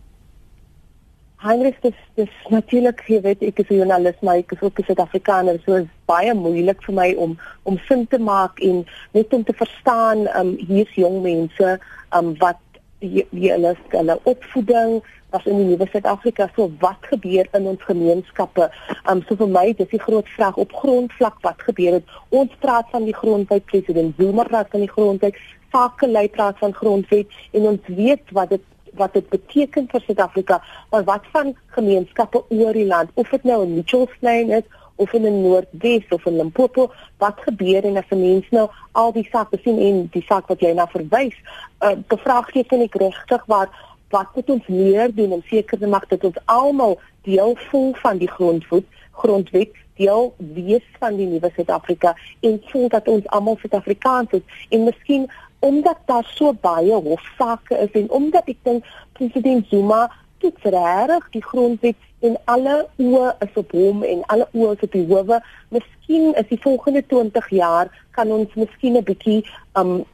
Heinrich, 1.44 1.76
dis 1.84 1.96
dis 2.16 2.36
natuurlik, 2.48 3.02
jy 3.10 3.18
weet, 3.20 3.42
ek 3.44 3.58
is 3.60 3.68
'n 3.68 3.76
joernalis, 3.76 4.20
maar 4.22 4.36
ek 4.40 4.52
is 4.52 4.62
ook 4.62 4.78
'n 4.78 4.84
Suid-Afrikaner, 4.84 5.60
so 5.64 5.74
is 5.76 5.88
baie 6.06 6.32
moeilik 6.34 6.80
vir 6.82 6.94
my 6.94 7.14
om 7.16 7.36
om 7.64 7.78
sin 7.88 8.06
te 8.06 8.18
maak 8.18 8.60
en 8.60 8.86
net 9.12 9.32
om 9.32 9.44
te 9.44 9.52
verstaan, 9.52 10.26
um 10.40 10.56
hier's 10.56 10.94
jong 10.94 11.22
mense, 11.22 11.78
um 12.16 12.34
wat 12.42 12.60
die 13.04 13.26
hulle 13.50 13.74
hulle 13.92 14.18
opvoeding 14.30 15.00
was 15.34 15.46
in 15.50 15.58
die 15.58 15.66
nuwe 15.72 15.86
Suid-Afrika, 15.90 16.46
so 16.54 16.70
wat 16.80 17.08
gebeur 17.10 17.48
in 17.58 17.66
ons 17.66 17.82
gemeenskappe? 17.88 18.68
Um 19.10 19.24
so 19.28 19.36
vir 19.40 19.50
my, 19.50 19.64
dis 19.76 19.90
die 19.90 20.02
groot 20.02 20.28
vraag 20.36 20.60
op 20.62 20.72
grondvlak 20.82 21.40
wat 21.46 21.64
gebeur 21.66 21.98
het. 21.98 22.14
Ons 22.30 22.54
praat 22.62 22.88
van 22.94 23.08
die 23.08 23.16
grondwet, 23.16 23.66
president 23.70 24.14
Zuma 24.20 24.46
praat 24.48 24.70
van 24.70 24.86
die 24.86 24.92
grondwet, 24.92 25.40
sake 25.74 26.06
lei 26.06 26.28
praat 26.30 26.60
van 26.62 26.76
grondwet 26.76 27.34
en 27.52 27.74
ons 27.74 27.90
weet 27.90 28.30
wat 28.38 28.54
dit 28.54 28.70
wat 28.94 29.16
dit 29.18 29.26
beteken 29.28 29.88
vir 29.90 30.02
Suid-Afrika, 30.06 30.60
maar 30.92 31.02
wat 31.08 31.24
van 31.34 31.48
gemeenskappe 31.74 32.44
oor 32.54 32.76
die 32.78 32.86
land, 32.86 33.10
of 33.18 33.30
dit 33.34 33.42
nou 33.42 33.64
in 33.64 33.74
Mitchells 33.74 34.12
Plain 34.20 34.52
is 34.54 34.68
of 34.96 35.12
in 35.12 35.22
die 35.22 35.30
Noordwes 35.30 36.08
of 36.10 36.26
in 36.26 36.36
Limpopo, 36.36 36.90
wat 37.18 37.40
gebeur 37.46 37.84
en 37.84 37.96
as 37.96 38.10
'n 38.10 38.20
mens 38.20 38.46
nou 38.50 38.68
al 38.92 39.12
die 39.12 39.28
sake 39.30 39.58
sien 39.62 39.78
en 39.78 40.08
die 40.12 40.24
saak 40.28 40.46
wat 40.46 40.60
jy 40.60 40.72
na 40.72 40.86
verwys, 40.86 41.34
uh, 41.80 41.96
bevraagteken 42.08 42.82
ek 42.82 42.94
regtig 42.94 43.44
waar 43.46 43.68
wat 44.10 44.34
moet 44.34 44.50
ons 44.50 44.66
meer 44.66 45.14
doen 45.14 45.32
om 45.32 45.42
seker 45.46 45.78
te 45.78 45.86
maak 45.86 46.08
dat 46.08 46.24
ons 46.24 46.38
almal 46.44 47.00
deel 47.22 47.56
voel 47.70 47.94
van 47.94 48.18
die 48.18 48.30
grondwet, 48.30 48.84
grondwet 49.10 49.72
deel 49.96 50.34
wees 50.36 50.86
van 50.98 51.16
die 51.16 51.26
nuwe 51.26 51.50
Suid-Afrika 51.54 52.14
en 52.40 52.60
voel 52.70 52.88
dat 52.88 53.08
ons 53.08 53.26
almal 53.26 53.58
Suid-Afrikaans 53.60 54.30
is. 54.30 54.42
En 54.68 54.84
miskien 54.84 55.30
omdat 55.64 55.98
daar 56.04 56.26
so 56.34 56.52
baie 56.52 56.92
hofsaake 56.92 57.78
is 57.78 57.92
en 58.00 58.10
omdat 58.10 58.50
ek 58.52 58.60
dink 58.62 58.84
president 59.16 59.66
Zuma 59.70 60.10
dit 60.44 60.66
reg 60.74 61.28
die 61.32 61.42
grondwet 61.42 61.96
en 62.24 62.36
alle 62.44 62.76
oë 63.00 63.34
is 63.44 63.60
op 63.60 63.72
hom 63.76 64.02
en 64.08 64.24
alle 64.32 64.46
oë 64.52 64.72
is 64.76 64.84
op 64.86 64.96
die 64.96 65.04
howe. 65.08 65.40
Miskien 65.74 66.32
is 66.40 66.48
die 66.48 66.60
volgende 66.60 67.04
20 67.12 67.50
jaar 67.58 67.92
kan 68.16 68.32
ons 68.32 68.54
miskien 68.54 68.96
'n 68.96 69.04
bietjie 69.10 69.40
um 69.80 70.04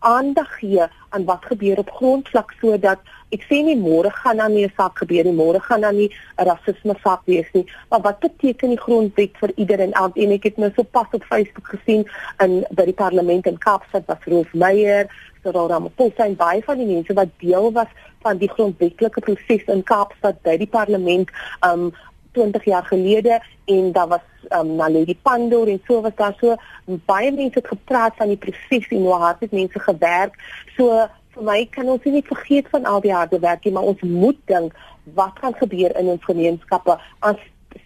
aandag 0.00 0.58
gee 0.58 0.82
aan 1.10 1.24
wat 1.24 1.44
gebeur 1.44 1.78
op 1.78 1.90
grondvlak 1.90 2.52
sodat 2.60 3.00
ek 3.34 3.44
sê 3.46 3.60
nie 3.62 3.76
môre 3.78 4.10
gaan 4.10 4.40
dan 4.42 4.54
nie 4.54 4.64
'n 4.66 4.72
saak 4.76 4.98
gebeur 4.98 5.24
nie, 5.24 5.32
môre 5.32 5.60
gaan 5.60 5.80
dan 5.80 5.96
nie 5.96 6.10
'n 6.38 6.46
rasisme 6.50 6.94
saak 7.02 7.22
wees 7.26 7.46
nie, 7.52 7.66
maar 7.90 8.00
wat 8.00 8.20
beteken 8.20 8.68
die 8.68 8.80
grondwet 8.86 9.36
vir 9.40 9.52
ieder 9.56 9.80
en 9.80 9.92
elk 9.92 10.16
en 10.16 10.30
ek 10.30 10.44
het 10.44 10.56
nou 10.56 10.70
so 10.76 10.82
pas 10.82 11.06
op 11.12 11.24
Facebook 11.24 11.66
gesien 11.66 12.04
in 12.38 12.64
by 12.70 12.84
die 12.84 13.00
parlement 13.04 13.46
in 13.46 13.58
Kaapstad 13.58 14.06
was 14.06 14.24
Rolf 14.26 14.52
Meyer, 14.52 15.06
Cyril 15.42 15.68
Ramaphosa 15.68 16.24
en 16.24 16.36
baie 16.36 16.62
van 16.62 16.78
die 16.78 16.86
mense 16.86 17.14
wat 17.14 17.28
deel 17.38 17.72
was 17.72 17.88
van 18.22 18.38
die 18.38 18.48
grondwetlike 18.48 19.20
proses 19.20 19.64
in 19.66 19.82
Kaapstad 19.82 20.42
by 20.42 20.56
die 20.56 20.68
parlement 20.68 21.30
um 21.64 21.92
20 22.32 22.64
jaar 22.64 22.84
gelede 22.84 23.40
en 23.64 23.92
daar 23.92 24.08
was 24.08 24.26
um, 24.48 24.74
Naledi 24.76 25.16
Pandor 25.22 25.68
en 25.68 25.82
so 25.86 26.00
was 26.00 26.14
daar 26.14 26.36
so 26.40 26.56
baie 26.84 27.32
mense 27.32 27.58
het 27.58 27.68
gepraat 27.68 28.16
van 28.16 28.28
die 28.28 28.36
proses 28.36 28.88
en 28.88 29.02
hoe 29.06 29.12
hard 29.12 29.40
het 29.40 29.52
mense 29.52 29.78
gewerk. 29.78 30.36
So 30.76 31.06
vir 31.34 31.46
my 31.46 31.66
kan 31.70 31.88
ons 31.88 32.04
nie 32.04 32.24
vergeet 32.26 32.68
van 32.70 32.84
al 32.84 33.00
die 33.00 33.14
harde 33.14 33.38
werk 33.38 33.64
nie, 33.64 33.72
maar 33.72 33.88
ons 33.92 34.00
moet 34.02 34.38
dink 34.50 34.74
wat 35.14 35.38
gaan 35.42 35.54
gebeur 35.54 35.96
in 35.96 36.10
ons 36.14 36.24
gemeenskappe 36.24 36.98
as 37.18 37.38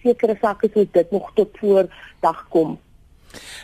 sekere 0.03 0.37
sake 0.41 0.71
soos 0.73 0.89
dit 0.93 1.11
nog 1.11 1.31
tot 1.35 1.59
voor 1.61 1.89
dag 2.21 2.47
kom. 2.49 2.79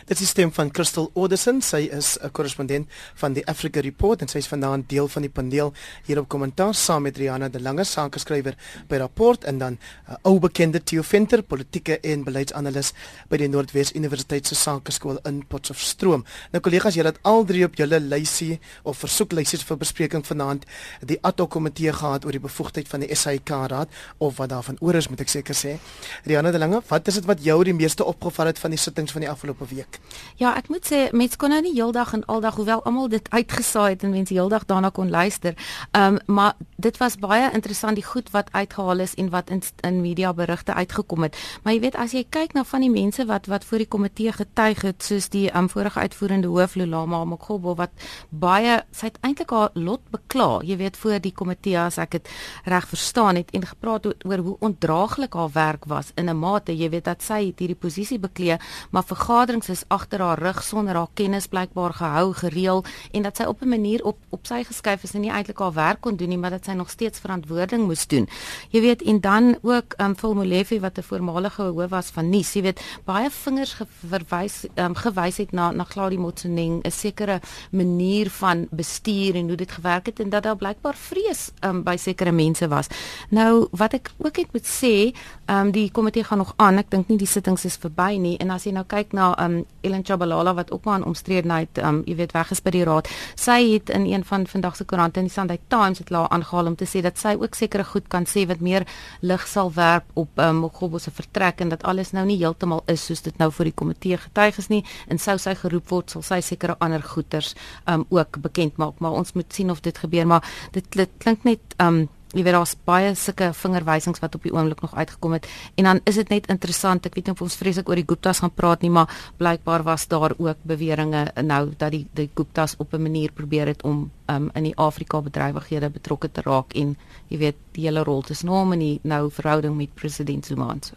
Dit 0.05 0.17
is 0.17 0.23
die 0.25 0.27
stem 0.27 0.51
van 0.53 0.71
Crystal 0.71 1.09
Oderson. 1.13 1.61
Sy 1.61 1.89
is 1.91 2.17
'n 2.21 2.31
korrespondent 2.31 2.87
van 3.15 3.33
die 3.33 3.45
Africa 3.47 3.79
Report 3.79 4.21
en 4.21 4.27
sy 4.27 4.37
is 4.37 4.47
vanaand 4.47 4.89
deel 4.89 5.07
van 5.07 5.21
die 5.21 5.29
paneel 5.29 5.73
hier 6.05 6.19
op 6.19 6.27
kommentaar 6.27 6.73
saam 6.75 7.03
met 7.03 7.17
Rihanna 7.17 7.49
de 7.49 7.61
Lange, 7.61 7.83
sakeskrywer 7.83 8.55
by 8.87 8.95
Rapport 8.95 9.43
en 9.43 9.57
dan 9.57 9.71
'n 9.71 9.79
uh, 10.11 10.15
ou 10.23 10.39
bekende 10.39 10.83
Theo 10.83 11.01
Venter, 11.01 11.43
politieke 11.43 11.99
en 11.99 12.23
beleidsanalis 12.23 12.93
by 13.29 13.37
die 13.37 13.47
Noordwes 13.47 13.93
Universiteit 13.95 14.47
se 14.47 14.55
Sakeskool 14.55 15.19
in 15.23 15.45
Potchefstroom. 15.47 16.25
Nou 16.51 16.61
kollegas, 16.61 16.93
julle 16.93 17.07
het 17.07 17.19
al 17.21 17.45
drie 17.45 17.65
op 17.65 17.75
julle 17.75 17.99
lysie 17.99 18.59
of 18.83 18.97
versoeklysies 18.97 19.63
vir 19.63 19.77
bespreking 19.77 20.25
vanaand 20.25 20.65
die 21.05 21.17
ad 21.21 21.39
hoc 21.39 21.51
komitee 21.51 21.93
gehad 21.93 22.25
oor 22.25 22.31
die 22.31 22.43
bevoegdheid 22.43 22.87
van 22.87 22.99
die 22.99 23.15
SAIK 23.15 23.49
raad 23.49 23.89
of 24.17 24.37
wat 24.37 24.49
daarvan 24.49 24.77
oor 24.79 24.95
is, 24.95 25.09
moet 25.09 25.21
ek 25.21 25.29
seker 25.29 25.55
sê. 25.55 25.77
Rihanna 26.25 26.51
de 26.51 26.59
Lange, 26.61 26.81
wat 26.87 27.07
is 27.07 27.19
dit 27.19 27.25
wat 27.29 27.43
jou 27.43 27.57
die 27.63 27.75
meeste 27.75 28.05
opgeval 28.07 28.51
het 28.51 28.59
van 28.59 28.73
die 28.73 28.79
sittings 28.79 29.11
van 29.11 29.25
die 29.25 29.29
afgelope 29.29 29.60
afgelope 29.61 29.75
week. 29.75 29.99
Ja, 30.35 30.55
ek 30.57 30.69
moet 30.69 30.85
sê 30.87 31.09
mense 31.13 31.37
kon 31.37 31.49
nou 31.53 31.61
nie 31.61 31.73
heeldag 31.73 32.13
en 32.13 32.25
aldag 32.25 32.55
hoewel 32.55 32.81
almal 32.83 33.09
dit 33.09 33.27
uitgesaai 33.29 33.93
het 33.93 34.03
en 34.03 34.11
mense 34.11 34.33
heeldag 34.33 34.65
daarna 34.65 34.89
kon 34.89 35.09
luister. 35.09 35.55
Ehm 35.91 36.15
um, 36.15 36.19
maar 36.25 36.53
dit 36.77 36.97
was 36.97 37.17
baie 37.17 37.51
interessant 37.53 37.95
die 37.95 38.05
goed 38.05 38.31
wat 38.31 38.49
uitgehaal 38.51 38.99
is 38.99 39.15
en 39.15 39.29
wat 39.29 39.49
in 39.49 39.61
in 39.83 40.01
media 40.01 40.33
berigte 40.33 40.73
uitgekom 40.73 41.23
het. 41.23 41.37
Maar 41.63 41.73
jy 41.73 41.79
weet 41.79 41.95
as 41.95 42.11
jy 42.11 42.25
kyk 42.29 42.53
na 42.53 42.63
van 42.63 42.81
die 42.81 42.89
mense 42.89 43.25
wat 43.25 43.45
wat 43.45 43.65
voor 43.65 43.77
die 43.77 43.87
komitee 43.87 44.31
getuig 44.31 44.81
het 44.81 45.03
soos 45.03 45.29
die 45.29 45.49
um, 45.55 45.69
vorige 45.69 45.99
uitvoerende 45.99 46.47
hoof 46.47 46.75
Lulama 46.75 47.23
Mokgobo 47.25 47.75
wat 47.75 47.91
baie 48.29 48.81
sy 48.91 49.05
het 49.11 49.17
eintlik 49.21 49.49
haar 49.49 49.69
lot 49.73 50.01
bekla, 50.11 50.61
jy 50.63 50.77
weet 50.77 50.97
voor 50.97 51.19
die 51.19 51.33
komitee 51.33 51.77
as 51.79 51.97
ek 51.97 52.11
dit 52.11 52.29
reg 52.65 52.87
verstaan 52.87 53.35
het 53.35 53.51
en 53.51 53.65
gepraat 53.65 54.05
oor 54.05 54.37
hoe 54.37 54.57
ondraaglik 54.59 55.33
haar 55.33 55.51
werk 55.53 55.85
was 55.85 56.11
in 56.15 56.29
'n 56.29 56.37
mate, 56.37 56.77
jy 56.77 56.89
weet 56.89 57.05
dat 57.05 57.21
sy 57.21 57.53
hierdie 57.57 57.75
posisie 57.75 58.19
beklee, 58.19 58.57
maar 58.91 59.03
vergader 59.03 59.50
vergaderings 59.51 59.69
is 59.69 59.83
agter 59.89 60.21
haar 60.21 60.39
rug 60.39 60.63
sonder 60.63 60.95
haar 60.95 61.09
kennis 61.13 61.47
blykbaar 61.47 61.93
gehou 61.93 62.33
gereël 62.33 62.83
en 63.11 63.23
dat 63.23 63.37
sy 63.37 63.43
op 63.43 63.61
'n 63.61 63.69
manier 63.69 64.03
op 64.03 64.17
op 64.29 64.45
sy 64.45 64.63
geskuif 64.63 65.03
is 65.03 65.13
en 65.13 65.21
nie 65.21 65.31
eintlik 65.31 65.59
haar 65.59 65.73
werk 65.73 66.01
kon 66.01 66.15
doen 66.15 66.29
nie 66.29 66.37
maar 66.37 66.51
dat 66.51 66.65
sy 66.65 66.71
nog 66.71 66.89
steeds 66.89 67.19
verantwoording 67.19 67.85
moes 67.85 68.07
doen. 68.07 68.27
Jy 68.69 68.81
weet 68.81 69.01
en 69.01 69.19
dan 69.19 69.57
ook 69.61 69.93
um 69.97 70.15
Phil 70.15 70.33
Molefe 70.33 70.79
wat 70.79 70.97
'n 70.97 71.03
voormalige 71.03 71.61
hoof 71.61 71.89
was 71.89 72.09
van 72.09 72.29
Nuus, 72.29 72.53
jy 72.53 72.61
weet 72.61 72.81
baie 73.05 73.29
vingers 73.29 73.75
verwys 74.09 74.65
um 74.75 74.95
gewys 74.95 75.37
het 75.37 75.51
na 75.51 75.71
na 75.71 75.85
Claudie 75.85 76.19
Motsoeneng 76.19 76.83
'n 76.83 76.91
sekere 76.91 77.41
manier 77.71 78.29
van 78.29 78.67
bestuur 78.71 79.35
en 79.35 79.47
hoe 79.47 79.57
dit 79.57 79.71
gewerk 79.71 80.05
het 80.05 80.19
en 80.19 80.29
dat 80.29 80.43
daar 80.43 80.55
blykbaar 80.55 80.95
vrees 80.95 81.51
um 81.63 81.83
by 81.83 81.97
sekere 81.97 82.31
mense 82.31 82.67
was. 82.67 82.87
Nou 83.29 83.67
wat 83.71 83.93
ek 83.93 84.11
ook 84.17 84.37
net 84.37 84.53
moet 84.53 84.65
sê, 84.65 85.13
um 85.51 85.71
die 85.71 85.91
komitee 85.91 86.23
gaan 86.23 86.37
nog 86.37 86.53
aan. 86.55 86.77
Ek 86.79 86.89
dink 86.91 87.09
nie 87.11 87.17
die 87.19 87.27
sittings 87.27 87.65
is 87.67 87.77
verby 87.81 88.15
nie 88.21 88.35
en 88.43 88.53
as 88.55 88.65
jy 88.67 88.73
nou 88.75 88.85
kyk 88.87 89.11
na 89.17 89.31
um 89.43 89.61
Ellen 89.83 90.03
Chabalala 90.07 90.53
wat 90.55 90.71
ook 90.71 90.85
maar 90.85 91.01
in 91.01 91.07
omstredenheid 91.09 91.81
um 91.83 92.01
jy 92.07 92.15
weet 92.21 92.35
weg 92.35 92.51
is 92.55 92.61
by 92.63 92.71
die 92.75 92.83
raad. 92.87 93.09
Sy 93.35 93.57
het 93.73 93.91
in 93.91 94.05
een 94.07 94.23
van 94.27 94.45
vandag 94.47 94.77
se 94.77 94.85
koerante 94.87 95.19
in 95.19 95.27
die 95.27 95.33
Sunday 95.33 95.59
Times 95.73 95.99
het 95.99 96.09
laat 96.09 96.31
aangehaal 96.31 96.71
om 96.71 96.77
te 96.79 96.87
sê 96.87 97.01
dat 97.03 97.19
sy 97.19 97.35
ook 97.39 97.57
sekere 97.57 97.83
goed 97.83 98.07
kan 98.07 98.27
sê 98.29 98.45
wat 98.47 98.61
meer 98.63 98.87
lig 99.21 99.47
sal 99.47 99.73
werp 99.75 100.07
op 100.13 100.39
um 100.39 100.61
Moggobo 100.61 101.01
se 101.01 101.11
vertrek 101.11 101.61
en 101.61 101.73
dat 101.73 101.83
alles 101.83 102.13
nou 102.15 102.25
nie 102.25 102.37
heeltemal 102.37 102.83
is 102.87 103.05
soos 103.05 103.21
dit 103.25 103.37
nou 103.41 103.51
vir 103.51 103.71
die 103.71 103.75
komitee 103.83 104.17
getuig 104.17 104.57
is 104.57 104.69
nie 104.69 104.83
en 105.07 105.19
sou 105.19 105.37
sy 105.41 105.55
geroep 105.55 105.89
word 105.91 106.15
sal 106.15 106.23
sy 106.23 106.41
sekere 106.45 106.77
ander 106.79 107.03
goeters 107.03 107.55
um 107.91 108.05
ook 108.09 108.41
bekend 108.41 108.77
maak 108.77 108.99
maar 108.99 109.19
ons 109.19 109.33
moet 109.33 109.53
sien 109.53 109.71
of 109.71 109.81
dit 109.81 109.97
gebeur 109.97 110.27
maar 110.27 110.47
dit, 110.71 110.85
dit 110.95 111.09
klink 111.19 111.43
net 111.43 111.79
um 111.79 112.07
jy 112.31 112.43
weet 112.45 112.55
daar's 112.55 112.75
baie 112.87 113.11
sulke 113.19 113.51
vingerwysings 113.53 114.21
wat 114.23 114.35
op 114.37 114.45
die 114.47 114.53
oomblik 114.53 114.81
nog 114.81 114.95
uitgekom 114.95 115.35
het 115.35 115.47
en 115.75 115.89
dan 115.89 115.99
is 116.07 116.15
dit 116.15 116.29
net 116.31 116.47
interessant 116.53 117.05
ek 117.05 117.17
weet 117.17 117.27
nie 117.27 117.35
of 117.35 117.43
ons 117.43 117.57
vreeslik 117.59 117.89
oor 117.89 117.99
die 117.99 118.07
Guptas 118.07 118.39
gaan 118.43 118.53
praat 118.55 118.85
nie 118.85 118.91
maar 118.93 119.11
blykbaar 119.41 119.83
was 119.87 120.07
daar 120.07 120.35
ook 120.37 120.63
beweringe 120.63 121.25
nou 121.43 121.63
dat 121.77 121.91
die 121.91 122.05
die 122.15 122.29
Guptas 122.35 122.75
op 122.77 122.93
'n 122.93 123.01
manier 123.01 123.31
probeer 123.31 123.67
het 123.67 123.83
om 123.83 124.09
um, 124.27 124.49
in 124.53 124.63
die 124.63 124.77
Afrika 124.77 125.21
bedrywighede 125.21 125.89
betrokke 125.89 126.31
te 126.31 126.41
raak 126.41 126.73
en 126.73 126.95
jy 127.27 127.37
weet 127.37 127.55
die 127.71 127.85
hele 127.85 128.03
rol 128.03 128.21
tussen 128.21 128.49
hom 128.49 128.71
en 128.71 128.79
die 128.79 128.99
nou 129.03 129.31
verhouding 129.31 129.75
met 129.77 129.95
president 129.95 130.45
Zuma 130.45 130.71
en 130.71 130.83
so 130.83 130.95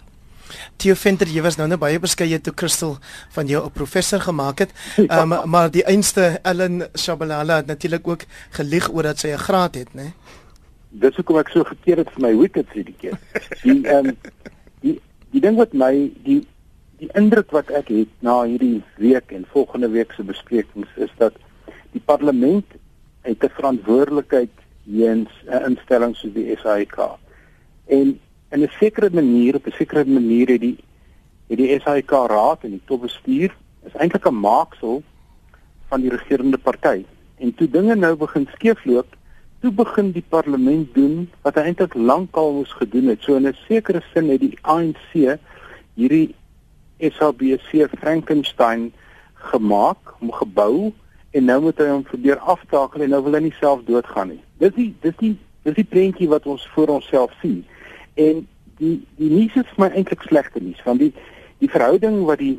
Theo 0.77 0.95
Venter, 0.95 1.27
jy 1.27 1.43
was 1.43 1.57
nou 1.57 1.67
net 1.69 1.81
baie 1.81 1.99
beskeie 1.99 2.39
toe 2.41 2.53
Christel 2.55 2.99
van 3.31 3.47
jou 3.47 3.65
'n 3.65 3.71
professor 3.71 4.21
gemaak 4.21 4.59
het. 4.59 4.71
Ja. 4.97 5.23
Um, 5.23 5.51
maar 5.51 5.71
die 5.71 5.85
einste 5.85 6.39
Ellen 6.43 6.89
Shabalala 6.95 7.57
het 7.57 7.67
natuurlik 7.67 8.09
ook 8.09 8.25
gelieg 8.51 8.93
oor 8.93 9.03
dat 9.03 9.19
sy 9.19 9.29
'n 9.29 9.39
graad 9.39 9.75
het, 9.75 9.95
né? 9.95 10.03
Nee? 10.03 10.13
Dis 11.03 11.17
hoekom 11.19 11.39
ek 11.41 11.51
so 11.53 11.65
gekeer 11.65 12.03
het 12.03 12.11
vir 12.15 12.23
my 12.29 12.33
wickets 12.39 12.73
hierdie 12.77 12.97
keer. 13.01 13.19
Die 13.63 13.81
ehm 13.83 14.13
um, 14.13 14.17
die 14.85 14.99
die 15.35 15.43
ding 15.43 15.57
wat 15.59 15.73
my 15.75 15.93
die 16.27 16.41
die 17.01 17.11
indruk 17.19 17.51
wat 17.53 17.71
ek 17.75 17.91
het 17.91 18.11
na 18.23 18.43
hierdie 18.47 18.83
week 19.03 19.33
en 19.35 19.49
volgende 19.51 19.91
week 19.91 20.13
se 20.15 20.23
besprekings 20.23 20.91
is 20.97 21.11
dat 21.19 21.35
die 21.93 22.03
parlement 22.05 22.67
het 23.27 23.43
'n 23.43 23.57
verantwoordelikheid 23.59 24.55
teens 24.85 25.31
'n 25.47 25.65
instelling 25.71 26.15
soos 26.17 26.33
die 26.33 26.57
SAIK. 26.57 26.97
En 27.87 28.21
in 28.51 28.63
'n 28.63 28.71
sekere 28.79 29.11
manier, 29.11 29.55
op 29.57 29.67
'n 29.67 29.77
sekere 29.77 30.05
manier 30.05 30.49
het 30.49 30.61
die 30.61 30.79
het 31.49 31.59
die 31.59 31.81
SAIK 31.81 32.11
raad 32.11 32.65
en 32.65 32.71
die 32.71 32.85
topbestuur 32.85 33.51
is 33.87 33.95
eintlik 33.95 34.27
'n 34.27 34.41
maaksel 34.41 35.03
van 35.89 36.01
die 36.01 36.11
regerende 36.11 36.59
party. 36.59 37.05
En 37.39 37.55
toe 37.55 37.71
dinge 37.71 37.95
nou 37.95 38.17
begin 38.17 38.49
skeefloop, 38.53 39.17
toe 39.65 39.73
begin 39.73 40.11
die 40.13 40.25
parlement 40.29 40.91
doen 40.93 41.25
wat 41.41 41.57
hy 41.57 41.71
eintlik 41.71 41.95
lankal 41.97 42.51
moes 42.53 42.73
gedoen 42.77 43.07
het. 43.09 43.23
So 43.25 43.37
in 43.41 43.49
'n 43.49 43.57
sekere 43.65 44.03
sin 44.13 44.29
het 44.29 44.41
die 44.41 44.59
ANC 44.61 45.39
hierdie 45.97 46.35
SABC 47.01 47.89
Frankenstein 48.01 48.93
gemaak, 49.35 49.99
hom 50.21 50.33
gebou 50.33 50.93
en 51.31 51.45
nou 51.45 51.61
moet 51.61 51.79
hy 51.79 51.89
hom 51.89 52.03
probeer 52.03 52.39
aftakel 52.39 53.03
en 53.03 53.11
nou 53.11 53.23
wil 53.23 53.35
hy 53.35 53.41
nie 53.41 53.57
self 53.61 53.81
doodgaan 53.89 54.29
nie. 54.29 54.43
Dis 54.59 54.75
die 54.77 54.95
dis 55.01 55.17
die 55.17 55.37
dis 55.65 55.75
die 55.75 55.89
prentjie 55.95 56.29
wat 56.29 56.47
ons 56.47 56.69
voor 56.75 56.89
onsself 56.89 57.33
sien. 57.41 57.65
En 58.15 58.47
die 58.77 59.01
die 59.17 59.31
nuus 59.31 59.57
is 59.57 59.77
my 59.77 59.89
eintlik 59.89 60.23
slegte 60.23 60.61
nuus 60.61 60.83
want 60.85 61.01
die 61.01 61.13
die 61.59 61.71
verhouding 61.71 62.25
wat 62.25 62.39
die 62.39 62.59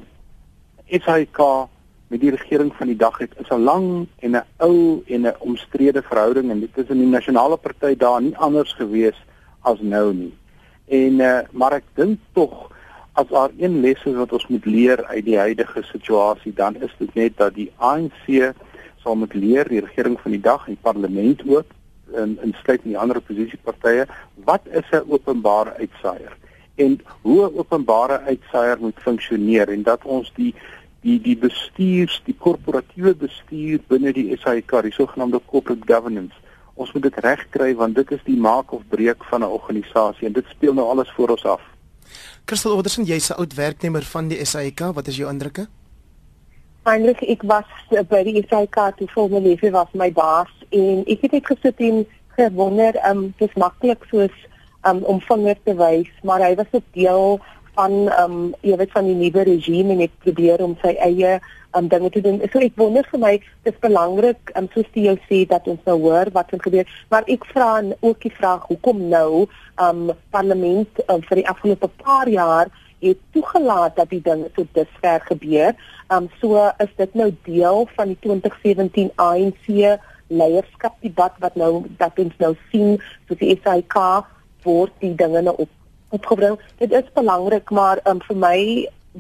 SAK 0.90 1.70
met 2.08 2.22
die 2.22 2.32
regering 2.32 2.74
van 2.76 2.88
die 2.88 2.98
dag 2.98 3.18
het 3.18 3.34
is 3.38 3.50
'n 3.50 3.64
lang 3.64 4.08
en 4.20 4.36
'n 4.36 4.44
ou 4.58 5.04
en 5.08 5.22
'n 5.28 5.36
omstrede 5.40 6.02
verhouding 6.02 6.52
en 6.52 6.60
dit 6.60 6.78
is 6.78 6.90
in 6.90 7.00
die 7.00 7.16
nasionale 7.18 7.58
party 7.58 7.96
daar 7.96 8.22
nie 8.22 8.38
anders 8.38 8.74
gewees 8.74 9.18
as 9.62 9.80
nou 9.82 10.14
nie. 10.14 10.34
En 10.88 11.14
uh, 11.20 11.40
maar 11.52 11.74
ek 11.74 11.84
dink 11.94 12.20
tog 12.34 12.72
as 13.14 13.28
daar 13.28 13.50
een 13.58 13.80
les 13.80 14.04
is 14.04 14.16
wat 14.16 14.32
ons 14.32 14.48
moet 14.48 14.66
leer 14.66 15.06
uit 15.06 15.26
die 15.26 15.38
huidige 15.38 15.84
situasie 15.84 16.54
dan 16.54 16.76
is 16.76 16.96
dit 16.98 17.14
net 17.14 17.38
dat 17.38 17.54
die 17.56 17.72
ANC 17.78 18.54
sal 19.04 19.16
moet 19.16 19.34
leer 19.34 19.68
die 19.68 19.80
regering 19.80 20.20
van 20.20 20.32
die 20.32 20.42
dag 20.42 20.68
en 20.68 20.78
parlement 20.82 21.44
ook 21.48 21.72
in 22.24 22.38
in 22.44 22.56
sluit 22.64 22.84
die 22.84 22.98
ander 22.98 23.18
oppositiepartye 23.22 24.06
wat 24.50 24.68
is 24.82 24.90
'n 24.92 25.08
openbare 25.08 25.74
uitsaier 25.80 26.36
en 26.76 27.00
hoe 27.22 27.40
'n 27.46 27.58
openbare 27.58 28.20
uitsaier 28.20 28.78
moet 28.80 29.00
funksioneer 29.08 29.70
en 29.70 29.84
dat 29.84 30.04
ons 30.04 30.32
die 30.36 30.54
die 31.06 31.20
die 31.22 31.36
bestuurs, 31.38 32.18
die 32.26 32.36
korporatiewe 32.42 33.14
bestuur 33.22 33.84
binne 33.92 34.14
die 34.16 34.32
SAIK, 34.42 34.80
die 34.88 34.96
sogenaamde 34.96 35.42
corporate 35.52 35.86
governance. 35.86 36.34
Ons 36.76 36.92
moet 36.96 37.06
dit 37.08 37.20
regkry 37.24 37.72
want 37.78 37.96
dit 37.96 38.12
is 38.16 38.24
die 38.26 38.40
maak 38.42 38.74
of 38.74 38.82
breek 38.90 39.24
van 39.30 39.42
'n 39.42 39.56
organisasie 39.58 40.28
en 40.28 40.34
dit 40.34 40.46
speel 40.50 40.74
nou 40.74 40.88
alles 40.90 41.12
voor 41.16 41.30
ons 41.30 41.46
af. 41.46 41.62
Christel 42.46 42.78
Oderson, 42.78 43.06
jy's 43.06 43.30
'n 43.30 43.38
oud 43.38 43.54
werknemer 43.54 44.04
van 44.04 44.28
die 44.28 44.46
SAIK, 44.46 44.80
wat 44.94 45.08
is 45.08 45.18
jou 45.18 45.30
indrukke? 45.30 45.68
Eintlik 46.84 47.22
ek 47.22 47.42
was 47.44 47.70
by 48.10 48.24
die 48.24 48.46
SAIK 48.50 48.98
toe 48.98 49.08
formaliewe 49.08 49.72
was 49.72 49.92
my 49.94 50.12
baas 50.12 50.52
en 50.70 51.04
ek 51.08 51.22
het 51.22 51.32
net 51.32 51.46
gesit 51.46 51.80
en 51.80 52.06
gewonder, 52.36 52.94
um 53.10 53.34
dis 53.38 53.54
maklik 53.56 54.06
soos 54.10 54.36
um 54.84 55.04
om 55.04 55.22
vinger 55.22 55.58
te 55.64 55.74
wys, 55.76 56.12
maar 56.24 56.42
hy 56.42 56.56
was 56.56 56.68
'n 56.74 56.84
deel 56.94 57.40
van 57.76 57.94
ehm 58.08 58.32
um, 58.32 58.54
jy 58.62 58.78
weet 58.80 58.96
van 58.96 59.06
die 59.10 59.18
nuwe 59.20 59.44
regime 59.52 59.94
en 59.96 60.04
ek 60.08 60.16
probeer 60.24 60.64
om 60.64 60.76
sy 60.82 60.96
eie 61.04 61.36
um, 61.76 61.88
dinge 61.92 62.10
te 62.10 62.22
doen. 62.24 62.40
So 62.52 62.64
ek 62.64 62.78
wonder 62.80 63.08
vir 63.12 63.22
my 63.22 63.34
dis 63.68 63.78
belangrik 63.84 64.54
om 64.56 64.66
um, 64.66 64.72
soos 64.74 64.90
jou 64.94 65.16
sê 65.28 65.44
dat 65.50 65.68
ons 65.72 65.84
nou 65.90 65.98
hoor 66.08 66.32
wat 66.36 66.52
gaan 66.54 66.64
gebeur, 66.64 66.96
maar 67.12 67.28
ek 67.32 67.46
vra 67.52 67.70
ook 68.00 68.24
die 68.24 68.34
vraag 68.40 68.66
hoekom 68.72 69.06
nou 69.12 69.46
um 69.84 70.10
parlement 70.32 71.04
um, 71.08 71.22
vir 71.30 71.42
die 71.42 71.48
afgelope 71.52 71.92
paar 72.04 72.32
jaar 72.32 72.72
het 73.04 73.20
toegelaat 73.36 73.98
dat 74.00 74.10
die 74.10 74.22
dinge 74.24 74.50
so 74.56 74.66
dusver 74.74 75.24
gebeur. 75.30 75.76
Um 76.14 76.30
so 76.42 76.70
is 76.84 76.94
dit 76.98 77.16
nou 77.16 77.32
deel 77.48 77.88
van 77.96 78.14
die 78.14 78.20
2017 78.24 79.12
ANC 79.22 79.68
leierskapdebat 80.28 81.36
wat 81.44 81.58
nou 81.60 81.86
dat 82.00 82.18
ons 82.20 82.40
nou 82.42 82.56
sien 82.72 82.96
so 83.28 83.38
die 83.38 83.54
SAK 83.60 84.00
word 84.66 84.94
die 85.04 85.14
dinge 85.18 85.44
nou 85.46 85.54
op 85.62 85.75
opgebring. 86.18 86.60
Dit 86.82 86.92
is 86.92 87.14
belangrik, 87.14 87.70
maar 87.70 88.02
um 88.10 88.22
vir 88.28 88.40
my 88.44 88.58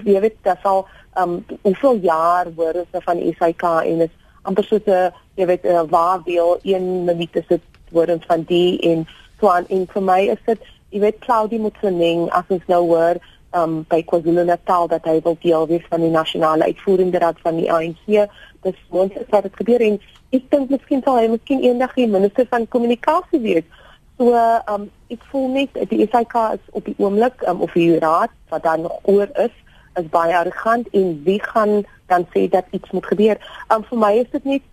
jy 0.03 0.19
weet 0.23 0.37
dat 0.47 0.63
al 0.63 0.85
um 1.21 1.37
hoeveel 1.61 1.99
jaar 2.03 2.51
ons 2.55 2.91
nou 2.91 3.03
van 3.03 3.21
SAK 3.37 3.63
en 3.83 4.07
is 4.07 4.15
amper 4.43 4.63
so 4.63 4.79
'n 4.79 5.11
jy 5.35 5.45
weet 5.45 5.63
'n 5.65 5.87
waardeel 5.89 6.59
1 6.63 7.05
minuut 7.05 7.35
is 7.35 7.47
dit 7.47 7.61
ons 7.91 8.25
van 8.25 8.43
die 8.43 8.79
en 8.79 9.07
so 9.39 9.47
aan 9.47 9.67
en 9.67 9.87
vir 9.93 10.01
my 10.01 10.21
is 10.35 10.41
dit 10.45 10.59
jy 10.89 10.99
weet 10.99 11.19
Claudie 11.19 11.59
Motsoeneng 11.59 12.29
as 12.31 12.43
ons 12.47 12.67
nou 12.67 12.83
hoor 12.87 13.17
um 13.55 13.85
by 13.89 14.01
KwaZulu-Natal 14.03 14.87
dat 14.87 15.05
hy 15.05 15.19
wil 15.23 15.37
deel 15.41 15.67
wees 15.67 15.85
van 15.89 16.01
die 16.01 16.09
nasionale 16.09 16.63
uitvoerende 16.63 17.19
raad 17.19 17.39
van 17.43 17.55
die 17.55 17.71
ANC 17.71 18.29
dis 18.61 18.79
moontlik 18.89 19.31
dat 19.31 19.43
dit 19.43 19.55
gebeur 19.55 19.81
en 19.81 19.99
ek 20.31 20.49
dink 20.49 20.69
miskien 20.69 21.01
sal 21.03 21.17
hy 21.17 21.27
miskien 21.27 21.63
eendag 21.63 21.93
die 21.95 22.07
minister 22.07 22.47
van 22.49 22.67
kommunikasie 22.67 23.39
wees 23.39 23.67
so 24.17 24.33
um 24.71 24.89
ek 25.13 25.23
voel 25.31 25.49
net 25.53 25.75
die 25.89 26.07
SAK 26.11 26.35
is 26.53 26.63
op 26.71 26.85
die 26.85 26.95
oomblik 26.97 27.41
um, 27.47 27.61
of 27.61 27.73
die 27.73 27.99
raad 27.99 28.31
wat 28.49 28.63
dan 28.63 28.81
nog 28.81 28.99
oor 29.03 29.27
is 29.43 29.53
is 29.99 30.07
baie 30.11 30.35
arrogant 30.35 30.87
en 30.91 31.21
wie 31.23 31.41
gaan 31.43 31.83
dan 32.11 32.25
sê 32.33 32.47
dat 32.49 32.65
iets 32.71 32.91
moet 32.91 33.05
gebeur? 33.05 33.37
Um 33.73 33.83
vir 33.83 33.97
my 33.97 34.13
is 34.23 34.31
dit 34.31 34.43
net 34.45 34.63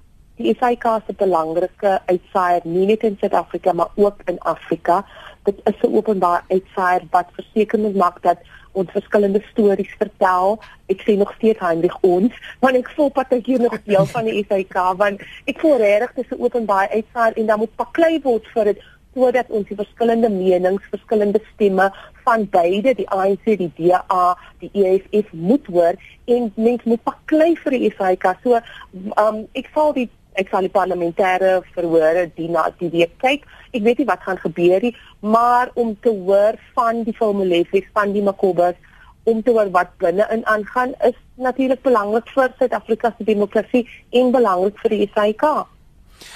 die 0.40 0.54
SAK 0.58 0.86
se 1.06 1.14
belangrike 1.18 1.98
uitsaaier 2.08 2.64
nie 2.64 2.86
net 2.86 3.04
in 3.06 3.18
Suid-Afrika 3.20 3.72
maar 3.72 3.92
ook 3.94 4.22
in 4.26 4.40
Afrika. 4.40 5.04
Dit 5.44 5.60
is 5.64 5.82
'n 5.82 5.94
openbaar 5.94 6.44
uitsaaier 6.48 7.06
wat 7.10 7.28
verseker 7.38 7.78
moet 7.78 7.96
maak 7.96 8.22
dat 8.22 8.38
ons 8.72 8.90
verskillende 8.90 9.42
stories 9.50 9.94
vertel. 9.98 10.58
Ek 10.86 11.02
sê 11.04 11.16
nog 11.16 11.32
steeds 11.36 11.60
Heinrich 11.60 11.98
ons, 12.00 12.32
want 12.60 12.76
ek 12.76 12.90
voel 12.96 13.12
hier 13.44 13.60
nog 13.60 13.76
deel 13.84 14.06
van 14.06 14.24
die 14.24 14.44
SAK 14.48 14.96
want 14.96 15.20
ek 15.44 15.60
voel 15.60 15.76
regtig 15.76 16.12
dis 16.14 16.30
'n 16.30 16.42
openbaar 16.42 16.88
uitsaaier 16.88 17.36
en 17.36 17.46
dan 17.46 17.58
moet 17.58 17.76
paklei 17.76 18.20
word 18.22 18.46
vir 18.54 18.64
dit 18.64 18.78
sodat 19.14 19.50
ons 19.50 19.68
die 19.68 19.76
verskillende 19.76 20.30
menings, 20.32 20.88
verskillende 20.92 21.40
stemme 21.52 21.90
van 22.24 22.46
beide 22.50 22.94
die 22.96 23.08
ANC, 23.10 23.44
die 23.60 23.70
DA, 23.76 24.24
die 24.62 24.70
EFF 24.72 25.32
moet 25.32 25.66
hoor 25.72 25.98
en 26.30 26.50
mens 26.56 26.84
moet 26.88 27.02
paklei 27.04 27.52
vir 27.64 27.76
die 27.76 27.92
SAIK. 27.98 28.28
So, 28.44 28.60
um 29.20 29.44
ek 29.58 29.70
sal 29.74 29.94
die 29.98 30.08
ek 30.40 30.48
sal 30.48 30.64
die 30.64 30.72
parlementêre 30.72 31.58
verhore 31.74 32.24
die 32.38 32.48
na 32.48 32.70
die 32.78 32.88
week 32.94 33.12
kyk. 33.20 33.44
Ek 33.76 33.82
weet 33.84 34.00
nie 34.00 34.08
wat 34.08 34.22
gaan 34.24 34.40
gebeur 34.40 34.80
nie, 34.80 34.94
maar 35.20 35.68
om 35.76 35.92
te 36.00 36.08
hoor 36.08 36.56
van 36.76 37.02
die 37.04 37.16
formulasies 37.16 37.90
van 37.92 38.14
die 38.16 38.24
Makobus 38.24 38.78
om 39.28 39.42
te 39.42 39.52
hoor 39.54 39.68
wat 39.70 39.92
binne 40.02 40.26
in 40.34 40.40
aangaan 40.50 40.96
is 41.06 41.18
natuurlik 41.38 41.82
belangrik 41.82 42.32
vir 42.34 42.50
Suid-Afrika 42.58 43.12
se 43.18 43.24
demokrasie 43.24 43.84
en 44.10 44.32
belangrik 44.34 44.80
vir 44.82 44.96
die 44.96 45.10
SAIK. 45.14 45.44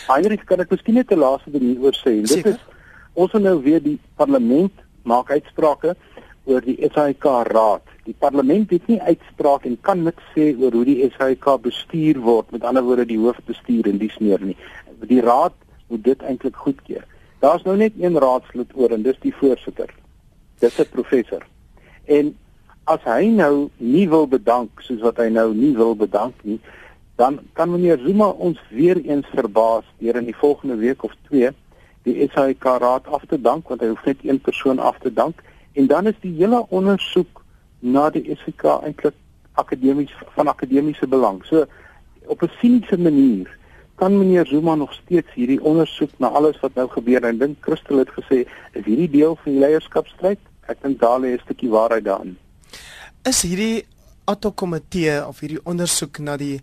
Heinrich, 0.08 0.44
kan 0.44 0.60
ek 0.60 0.70
miskien 0.70 0.94
net 0.94 1.10
'n 1.10 1.18
laaste 1.18 1.50
ding 1.50 1.62
hieroor 1.62 1.96
sê? 1.96 2.22
Dit 2.22 2.46
is 2.46 2.60
ons 3.14 3.32
wil 3.32 3.40
nou 3.40 3.62
weer 3.62 3.82
die 3.82 3.98
parlement 4.16 4.72
maak 5.04 5.30
uitsprake 5.30 5.96
oor 6.44 6.60
die 6.60 6.76
SAIK 6.94 7.24
raad. 7.50 7.82
Die 8.04 8.14
parlement 8.18 8.70
het 8.70 8.86
nie 8.86 9.00
uitspraak 9.00 9.64
en 9.66 9.78
kan 9.80 10.02
niks 10.02 10.22
sê 10.34 10.52
oor 10.60 10.72
hoe 10.72 10.84
die 10.84 11.10
SAIK 11.18 11.46
bestuur 11.62 12.20
word, 12.22 12.50
met 12.50 12.64
ander 12.64 12.82
woorde 12.82 13.06
die 13.06 13.18
hoofbestuur 13.18 13.88
en 13.90 13.98
dies 13.98 14.18
meer 14.18 14.40
nie. 14.40 14.56
Die 15.10 15.20
raad 15.20 15.54
moet 15.88 16.04
dit 16.04 16.22
eintlik 16.22 16.56
goedkeur. 16.56 17.04
Daar's 17.42 17.62
nou 17.66 17.76
net 17.76 17.92
een 18.00 18.18
raadslid 18.18 18.70
oor 18.74 18.94
en 18.94 19.02
dis 19.02 19.18
die 19.22 19.34
voorsitter. 19.34 19.90
Dis 20.60 20.78
'n 20.80 20.88
professor. 20.90 21.42
En 22.04 22.36
as 22.84 23.02
hy 23.04 23.26
nou 23.26 23.68
nie 23.76 24.08
wil 24.08 24.26
bedank 24.26 24.80
soos 24.80 25.00
wat 25.00 25.16
hy 25.16 25.28
nou 25.28 25.54
nie 25.54 25.74
wil 25.76 25.96
bedank 25.96 26.34
nie, 26.42 26.60
dan 27.16 27.38
kan 27.52 27.70
meneer 27.70 27.98
Zuma 27.98 28.28
ons 28.28 28.60
weer 28.70 29.00
eens 29.04 29.26
verbaas 29.34 29.84
deur 29.98 30.16
in 30.16 30.28
die 30.28 30.36
volgende 30.36 30.76
week 30.76 31.04
of 31.04 31.12
2 31.28 31.50
die 32.02 32.28
SAIK 32.32 32.64
raad 32.64 33.06
af 33.06 33.24
te 33.28 33.40
dank 33.40 33.68
want 33.68 33.80
hy 33.80 33.88
hoef 33.88 34.04
net 34.04 34.22
een 34.22 34.40
persoon 34.40 34.78
af 34.78 34.98
te 35.02 35.12
dank 35.12 35.42
en 35.72 35.86
dan 35.86 36.06
is 36.06 36.18
die 36.20 36.34
hele 36.36 36.62
ondersoek 36.68 37.42
na 37.80 38.10
die 38.10 38.36
SAIK 38.42 38.64
eintlik 38.82 39.16
akademies 39.56 40.12
van 40.34 40.48
akademiese 40.48 41.06
belang. 41.08 41.44
So 41.44 41.64
op 42.26 42.42
'n 42.42 42.50
siniese 42.60 42.98
manier 42.98 43.58
kan 43.94 44.18
meneer 44.18 44.46
Zuma 44.46 44.74
nog 44.74 44.92
steeds 44.92 45.34
hierdie 45.34 45.62
ondersoek 45.62 46.10
na 46.16 46.28
alles 46.28 46.60
wat 46.60 46.74
nou 46.74 46.88
gebeur 46.88 47.24
en 47.24 47.38
dink 47.38 47.56
Christel 47.60 47.98
het 47.98 48.10
gesê 48.10 48.44
is 48.72 48.84
hierdie 48.84 49.10
deel 49.10 49.36
van 49.36 49.52
die 49.52 49.60
leierskapstryd? 49.60 50.38
Ek 50.66 50.82
dink 50.82 51.00
daar 51.00 51.20
lê 51.20 51.32
'n 51.32 51.40
stukkie 51.44 51.70
waarheid 51.70 52.04
daarin. 52.04 52.38
Is 53.22 53.42
hierdie 53.42 53.86
atokkomitee 54.24 55.26
of 55.26 55.40
hierdie 55.40 55.64
ondersoek 55.64 56.18
na 56.18 56.36
die 56.36 56.60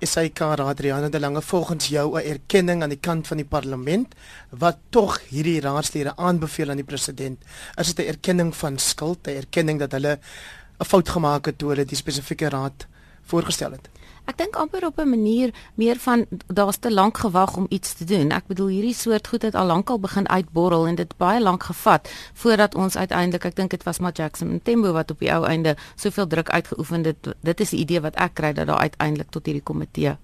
SAK 0.00 0.40
Adriana 0.40 1.08
de 1.08 1.20
Lange 1.20 1.42
volgens 1.42 1.88
jou 1.88 2.20
'n 2.20 2.28
erkenning 2.28 2.82
aan 2.82 2.88
die 2.88 3.00
kant 3.00 3.26
van 3.26 3.36
die 3.36 3.46
parlement 3.46 4.14
wat 4.50 4.76
tog 4.90 5.20
hierdie 5.28 5.60
raadslede 5.60 6.16
aanbeveel 6.16 6.70
aan 6.70 6.76
die 6.76 6.84
president. 6.84 7.42
Is 7.74 7.94
dit 7.94 8.06
'n 8.06 8.08
erkenning 8.08 8.56
van 8.56 8.78
skuld 8.78 9.26
'n 9.26 9.30
erkenning 9.30 9.78
dat 9.78 9.92
hulle 9.92 10.18
'n 10.78 10.84
fout 10.84 11.08
gemaak 11.08 11.44
het 11.46 11.58
toe 11.58 11.68
hulle 11.68 11.84
die 11.84 11.96
spesifieke 11.96 12.48
raad 12.48 12.86
voorgestel 13.22 13.70
het 13.70 13.88
Ek 14.28 14.36
dink 14.36 14.58
amper 14.60 14.84
op 14.84 14.98
'n 15.00 15.08
manier 15.08 15.54
meer 15.74 15.96
van 15.96 16.26
daar's 16.46 16.76
te 16.76 16.92
lank 16.92 17.18
gewag 17.18 17.56
om 17.56 17.66
iets 17.68 17.92
te 17.94 18.04
doen. 18.04 18.30
Ek 18.30 18.46
bedoel 18.46 18.66
hierdie 18.66 18.94
soort 18.94 19.28
goed 19.28 19.42
het 19.42 19.54
al 19.54 19.66
lank 19.66 19.90
al 19.90 20.00
begin 20.00 20.28
uitborrel 20.28 20.86
en 20.86 20.94
dit 20.94 21.16
baie 21.16 21.40
lank 21.40 21.62
gevat 21.62 22.10
voordat 22.34 22.74
ons 22.74 22.96
uiteindelik, 22.96 23.44
ek 23.44 23.56
dink 23.56 23.70
dit 23.70 23.82
was 23.82 23.98
maar 23.98 24.12
Jackson 24.12 24.50
en 24.50 24.62
Tembo 24.62 24.92
wat 24.92 25.10
op 25.10 25.18
die 25.18 25.32
ou 25.32 25.44
einde 25.46 25.76
soveel 25.94 26.26
druk 26.26 26.50
uitgeoefen 26.50 27.04
het. 27.04 27.34
Dit 27.40 27.60
is 27.60 27.70
die 27.70 27.80
idee 27.80 28.00
wat 28.00 28.14
ek 28.14 28.34
kry 28.34 28.52
dat 28.52 28.66
daar 28.66 28.78
uiteindelik 28.78 29.30
tot 29.30 29.46
hierdie 29.46 29.62
komitee 29.62 30.16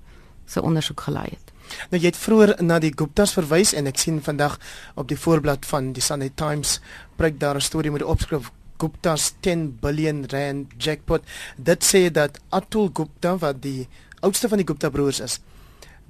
se 0.46 0.62
ondersoek 0.62 1.00
gelei 1.00 1.28
het. 1.30 1.52
Nou 1.90 2.02
jy 2.02 2.06
het 2.06 2.16
vroeër 2.16 2.54
na 2.62 2.78
die 2.78 2.92
Guptas 2.94 3.32
verwys 3.32 3.72
en 3.72 3.86
ek 3.86 3.98
sien 3.98 4.22
vandag 4.22 4.58
op 4.94 5.08
die 5.08 5.18
voorblad 5.18 5.66
van 5.66 5.92
die 5.92 6.02
Sunday 6.02 6.30
Times 6.34 6.80
breek 7.16 7.40
daar 7.40 7.56
'n 7.56 7.60
storie 7.60 7.90
met 7.90 8.00
die 8.00 8.08
opskrif 8.08 8.50
Gupta's 8.78 9.32
10 9.40 9.78
billion 9.82 10.24
rand 10.32 10.74
jackpot. 10.78 11.24
Dit 11.56 11.84
sê 11.87 12.08
dat 12.12 12.40
Atul 12.50 12.90
Gupta 12.92 13.37
wat 13.38 13.62
die 13.62 13.88
oudste 14.24 14.48
van 14.48 14.60
die 14.60 14.66
Gupta 14.66 14.90
broers 14.90 15.20
is, 15.20 15.38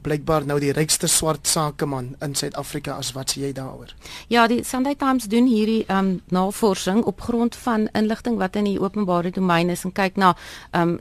blykbaar 0.04 0.46
nou 0.46 0.58
die 0.62 0.72
rykste 0.76 1.08
swart 1.10 1.48
sakeman 1.48 2.12
in 2.24 2.36
Suid-Afrika 2.38 2.98
as 3.00 3.14
wat 3.16 3.34
sê 3.34 3.46
jy 3.46 3.52
daaroor? 3.56 3.94
Ja, 4.32 4.46
die 4.50 4.62
Sunday 4.64 4.94
Times 5.00 5.28
doen 5.32 5.48
hierdie 5.50 5.82
um 5.92 6.18
navorsing 6.34 7.02
op 7.04 7.24
grond 7.24 7.56
van 7.64 7.88
inligting 7.92 8.38
wat 8.40 8.56
in 8.60 8.68
die 8.68 8.80
openbare 8.80 9.32
domein 9.34 9.72
is 9.74 9.84
en 9.84 9.94
kyk 9.96 10.20
na 10.20 10.34
um 10.72 10.98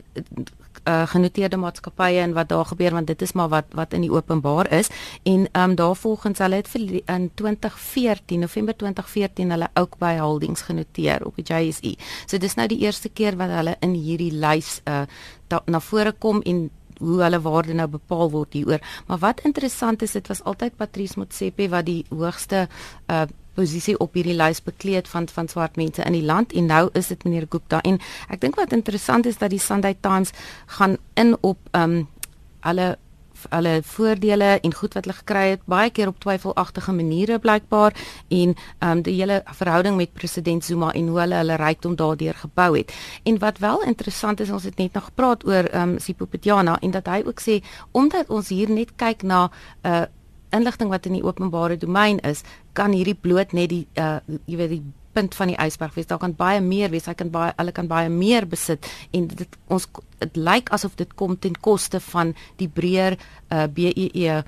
uh, 0.88 1.02
genoteerde 1.08 1.56
maatskappye 1.56 2.20
en 2.20 2.32
wat 2.32 2.48
daar 2.48 2.64
gebeur 2.64 2.92
want 2.92 3.06
dit 3.06 3.22
is 3.22 3.32
maar 3.32 3.48
wat 3.48 3.64
wat 3.70 3.92
in 3.92 4.04
die 4.04 4.12
openbaar 4.12 4.70
is 4.72 4.90
en 5.22 5.48
ehm 5.52 5.70
um, 5.70 5.74
daar 5.74 5.96
volgens 5.96 6.38
hulle 6.38 6.54
het 6.54 6.68
in 7.04 7.30
2014 7.34 8.40
November 8.40 8.76
2014 8.76 9.50
hulle 9.50 9.68
ook 9.74 9.98
by 9.98 10.16
holdings 10.18 10.62
genoteer 10.62 11.26
op 11.26 11.36
die 11.36 11.44
JSE. 11.44 11.96
So 12.26 12.38
dis 12.38 12.54
nou 12.54 12.68
die 12.68 12.78
eerste 12.78 13.08
keer 13.08 13.36
wat 13.36 13.50
hulle 13.50 13.76
in 13.80 13.94
hierdie 13.94 14.32
lys 14.32 14.80
uh 14.84 15.02
na 15.64 15.80
vore 15.80 16.12
kom 16.12 16.40
en 16.42 16.70
hoe 16.98 17.22
hulle 17.22 17.40
waarde 17.40 17.74
nou 17.74 17.88
bepaal 17.88 18.30
word 18.30 18.52
hieroor. 18.52 18.82
Maar 19.06 19.18
wat 19.18 19.40
interessant 19.40 20.02
is, 20.02 20.12
dit 20.12 20.28
was 20.28 20.42
altyd 20.42 20.76
Patrice 20.76 21.18
Motsepe 21.18 21.68
wat 21.68 21.86
die 21.86 22.04
hoogste 22.10 22.68
uh 23.06 23.24
posisie 23.54 23.94
op 24.02 24.16
hierdie 24.18 24.34
lys 24.34 24.58
bekleed 24.66 25.08
van 25.08 25.28
van 25.30 25.48
swart 25.48 25.76
mense 25.78 26.02
in 26.02 26.16
die 26.16 26.24
land 26.26 26.52
en 26.58 26.66
nou 26.66 26.88
is 26.98 27.12
dit 27.12 27.24
meneer 27.24 27.46
Gupta 27.50 27.78
en 27.86 28.00
ek 28.26 28.40
dink 28.42 28.58
wat 28.58 28.74
interessant 28.74 29.28
is 29.30 29.38
dat 29.38 29.54
die 29.54 29.62
Sunday 29.62 29.94
Times 30.02 30.32
gaan 30.78 30.96
in 31.14 31.36
op 31.40 31.58
um, 31.70 32.08
alle 32.66 32.96
alle 33.50 33.82
voordele 33.82 34.58
en 34.60 34.74
goed 34.74 34.94
wat 34.94 35.04
hulle 35.04 35.16
gekry 35.16 35.44
het 35.54 35.60
baie 35.64 35.90
keer 35.90 36.08
op 36.08 36.18
twyfelagtige 36.18 36.92
maniere 36.92 37.38
blykbaar 37.38 37.94
en 38.28 38.54
ehm 38.54 38.90
um, 38.90 39.02
die 39.02 39.14
hele 39.14 39.42
verhouding 39.44 39.96
met 39.96 40.12
president 40.12 40.64
Zuma 40.64 40.92
en 40.92 41.08
hoe 41.08 41.20
hulle 41.20 41.34
hulle 41.34 41.56
rykdom 41.56 41.96
daardeur 41.96 42.34
gebou 42.34 42.76
het. 42.76 42.92
En 43.22 43.38
wat 43.38 43.58
wel 43.58 43.82
interessant 43.82 44.40
is 44.40 44.50
ons 44.50 44.64
het 44.64 44.76
net 44.76 44.92
nog 44.92 45.04
gepraat 45.04 45.46
oor 45.46 45.64
ehm 45.64 45.88
um, 45.88 45.98
Sipho 45.98 46.26
Petjana 46.26 46.78
en 46.80 46.90
dat 46.90 47.06
hy 47.06 47.22
ook 47.26 47.40
sê 47.40 47.62
omdat 47.90 48.28
ons 48.28 48.48
hier 48.48 48.70
net 48.70 48.96
kyk 48.96 49.22
na 49.22 49.50
'n 49.82 49.88
uh, 49.88 50.02
inligting 50.50 50.90
wat 50.90 51.06
in 51.06 51.12
die 51.12 51.24
openbare 51.24 51.76
domein 51.76 52.20
is, 52.20 52.42
kan 52.72 52.92
hierdie 52.92 53.18
bloot 53.20 53.52
net 53.52 53.68
die 53.68 53.86
uh 53.98 54.18
jy 54.46 54.56
weet 54.56 54.68
die 54.68 54.82
punt 55.14 55.36
van 55.38 55.52
die 55.52 55.58
ysberg 55.62 55.94
wees. 55.96 56.08
Daar 56.10 56.20
kan 56.22 56.34
baie 56.36 56.60
meer 56.64 56.92
wees. 56.92 57.06
Hy 57.08 57.14
kan 57.18 57.30
baie 57.34 57.54
hulle 57.56 57.74
kan 57.76 57.88
baie 57.90 58.10
meer 58.12 58.46
besit 58.50 58.88
en 59.14 59.28
dit 59.30 59.58
ons 59.72 59.88
dit 60.20 60.36
lyk 60.36 60.70
asof 60.74 60.96
dit 61.00 61.14
kom 61.18 61.38
ten 61.38 61.56
koste 61.60 62.00
van 62.12 62.34
die 62.60 62.68
breër 62.68 63.18
uh 63.52 63.66
BEE 63.70 64.42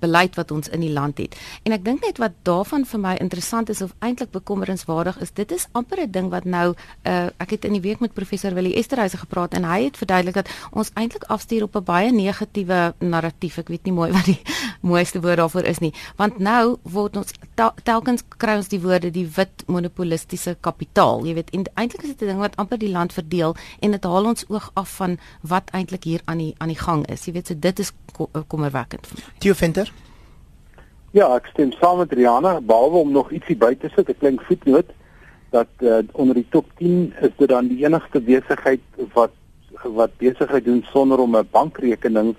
beleid 0.00 0.34
wat 0.34 0.50
ons 0.50 0.68
in 0.68 0.80
die 0.80 0.92
land 0.92 1.18
het. 1.18 1.36
En 1.62 1.72
ek 1.72 1.84
dink 1.84 2.04
net 2.04 2.18
wat 2.22 2.36
daarvan 2.42 2.84
vir 2.88 3.00
my 3.00 3.14
interessant 3.20 3.70
is 3.72 3.82
of 3.82 3.94
eintlik 4.04 4.30
bekommerenswaardig 4.34 5.20
is, 5.24 5.32
dit 5.34 5.52
is 5.52 5.66
amper 5.72 6.00
'n 6.00 6.10
ding 6.10 6.30
wat 6.30 6.44
nou 6.44 6.74
uh, 7.06 7.26
ek 7.38 7.50
het 7.50 7.64
in 7.64 7.72
die 7.72 7.80
week 7.80 8.00
met 8.00 8.14
professor 8.14 8.54
Willie 8.54 8.74
Esterhuise 8.74 9.16
gepraat 9.16 9.54
en 9.54 9.64
hy 9.64 9.84
het 9.84 9.96
verduidelik 9.96 10.34
dat 10.34 10.50
ons 10.70 10.90
eintlik 10.94 11.24
afstuur 11.24 11.62
op 11.62 11.76
'n 11.76 11.84
baie 11.84 12.12
negatiewe 12.12 12.94
narratief. 12.98 13.58
Ek 13.58 13.68
weet 13.68 13.84
nie 13.84 13.92
mooi 13.92 14.12
wat 14.16 14.24
die 14.24 14.40
mooiste 14.80 15.20
woord 15.20 15.36
daarvoor 15.36 15.64
is 15.64 15.78
nie, 15.78 15.92
want 16.16 16.38
nou 16.38 16.78
word 16.82 17.16
ons 17.16 17.32
telkens 17.82 18.22
kry 18.28 18.56
ons 18.56 18.68
die 18.68 18.80
woorde 18.80 19.10
die 19.10 19.26
wit 19.36 19.64
monopolistiese 19.66 20.56
kapitaal. 20.60 21.24
Jy 21.26 21.34
weet, 21.34 21.50
eintlik 21.74 22.02
is 22.02 22.16
dit 22.16 22.22
'n 22.22 22.26
ding 22.26 22.38
wat 22.38 22.56
amper 22.56 22.78
die 22.78 22.90
land 22.90 23.12
verdeel 23.12 23.56
en 23.80 23.90
dit 23.90 24.04
haal 24.04 24.24
ons 24.24 24.44
oog 24.48 24.70
af 24.74 24.96
van 24.96 25.18
wat 25.40 25.70
eintlik 25.70 26.04
hier 26.04 26.20
aan 26.24 26.38
die 26.38 26.54
aan 26.58 26.68
die 26.68 26.78
gang 26.78 27.06
is. 27.06 27.24
Jy 27.24 27.32
weet, 27.32 27.46
so 27.46 27.54
dit 27.58 27.78
is 27.78 27.92
kommerwekkend 28.48 29.06
vir 29.06 29.18
my. 29.18 29.32
Theo 29.38 29.54
Venter 29.74 29.92
Ja, 31.14 31.28
ek 31.34 31.48
stem 31.52 31.72
saam 31.78 32.00
met 32.02 32.12
Rihanna, 32.14 32.60
behalwe 32.62 33.00
om 33.04 33.12
nog 33.14 33.30
ietsie 33.34 33.56
by 33.58 33.72
te 33.78 33.88
sit, 33.94 34.08
'n 34.08 34.18
klein 34.18 34.38
voetnoot 34.46 34.90
dat 35.50 35.70
uh, 35.78 35.98
onder 36.12 36.34
die 36.34 36.46
top 36.50 36.66
10 36.78 37.14
is 37.20 37.34
dit 37.38 37.48
dan 37.48 37.68
die 37.68 37.84
enigste 37.84 38.20
besigheid 38.20 38.82
wat 39.14 39.30
wat 39.82 40.16
besigheid 40.18 40.64
doen 40.64 40.82
sonder 40.90 41.18
om 41.18 41.36
'n 41.36 41.48
bankrekening 41.50 42.34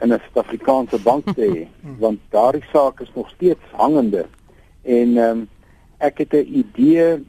in 0.00 0.12
'n 0.12 0.20
Suid-Afrikaanse 0.20 1.00
bank 1.02 1.24
te 1.34 1.44
hê, 1.44 1.68
want 2.04 2.20
daardie 2.30 2.64
saak 2.72 3.00
is 3.00 3.12
nog 3.14 3.28
steeds 3.28 3.64
hangende. 3.72 4.24
En 4.82 5.16
ehm 5.16 5.30
um, 5.30 5.48
ek 5.98 6.18
het 6.18 6.32
'n 6.32 6.48
idee 6.62 7.24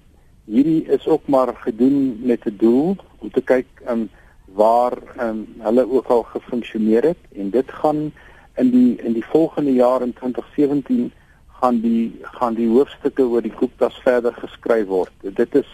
hierdie 0.46 0.86
is 0.88 1.08
ook 1.08 1.28
maar 1.28 1.56
gedoen 1.56 2.20
met 2.24 2.46
'n 2.46 2.56
doel 2.58 2.96
om 3.20 3.32
te 3.32 3.42
kyk 3.42 3.68
ehm 3.84 3.92
um, 3.92 4.10
waar 4.46 4.96
ehm 5.18 5.28
um, 5.28 5.48
hulle 5.60 5.92
ook 5.92 6.08
al 6.08 6.24
gefunksioneer 6.24 7.04
het. 7.04 7.22
En 7.36 7.50
dit 7.50 7.72
gaan 7.72 8.12
in 8.60 8.72
die 8.74 8.96
in 9.02 9.16
die 9.16 9.26
volgende 9.26 9.74
jaar 9.74 10.02
in 10.02 10.14
2017 10.14 11.12
gaan 11.60 11.80
die 11.82 12.20
gaan 12.40 12.56
die 12.56 12.68
hoofstukke 12.68 13.24
oor 13.24 13.44
die 13.44 13.56
Gupta's 13.56 14.00
verder 14.04 14.34
geskryf 14.34 14.88
word. 14.88 15.14
Dit 15.22 15.56
is 15.56 15.70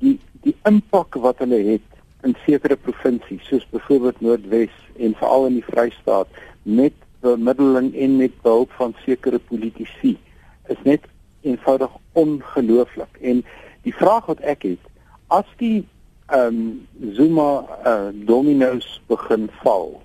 die 0.00 0.18
die 0.44 0.54
impak 0.68 1.18
wat 1.24 1.40
hulle 1.44 1.60
het 1.72 1.88
in 2.26 2.34
sekere 2.46 2.76
provinsies 2.76 3.46
soos 3.48 3.66
byvoorbeeld 3.70 4.20
Noordwes 4.20 4.74
en 4.98 5.16
veral 5.18 5.48
in 5.50 5.58
die 5.60 5.68
Vrystaat 5.68 6.42
met 6.62 6.94
bemiddeling 7.22 7.92
en 7.94 8.16
met 8.16 8.34
behulp 8.42 8.70
van 8.78 8.94
sekere 9.04 9.38
politici 9.38 10.16
is 10.70 10.82
net 10.84 11.06
eenvoudig 11.42 11.90
ongelooflik. 12.12 13.18
En 13.20 13.42
die 13.82 13.94
vraag 13.94 14.26
wat 14.30 14.42
ek 14.46 14.66
het, 14.72 14.90
as 15.26 15.48
die 15.62 15.82
ehm 16.32 16.56
um, 16.56 17.12
Zuma 17.16 17.50
uh, 17.84 18.10
domino's 18.26 19.00
begin 19.10 19.48
val 19.62 20.00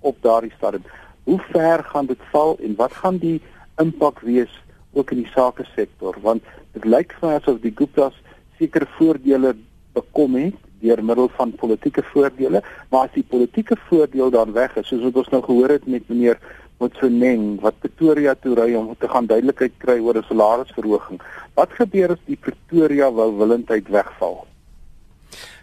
op 0.00 0.16
daardie 0.22 0.52
stadium. 0.56 0.84
Hoe 1.24 1.38
ver 1.52 1.84
gaan 1.84 2.06
dit 2.06 2.22
val 2.32 2.56
en 2.58 2.74
wat 2.76 2.92
gaan 2.92 3.18
die 3.18 3.40
impak 3.78 4.20
wees 4.20 4.52
ook 4.92 5.10
in 5.10 5.22
die 5.22 5.32
sake 5.34 5.64
sektor 5.76 6.16
want 6.24 6.44
dit 6.76 6.84
lyk 6.84 7.14
vir 7.20 7.28
my 7.28 7.38
asof 7.40 7.60
die 7.62 7.74
Gupta's 7.76 8.16
sekere 8.58 8.88
voordele 8.98 9.54
bekom 9.96 10.36
het 10.40 10.58
deur 10.82 11.02
middel 11.04 11.30
van 11.36 11.54
politieke 11.62 12.04
voordele 12.12 12.62
maar 12.90 13.06
as 13.06 13.14
die 13.16 13.26
politieke 13.34 13.78
voordeel 13.88 14.32
dan 14.34 14.52
weg 14.56 14.76
is 14.80 14.90
soos 14.90 15.04
wat 15.06 15.22
ons 15.22 15.32
nou 15.34 15.42
gehoor 15.46 15.76
het 15.78 15.88
met 15.96 16.08
meneer 16.12 16.40
Motsoeneng 16.82 17.60
wat 17.62 17.78
Pretoria 17.78 18.34
toe 18.34 18.56
ry 18.58 18.72
om 18.74 18.88
te 18.98 19.08
gaan 19.08 19.28
duidelikheid 19.30 19.74
kry 19.84 19.98
oor 20.02 20.18
'n 20.18 20.28
salarisverhoging 20.28 21.20
wat 21.54 21.76
gebeur 21.80 22.16
as 22.16 22.24
die 22.26 22.36
Pretoria 22.36 23.12
wil 23.12 23.36
willendheid 23.38 23.88
wegval 23.88 24.42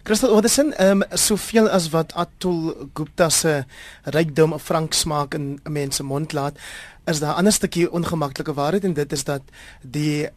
Christel 0.04 0.32
Oderson, 0.32 0.74
ehm 0.74 1.02
um, 1.02 1.18
soveel 1.18 1.70
as 1.70 1.90
wat 1.90 2.14
Atul 2.14 2.90
Gupta 2.94 3.30
se 3.30 3.66
rykdom 4.04 4.54
'n 4.54 4.60
frank 4.60 4.94
smaak 4.94 5.34
in 5.34 5.60
mense 5.70 6.04
mond 6.04 6.34
laat, 6.34 6.58
is 7.06 7.20
daar 7.20 7.34
'n 7.34 7.38
ander 7.38 7.54
stukkie 7.54 7.92
ongemaklike 7.92 8.54
waarheid 8.54 8.84
en 8.84 8.94
dit 8.94 9.12
is 9.12 9.24
dat 9.24 9.42
die 9.82 10.30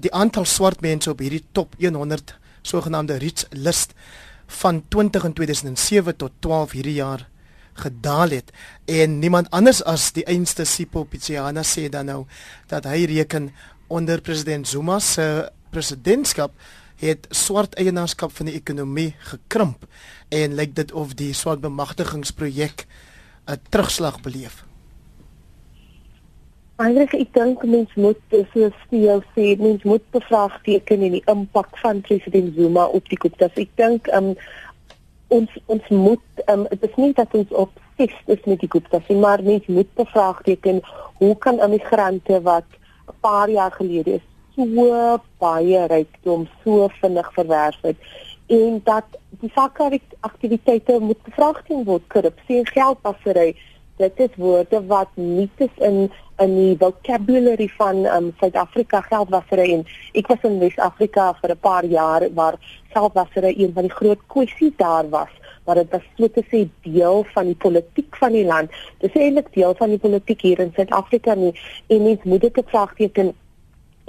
die 0.00 0.12
aantal 0.12 0.44
swart 0.44 0.80
mense 0.80 1.10
op 1.10 1.18
hierdie 1.18 1.44
top 1.52 1.74
100 1.78 2.38
sogenaamde 2.62 3.16
rich 3.16 3.46
list 3.50 3.92
van 4.46 4.84
20 4.88 5.24
in 5.24 5.32
2007 5.32 6.16
tot 6.16 6.32
12 6.38 6.70
hierdie 6.70 6.94
jaar 6.94 7.28
gedaal 7.72 8.28
het. 8.28 8.52
En 8.84 9.18
niemand 9.18 9.50
anders 9.50 9.82
as 9.84 10.12
die 10.12 10.24
einste 10.24 10.64
Sipho 10.64 11.04
Pitsiana 11.04 11.62
sê 11.62 11.88
dan 11.88 12.06
nou 12.06 12.26
dat 12.66 12.84
hy 12.84 13.04
reken 13.04 13.50
onder 13.86 14.20
president 14.20 14.68
Zuma 14.68 14.98
se 14.98 15.50
presidentskap 15.70 16.52
het 16.96 17.26
swart 17.30 17.74
eienaarskap 17.74 18.32
van 18.32 18.46
die 18.46 18.54
ekonomie 18.54 19.14
gekrimp 19.18 19.86
en 20.28 20.54
lyk 20.54 20.74
dit 20.74 20.92
of 20.92 21.14
die 21.18 21.32
swart 21.34 21.60
bemagtigingsprojek 21.60 22.86
'n 23.46 23.60
terugslag 23.68 24.20
beleef. 24.20 24.64
Eigenlijk 26.76 27.12
ek 27.12 27.32
dink 27.32 27.64
mens 27.64 27.94
moet 27.94 28.18
soos 28.52 28.78
Theo 28.90 29.22
sê, 29.34 29.56
mens 29.58 29.82
moet 29.82 30.02
bevraagteken 30.10 31.02
in 31.02 31.12
die 31.12 31.22
impak 31.30 31.78
van 31.78 32.00
president 32.00 32.54
Zuma 32.56 32.86
op 32.86 33.08
die 33.08 33.18
Koptas. 33.18 33.54
Ek 33.54 33.70
dink 33.78 34.08
um, 34.10 34.34
ons 35.28 35.50
ons 35.66 35.88
moet 35.88 36.42
um, 36.50 36.66
dit 36.70 36.82
is 36.88 36.96
nie 36.96 37.12
dat 37.12 37.34
ons 37.34 37.50
op 37.50 37.70
fiks 37.96 38.18
is 38.26 38.42
met 38.44 38.60
die 38.60 38.68
Koptas 38.68 39.06
nie, 39.08 39.18
maar 39.18 39.42
mens 39.42 39.66
moet 39.66 39.94
bevraagteken 39.94 40.82
hoe 41.22 41.38
kan 41.38 41.60
immigrante 41.60 42.42
wat 42.42 42.66
'n 43.06 43.14
paar 43.20 43.50
jaar 43.50 43.72
gelede 43.72 44.18
is 44.18 44.26
so 44.54 45.18
baie 45.42 45.86
rykdom 45.90 46.46
so 46.62 46.88
vinnig 47.00 47.30
verwerf 47.36 47.78
het 47.82 47.96
en 48.46 48.80
dat 48.84 49.04
die 49.40 49.50
sakkeraktiwiteite 49.54 50.98
moet 51.00 51.22
bevraagteken 51.28 51.84
word 51.84 52.08
korrupsie 52.08 52.58
en 52.62 52.66
geldwasery 52.66 53.54
dit 54.02 54.20
is 54.26 54.36
woorde 54.36 54.80
wat 54.90 55.10
nie 55.14 55.48
is 55.56 55.82
in 55.88 56.10
in 56.42 56.54
die 56.58 56.74
vocabulary 56.78 57.68
van 57.78 58.06
um, 58.10 58.32
Suid-Afrika 58.40 59.00
geldwasery 59.06 59.68
en 59.76 59.84
ek 60.18 60.32
was 60.32 60.42
in 60.48 60.58
Wes-Afrika 60.58 61.30
vir 61.40 61.54
'n 61.54 61.62
paar 61.62 61.84
jaar 61.84 62.26
waar 62.34 62.58
geldwasery 62.94 63.54
een 63.56 63.72
van 63.72 63.86
die 63.86 63.96
groot 64.00 64.22
kwessies 64.26 64.74
daar 64.76 65.08
was 65.10 65.30
maar 65.64 65.74
dit 65.74 65.90
was 65.90 66.02
so 66.16 66.28
te 66.28 66.42
sê 66.50 66.68
deel 66.82 67.24
van 67.32 67.44
die 67.44 67.56
politiek 67.56 68.16
van 68.16 68.32
die 68.32 68.44
land. 68.44 68.70
Dit 68.98 69.14
is 69.14 69.22
eintlik 69.22 69.52
deel 69.54 69.74
van 69.78 69.94
die 69.94 69.98
politiek 69.98 70.40
hier 70.40 70.60
in 70.60 70.72
Suid-Afrika 70.76 71.34
nie 71.34 71.54
en 71.86 72.02
mens 72.02 72.22
moet 72.22 72.40
dit 72.40 72.52
bevraagteken 72.52 73.32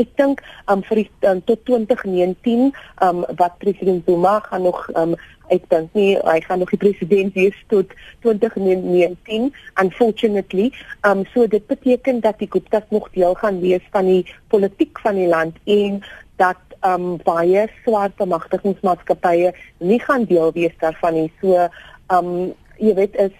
Ek 0.01 0.09
dink 0.19 0.41
um 0.71 0.81
vir 0.83 0.99
die, 1.03 1.07
um, 1.29 1.39
tot 1.47 1.61
2019 1.69 2.73
um 3.05 3.23
wat 3.39 3.55
president 3.61 4.03
Zuma 4.07 4.39
gaan 4.43 4.65
nog 4.67 4.81
um 4.99 5.15
ek 5.53 5.69
dink 5.71 5.93
nie. 5.95 6.17
Hy 6.19 6.39
gaan 6.43 6.59
nog 6.59 6.73
die 6.73 6.81
president 6.81 7.35
wees 7.37 7.55
tot 7.71 7.93
2019 8.25 9.47
unfortunately. 9.81 10.71
Um 11.07 11.23
so 11.31 11.47
dit 11.47 11.63
beteken 11.71 12.19
dat 12.25 12.39
die 12.43 12.49
Gupta's 12.51 12.89
nog 12.91 13.07
deel 13.15 13.37
gaan 13.39 13.61
wees 13.63 13.85
van 13.95 14.09
die 14.11 14.25
politiek 14.51 14.99
van 14.99 15.15
die 15.15 15.29
land 15.31 15.55
en 15.63 16.01
dat 16.41 16.59
um 16.83 17.15
baie 17.23 17.63
swart 17.85 18.17
bemagtigingsmaatskappye 18.19 19.53
nie 19.79 20.01
gaan 20.03 20.27
deel 20.27 20.51
wees 20.59 20.75
daarvan 20.83 21.21
nie. 21.21 21.31
So 21.39 21.69
um 22.11 22.51
jy 22.83 22.97
weet 22.99 23.15
is 23.15 23.35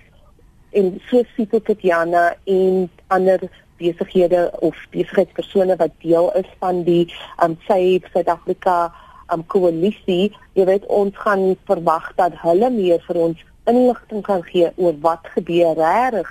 en 0.76 0.96
so 1.10 1.24
Sito 1.36 1.60
Tatiana 1.60 2.36
en 2.48 2.90
ander 3.08 3.44
besighede 3.78 4.52
of 4.60 4.76
besigheidspersone 4.92 5.76
wat 5.82 5.92
deel 6.04 6.32
is 6.40 6.48
van 6.60 6.84
die 6.84 7.06
um 7.44 7.58
Save 7.68 8.08
Suid-Afrika 8.14 8.94
um 9.34 9.44
koalisie, 9.50 10.32
jy 10.54 10.66
weet 10.70 10.86
ons 10.94 11.16
gaan 11.18 11.56
verwag 11.70 12.12
dat 12.20 12.36
hulle 12.44 12.70
meer 12.74 13.02
vir 13.08 13.22
ons 13.28 13.46
inligting 13.70 14.22
kan 14.26 14.44
gee 14.46 14.70
oor 14.76 14.98
wat 15.02 15.26
gebeur 15.34 15.74
reg 15.80 16.30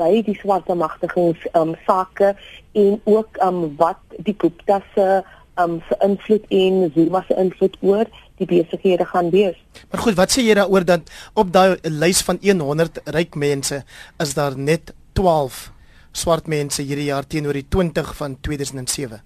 by 0.00 0.10
die 0.26 0.36
swarte 0.40 0.74
magtigings 0.76 1.40
um 1.54 1.74
sake 1.86 2.34
en 2.74 3.00
ook 3.04 3.38
um 3.44 3.66
wat 3.80 4.00
die 4.26 4.36
Gupta 4.38 4.82
se 4.94 5.22
um 5.60 5.80
se 5.88 5.96
invloed 6.02 6.44
en 6.50 6.90
Zuma 6.94 7.24
se 7.28 7.36
invloed 7.38 7.76
oor 7.80 8.10
die 8.40 8.46
besighede 8.50 9.06
gaan 9.06 9.30
wees. 9.30 9.58
Maar 9.90 10.02
goed, 10.02 10.18
wat 10.18 10.34
sê 10.34 10.42
jy 10.42 10.56
daaroor 10.58 10.84
dat 10.84 11.10
op 11.38 11.52
daai 11.54 11.78
lys 11.82 12.22
van 12.26 12.40
100 12.42 13.00
ryk 13.14 13.38
mense 13.38 13.84
is 14.18 14.34
daar 14.34 14.58
net 14.58 14.94
12 15.14 15.70
swart 16.14 16.48
mense 16.50 16.82
hierdie 16.82 17.10
jaar 17.10 17.26
teenoor 17.26 17.56
die 17.58 17.66
20 17.68 18.14
van 18.16 18.36
2007? 18.40 19.22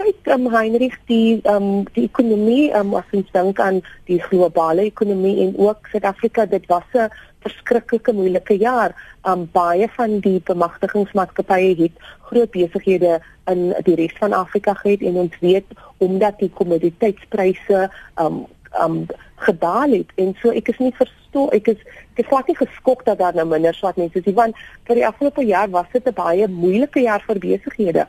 Kyk, 0.00 0.28
um, 0.32 0.46
Heinrich, 0.54 0.96
die 1.10 1.40
um, 1.48 1.82
die 1.96 2.06
ekonomie, 2.08 2.70
um, 2.76 2.94
as 2.96 3.08
ons 3.16 3.28
dink 3.34 3.60
aan 3.60 3.82
die 4.08 4.20
globale 4.24 4.86
ekonomie 4.88 5.42
en 5.44 5.52
ook 5.60 5.90
Suid-Afrika, 5.92 6.46
dit 6.48 6.64
was 6.72 6.88
'n 6.94 7.10
verskriklike 7.44 8.12
moeilike 8.12 8.56
jaar. 8.56 8.94
Um, 9.28 9.48
baie 9.52 9.88
van 9.96 10.20
die 10.20 10.40
bemagtigingsmaatskappye 10.44 11.74
het 11.82 11.92
groot 12.30 12.50
besighede 12.50 13.20
in 13.50 13.74
die 13.84 13.96
res 14.00 14.16
van 14.18 14.32
Afrika 14.32 14.74
gehad 14.74 15.00
en 15.00 15.14
ons 15.24 15.36
weet 15.40 15.66
omdat 15.98 16.38
die 16.38 16.50
kommoditeitspryse 16.50 17.90
um, 18.16 18.46
um 18.78 19.06
gedaal 19.36 19.90
het 19.90 20.10
en 20.14 20.34
so 20.42 20.50
ek 20.50 20.68
is 20.68 20.78
nie 20.78 20.92
verstaan 20.94 21.50
ek 21.56 21.68
is 21.72 21.80
ek 22.14 22.22
is 22.22 22.26
glad 22.26 22.46
nie 22.46 22.56
geskok 22.56 23.04
dat 23.04 23.18
daar 23.18 23.34
nou 23.34 23.46
minder 23.48 23.74
swart 23.74 23.96
mense 23.96 24.18
is 24.18 24.26
nie 24.26 24.34
want 24.34 24.56
vir 24.88 25.00
die 25.00 25.06
afgelope 25.06 25.44
jaar 25.46 25.70
was 25.70 25.86
dit 25.92 26.06
'n 26.06 26.14
baie 26.14 26.48
moeilike 26.48 27.00
jaar 27.00 27.22
vir 27.26 27.38
besighede. 27.38 28.06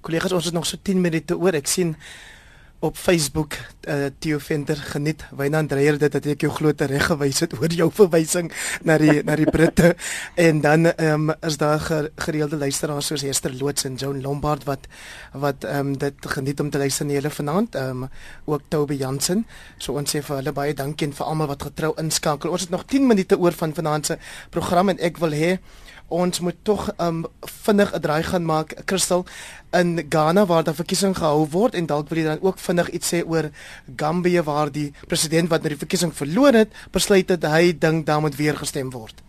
Kollegas 0.00 0.32
ons 0.32 0.44
het 0.44 0.54
nog 0.54 0.66
so 0.66 0.76
10 0.82 1.00
minute 1.00 1.38
oor 1.38 1.54
ek 1.54 1.66
sien 1.66 1.96
op 2.78 2.96
Facebook 2.96 3.54
uh, 3.88 4.06
Theo 4.18 4.38
Venter 4.38 4.76
geniet. 4.76 5.24
Wynand 5.36 5.68
Dreyer 5.68 5.98
dit 5.98 6.12
dat 6.12 6.26
ek 6.26 6.44
jou 6.44 6.52
glo 6.52 6.74
te 6.76 6.88
reg 6.90 7.06
gewys 7.08 7.40
het 7.44 7.54
oor 7.58 7.72
jou 7.72 7.88
verwysing 7.94 8.50
na 8.84 8.98
die 9.00 9.22
na 9.24 9.36
die 9.38 9.48
Britte. 9.50 9.94
En 10.46 10.60
dan 10.60 10.90
um, 11.00 11.30
is 11.40 11.56
daar 11.56 11.80
gereelde 12.16 12.56
luisteraars 12.56 13.06
soos 13.06 13.22
Esther 13.22 13.54
Loots 13.56 13.84
en 13.84 13.96
Joan 13.96 14.20
Lombard 14.22 14.64
wat 14.68 14.86
wat 15.32 15.64
um, 15.64 15.96
dit 15.98 16.28
geniet 16.36 16.60
om 16.60 16.70
te 16.70 16.78
luister 16.78 17.06
na 17.06 17.16
hulle 17.18 17.30
vanaand. 17.30 17.74
Um, 17.74 18.06
ook 18.44 18.68
Toby 18.68 19.00
Jansen. 19.00 19.46
So 19.78 19.96
ons 19.96 20.10
sê 20.10 20.22
vir 20.22 20.40
hulle 20.40 20.52
baie 20.52 20.74
dankie 20.74 21.08
en 21.08 21.16
vir 21.16 21.26
almal 21.26 21.50
wat 21.54 21.68
getrou 21.70 21.94
inskakel. 22.00 22.52
Ons 22.52 22.68
het 22.68 22.74
nog 22.74 22.84
10 22.84 23.06
minute 23.06 23.38
oor 23.38 23.52
van 23.52 23.74
vanaand 23.74 24.06
se 24.06 24.18
program 24.50 24.92
en 24.92 25.00
ek 25.00 25.18
wil 25.22 25.32
hê 25.32 25.56
ons 26.08 26.40
moet 26.40 26.56
tog 26.62 26.88
um 27.02 27.24
vinnig 27.40 27.92
'n 27.94 28.00
draai 28.00 28.22
gaan 28.22 28.44
maak 28.44 28.74
Kristal 28.84 29.24
in 29.72 30.06
Ghana 30.08 30.46
waar 30.46 30.64
daar 30.64 30.74
verkiesing 30.74 31.16
gehou 31.16 31.46
word 31.50 31.74
en 31.74 31.86
dalk 31.86 32.08
wil 32.08 32.18
jy 32.18 32.24
dan 32.24 32.42
ook 32.42 32.58
vinnig 32.58 32.90
iets 32.90 33.14
sê 33.14 33.22
oor 33.26 33.50
Gambia 33.96 34.42
waar 34.42 34.72
die 34.72 34.92
president 35.08 35.48
wat 35.48 35.60
nou 35.60 35.68
die 35.68 35.84
verkiesing 35.84 36.14
verloor 36.14 36.52
het 36.52 36.68
besluit 36.90 37.28
het 37.28 37.44
hy 37.44 37.72
dink 37.78 38.06
daar 38.06 38.20
moet 38.20 38.36
weer 38.36 38.56
gestem 38.56 38.90
word. 38.90 39.22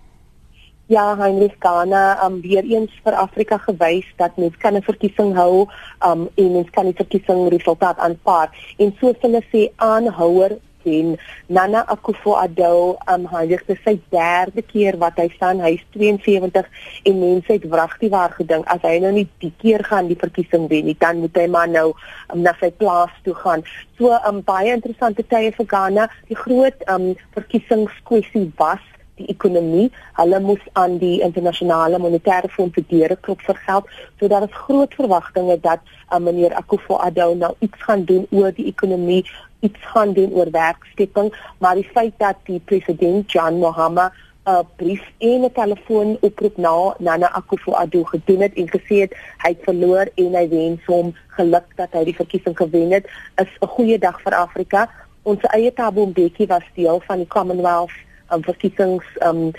Ja, 0.90 1.18
Heinrich 1.18 1.56
Ghana 1.60 2.26
um 2.26 2.42
weer 2.42 2.64
eens 2.64 2.92
vir 3.04 3.14
Afrika 3.14 3.58
gewys 3.58 4.06
dat 4.18 4.38
mens 4.38 4.56
kan 4.58 4.76
'n 4.76 4.82
verkiesing 4.82 5.36
hou 5.36 5.68
um 6.06 6.30
en 6.36 6.52
mens 6.52 6.70
kan 6.70 6.86
die 6.86 6.96
verkiesing 6.96 7.50
resultaat 7.50 7.98
aanvaar 7.98 8.50
en 8.78 8.96
soos 9.00 9.16
hulle 9.22 9.44
sê 9.52 9.72
aanhouer 9.76 10.58
sien 10.88 11.16
Nana 11.52 11.84
Akufo-Addo 11.92 12.96
um 13.12 13.28
hy 13.32 13.44
het 13.52 13.72
sy 13.84 13.98
derde 14.14 14.64
keer 14.72 14.98
wat 15.04 15.20
hy 15.20 15.28
staan 15.36 15.60
hy's 15.64 15.84
72 15.96 16.68
en 17.12 17.20
mense 17.20 17.52
het 17.52 17.68
wragtig 17.74 18.14
waar 18.16 18.36
gedink 18.40 18.68
as 18.72 18.84
hy 18.88 18.98
nou 19.04 19.12
nie 19.20 19.28
die 19.44 19.54
keer 19.64 19.84
gaan 19.84 20.08
die 20.12 20.20
verkiesing 20.24 20.70
wen 20.72 20.88
nie 20.88 20.98
dan 21.04 21.24
moet 21.24 21.36
hy 21.36 21.48
maar 21.52 21.72
nou 21.72 21.88
um, 21.92 22.44
na 22.46 22.56
sy 22.62 22.72
plaas 22.82 23.14
toe 23.28 23.36
gaan 23.44 23.66
so 24.00 24.14
'n 24.14 24.22
um, 24.30 24.44
baie 24.52 24.72
interessante 24.74 25.28
tye 25.28 25.52
vir 25.60 25.68
Ghana 25.74 26.10
die 26.32 26.40
groot 26.44 26.88
um 26.96 27.16
verkiesingskwessie 27.36 28.48
was 28.58 28.84
die 29.18 29.28
ekonomie. 29.34 29.90
Hulle 30.18 30.40
moes 30.44 30.64
aan 30.74 30.98
die 31.02 31.20
internasionale 31.26 32.00
monetaire 32.02 32.50
fonds 32.54 32.78
die 32.78 32.86
deure 32.90 33.18
klop 33.28 33.42
vir 33.46 33.60
geld. 33.66 33.90
So 34.20 34.30
daar 34.32 34.46
is 34.48 34.62
groot 34.66 34.94
verwagtinge 35.00 35.60
dat 35.62 35.82
uh, 36.12 36.20
meneer 36.22 36.56
Akufo-Addo 36.62 37.34
nou 37.36 37.54
iets 37.60 37.84
gaan 37.90 38.06
doen 38.10 38.28
oor 38.32 38.54
die 38.56 38.68
ekonomie 38.72 39.24
iets 39.60 39.80
gaan 39.94 40.14
doen 40.14 40.32
oor 40.32 40.52
werkskepping, 40.52 41.34
maar 41.58 41.76
die 41.76 41.90
feit 41.94 42.14
dat 42.18 42.36
die 42.44 42.62
president 42.66 43.32
John 43.32 43.60
Mahama 43.60 44.12
'n 44.48 44.68
brief 44.76 45.04
en 45.18 45.44
'n 45.44 45.52
telefoon 45.52 46.18
oproep 46.22 46.58
na 46.58 46.96
Nana 46.98 47.32
Akufo-Addo 47.32 48.04
gedoen 48.04 48.42
het 48.42 48.54
en 48.54 48.70
gesê 48.70 48.96
het 49.04 49.14
hy 49.44 49.50
het 49.50 49.64
verloor 49.64 50.08
en 50.16 50.36
hy 50.36 50.48
wens 50.50 50.86
hom 50.86 51.16
geluk 51.28 51.68
dat 51.76 51.92
hy 51.92 52.04
die 52.04 52.16
verkiesing 52.16 52.58
gewen 52.58 52.92
het, 52.92 53.06
is 53.36 53.52
'n 53.62 53.68
goeie 53.68 54.00
dag 54.00 54.22
vir 54.22 54.34
Afrika. 54.34 54.90
Ons 55.24 55.42
eie 55.42 55.74
Thabo 55.74 56.06
Mbeki 56.06 56.46
was 56.46 56.64
deel 56.74 57.02
van 57.08 57.18
die 57.18 57.28
Commonwealth 57.28 57.92
um, 58.32 58.44
verkiesings 58.44 59.06
um 59.28 59.52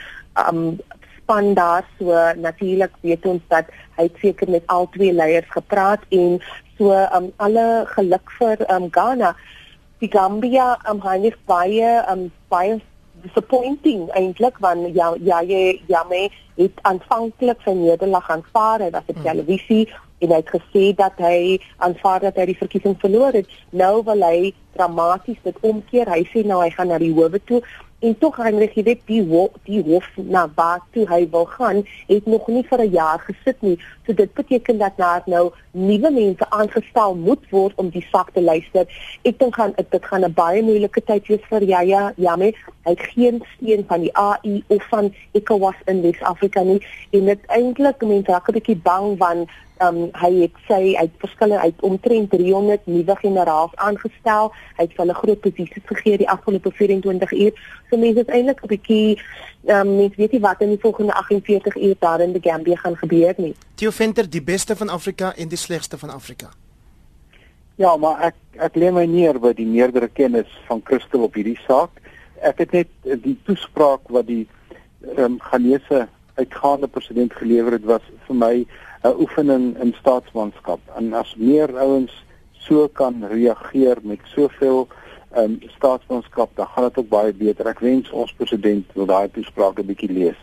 um 0.48 0.78
span 1.16 1.54
daar 1.54 1.84
so 1.98 2.32
natuurlik 2.36 2.92
weet 3.00 3.26
ons 3.26 3.42
dat 3.48 3.64
hy 3.96 4.10
seker 4.20 4.50
met 4.50 4.62
al 4.66 4.88
twee 4.90 5.12
leiers 5.12 5.50
gepraat 5.50 6.00
en 6.08 6.40
so 6.78 6.92
um 7.16 7.32
alle 7.36 7.84
geluk 7.86 8.30
vir 8.38 8.64
um 8.74 8.88
Ghana 8.90 9.36
die 10.00 10.10
Gambia 10.10 10.76
am 10.84 10.96
um, 10.96 11.02
heilig 11.02 11.36
baie 11.46 11.90
um 12.12 12.28
baie 12.48 12.78
disappointing 13.22 14.08
eintlik 14.14 14.58
want 14.62 14.94
ja 14.94 15.14
ja 15.20 15.40
jy 15.42 15.80
ja 15.88 16.04
me 16.10 16.28
het 16.56 16.78
aanvanklik 16.90 17.64
sy 17.64 17.74
nederlaag 17.74 18.30
aanvaar 18.30 18.84
het 18.86 18.94
op 19.00 19.10
hmm. 19.14 19.24
televisie 19.24 19.88
en 20.18 20.32
hy 20.34 20.38
het 20.42 20.54
gesê 20.54 20.84
dat 20.98 21.18
hy 21.22 21.58
aanvaar 21.86 22.28
dat 22.28 22.38
hy 22.38 22.48
die 22.52 22.60
verkiesing 22.60 22.96
verloor 23.02 23.34
het 23.38 23.50
nou 23.70 24.02
wil 24.06 24.24
hy 24.26 24.52
dramaties 24.78 25.42
dit 25.42 25.60
omkeer 25.72 26.10
hy 26.14 26.22
sê 26.32 26.46
nou 26.46 26.62
hy 26.62 26.70
gaan 26.74 26.90
na 26.94 26.98
die 27.02 27.12
howe 27.14 27.42
toe 27.50 27.62
en 27.98 28.18
tog 28.18 28.36
Heinrich 28.38 28.76
jy 28.78 28.84
weet 28.86 29.00
die 29.10 29.22
hof, 29.26 29.54
die 29.66 29.80
hof 29.82 30.06
na 30.16 30.44
waar 30.54 30.82
toe 30.94 31.06
hy 31.10 31.24
wil 31.32 31.46
gaan 31.50 31.82
het 32.06 32.26
nog 32.26 32.46
nie 32.46 32.62
vir 32.70 32.82
'n 32.84 32.90
jaar 32.92 33.18
gesit 33.18 33.62
nie. 33.62 33.78
So 34.06 34.12
dit 34.14 34.34
beteken 34.34 34.78
dat 34.78 34.96
daar 34.96 35.22
nou 35.26 35.50
nuwe 35.70 36.10
mense 36.10 36.50
aangestel 36.50 37.14
moet 37.14 37.50
word 37.50 37.74
om 37.76 37.88
die 37.90 38.06
saak 38.12 38.30
te 38.30 38.42
luister. 38.42 38.86
Ek 39.22 39.38
dink 39.38 39.54
gaan 39.54 39.74
dit 39.90 40.04
gaan 40.04 40.24
'n 40.24 40.32
baie 40.32 40.62
moeilike 40.62 41.00
tyd 41.04 41.26
wees 41.26 41.44
vir 41.50 41.62
Yaya 41.62 42.12
Jammeh. 42.16 42.54
Hy 42.84 42.90
het 42.90 43.00
geen 43.00 43.42
steun 43.56 43.84
van 43.88 44.00
die 44.00 44.16
AI 44.16 44.64
of 44.66 44.88
van 44.88 45.14
ECOWAS 45.32 45.74
in 45.86 46.02
Wes-Afrika 46.02 46.62
nie. 46.62 46.80
En 47.10 47.24
dit 47.24 47.40
eintlik 47.46 48.02
mense 48.02 48.30
raak 48.30 48.48
'n 48.48 48.52
bietjie 48.52 48.80
bang 48.82 49.18
want 49.18 49.48
um, 49.84 49.98
hy 50.12 50.30
het 50.42 50.60
sy 50.68 50.94
uit 50.98 51.10
verskillende 51.22 51.62
uit 51.62 51.82
omtrent 51.86 52.30
300 52.30 52.86
nuwe 52.86 53.16
generaals 53.20 53.74
aangestel. 53.74 54.52
Hy 54.76 54.86
het 54.86 54.96
hulle 54.96 55.14
groot 55.14 55.40
posisies 55.40 55.86
gegee 55.90 56.18
die 56.18 56.28
afgelope 56.28 56.72
24 56.72 57.32
uur. 57.32 57.52
So 57.90 57.96
mense 57.96 58.24
is 58.24 58.32
eintlik 58.32 58.62
'n 58.62 58.72
bietjie 58.74 59.18
um, 59.66 59.96
mense 59.96 60.16
weet 60.16 60.32
nie 60.32 60.40
wat 60.40 60.60
in 60.60 60.68
die 60.74 60.80
volgende 60.80 61.14
48 61.14 61.76
uur 61.76 61.96
daar 61.98 62.20
in 62.20 62.32
die 62.32 62.42
Gambia 62.42 62.76
gaan 62.76 62.96
gebeur 62.96 63.34
nie. 63.36 63.54
Theo 63.74 63.90
Venter, 63.90 64.30
die 64.30 64.42
beste 64.42 64.76
van 64.76 64.88
Afrika 64.88 65.34
en 65.36 65.48
die 65.48 65.58
slegste 65.58 65.98
van 65.98 66.10
Afrika. 66.10 66.50
Ja, 67.76 67.96
maar 67.96 68.20
ek 68.20 68.34
ek 68.58 68.74
lê 68.74 68.90
my 68.90 69.06
neer 69.06 69.38
by 69.38 69.52
die 69.54 69.66
meerdere 69.66 70.08
kennis 70.08 70.50
van 70.66 70.80
Christel 70.84 71.22
op 71.22 71.34
hierdie 71.34 71.58
saak. 71.66 71.90
Ek 72.42 72.58
het 72.58 72.72
net 72.72 72.88
die 73.02 73.38
toespraak 73.46 74.08
wat 74.08 74.26
die 74.26 74.46
ehm 75.14 75.24
um, 75.24 75.38
Ghanese 75.38 76.08
uitgaande 76.38 76.88
president 76.88 77.32
gelewer 77.34 77.72
het 77.72 77.84
was 77.84 78.02
vir 78.26 78.36
my 78.36 78.66
'n 79.02 79.14
oefening 79.20 79.78
in 79.82 79.94
staatsmanskap. 79.98 80.80
En 80.96 81.12
as 81.12 81.34
meer 81.36 81.78
ouens 81.78 82.12
so 82.52 82.88
kan 82.88 83.24
reageer 83.24 83.98
met 84.02 84.20
soveel 84.24 84.88
ehm 85.30 85.44
um, 85.44 85.58
staatsmanskap, 85.76 86.50
dan 86.56 86.66
gaan 86.66 86.84
dit 86.84 86.98
ook 86.98 87.08
baie 87.08 87.32
beter. 87.32 87.66
Ek 87.66 87.78
wens 87.78 88.10
ons 88.10 88.32
president 88.32 88.86
wil 88.94 89.06
daai 89.06 89.28
toespraak 89.30 89.78
'n 89.78 89.86
bietjie 89.86 90.12
lees. 90.12 90.40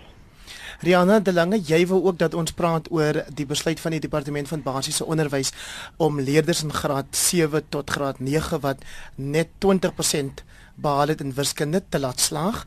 Riana 0.80 1.20
de 1.20 1.34
Lange, 1.34 1.60
jy 1.63 1.88
wil 1.88 2.04
ook 2.04 2.18
dat 2.18 2.34
ons 2.34 2.52
praat 2.52 2.91
oor 2.91 3.24
die 3.34 3.46
besluit 3.46 3.80
van 3.80 3.91
die 3.96 4.00
departement 4.00 4.48
van 4.48 4.63
basiese 4.63 5.06
onderwys 5.06 5.52
om 5.98 6.20
leerders 6.20 6.63
in 6.63 6.74
graad 6.74 7.15
7 7.15 7.63
tot 7.70 7.89
graad 7.89 8.20
9 8.20 8.60
wat 8.60 8.84
net 9.15 9.48
20% 9.65 10.44
behaal 10.76 11.08
het 11.08 11.22
in 11.22 11.34
wiskunde 11.34 11.82
te 11.89 12.00
laat 12.00 12.20
slaag 12.20 12.65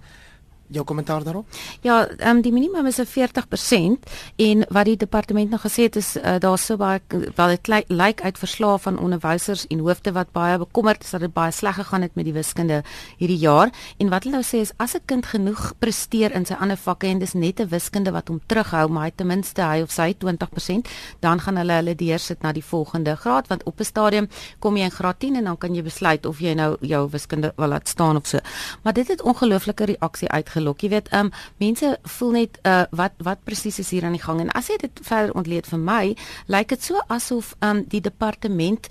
jou 0.70 0.84
kommentaar 0.84 1.24
daarop? 1.24 1.46
Ja, 1.80 2.06
ehm 2.06 2.36
um, 2.36 2.42
die 2.42 2.52
minimum 2.52 2.86
is 2.86 2.98
'n 2.98 3.06
40% 3.06 3.98
en 4.36 4.66
wat 4.68 4.84
die 4.84 4.96
departement 4.96 5.50
nou 5.50 5.60
gesê 5.60 5.82
het 5.82 5.96
is 5.96 6.16
uh, 6.16 6.38
daar 6.38 6.58
so 6.58 6.76
baie 6.76 7.00
wel 7.34 7.48
dit 7.48 7.66
lyk 7.66 7.84
like 7.88 8.22
uit 8.22 8.38
verslae 8.38 8.78
van 8.78 8.98
onderwysers 8.98 9.66
en 9.66 9.78
hoofde 9.78 10.12
wat 10.12 10.32
baie 10.32 10.58
bekommerd 10.58 11.04
is 11.04 11.10
dat 11.10 11.20
dit 11.20 11.32
baie 11.32 11.52
sleg 11.52 11.74
gegaan 11.74 12.02
het 12.02 12.14
met 12.14 12.24
die 12.24 12.32
wiskunde 12.32 12.82
hierdie 13.16 13.38
jaar 13.38 13.70
en 13.98 14.08
wat 14.08 14.24
hulle 14.24 14.36
nou 14.36 14.44
sê 14.44 14.60
is 14.60 14.72
as 14.76 14.94
'n 14.94 15.00
kind 15.06 15.26
genoeg 15.26 15.72
presteer 15.78 16.32
in 16.32 16.46
sy 16.46 16.54
ander 16.54 16.76
vakke 16.76 17.06
en 17.06 17.18
dis 17.18 17.34
net 17.34 17.60
'n 17.60 17.68
wiskunde 17.68 18.10
wat 18.10 18.28
hom 18.28 18.40
terughou, 18.46 18.88
maar 18.88 19.04
hy 19.04 19.12
ten 19.16 19.26
minste 19.26 19.62
hy 19.62 19.82
of 19.82 19.90
sy 19.90 20.14
20%, 20.18 20.88
dan 21.20 21.40
gaan 21.40 21.56
hulle 21.56 21.72
hulle 21.72 21.94
deursit 21.94 22.42
na 22.42 22.52
die 22.52 22.64
volgende 22.64 23.16
graad 23.16 23.48
want 23.48 23.64
op 23.64 23.80
'n 23.80 23.84
stadium 23.84 24.28
kom 24.58 24.76
jy 24.76 24.84
in 24.84 24.90
graad 24.90 25.18
10 25.18 25.36
en 25.36 25.44
dan 25.44 25.58
kan 25.58 25.74
jy 25.74 25.82
besluit 25.82 26.26
of 26.26 26.38
jy 26.40 26.54
nou 26.54 26.76
jou 26.80 27.08
wiskunde 27.10 27.52
wil 27.56 27.68
laat 27.68 27.88
staan 27.88 28.16
of 28.16 28.26
so. 28.26 28.38
Maar 28.82 28.92
dit 28.92 29.08
het 29.08 29.22
ongelooflike 29.22 29.84
reaksie 29.84 30.28
uit 30.28 30.48
gelok. 30.58 30.82
Jy 30.84 30.92
weet, 30.96 31.12
ehm 31.12 31.30
um, 31.30 31.32
mense 31.62 31.94
voel 32.18 32.34
net 32.40 32.58
uh 32.66 32.84
wat 32.90 33.14
wat 33.24 33.44
presies 33.44 33.78
is 33.78 33.92
hier 33.94 34.04
aan 34.04 34.16
die 34.16 34.24
gang 34.24 34.40
en 34.44 34.50
as 34.58 34.68
jy 34.70 34.78
dit 34.82 35.04
verder 35.06 35.34
ontleed 35.38 35.66
vir 35.66 35.78
my, 35.78 36.02
lyk 36.46 36.74
dit 36.74 36.82
so 36.90 37.00
asof 37.08 37.54
ehm 37.60 37.78
um, 37.78 37.86
die 37.88 38.04
departement 38.04 38.90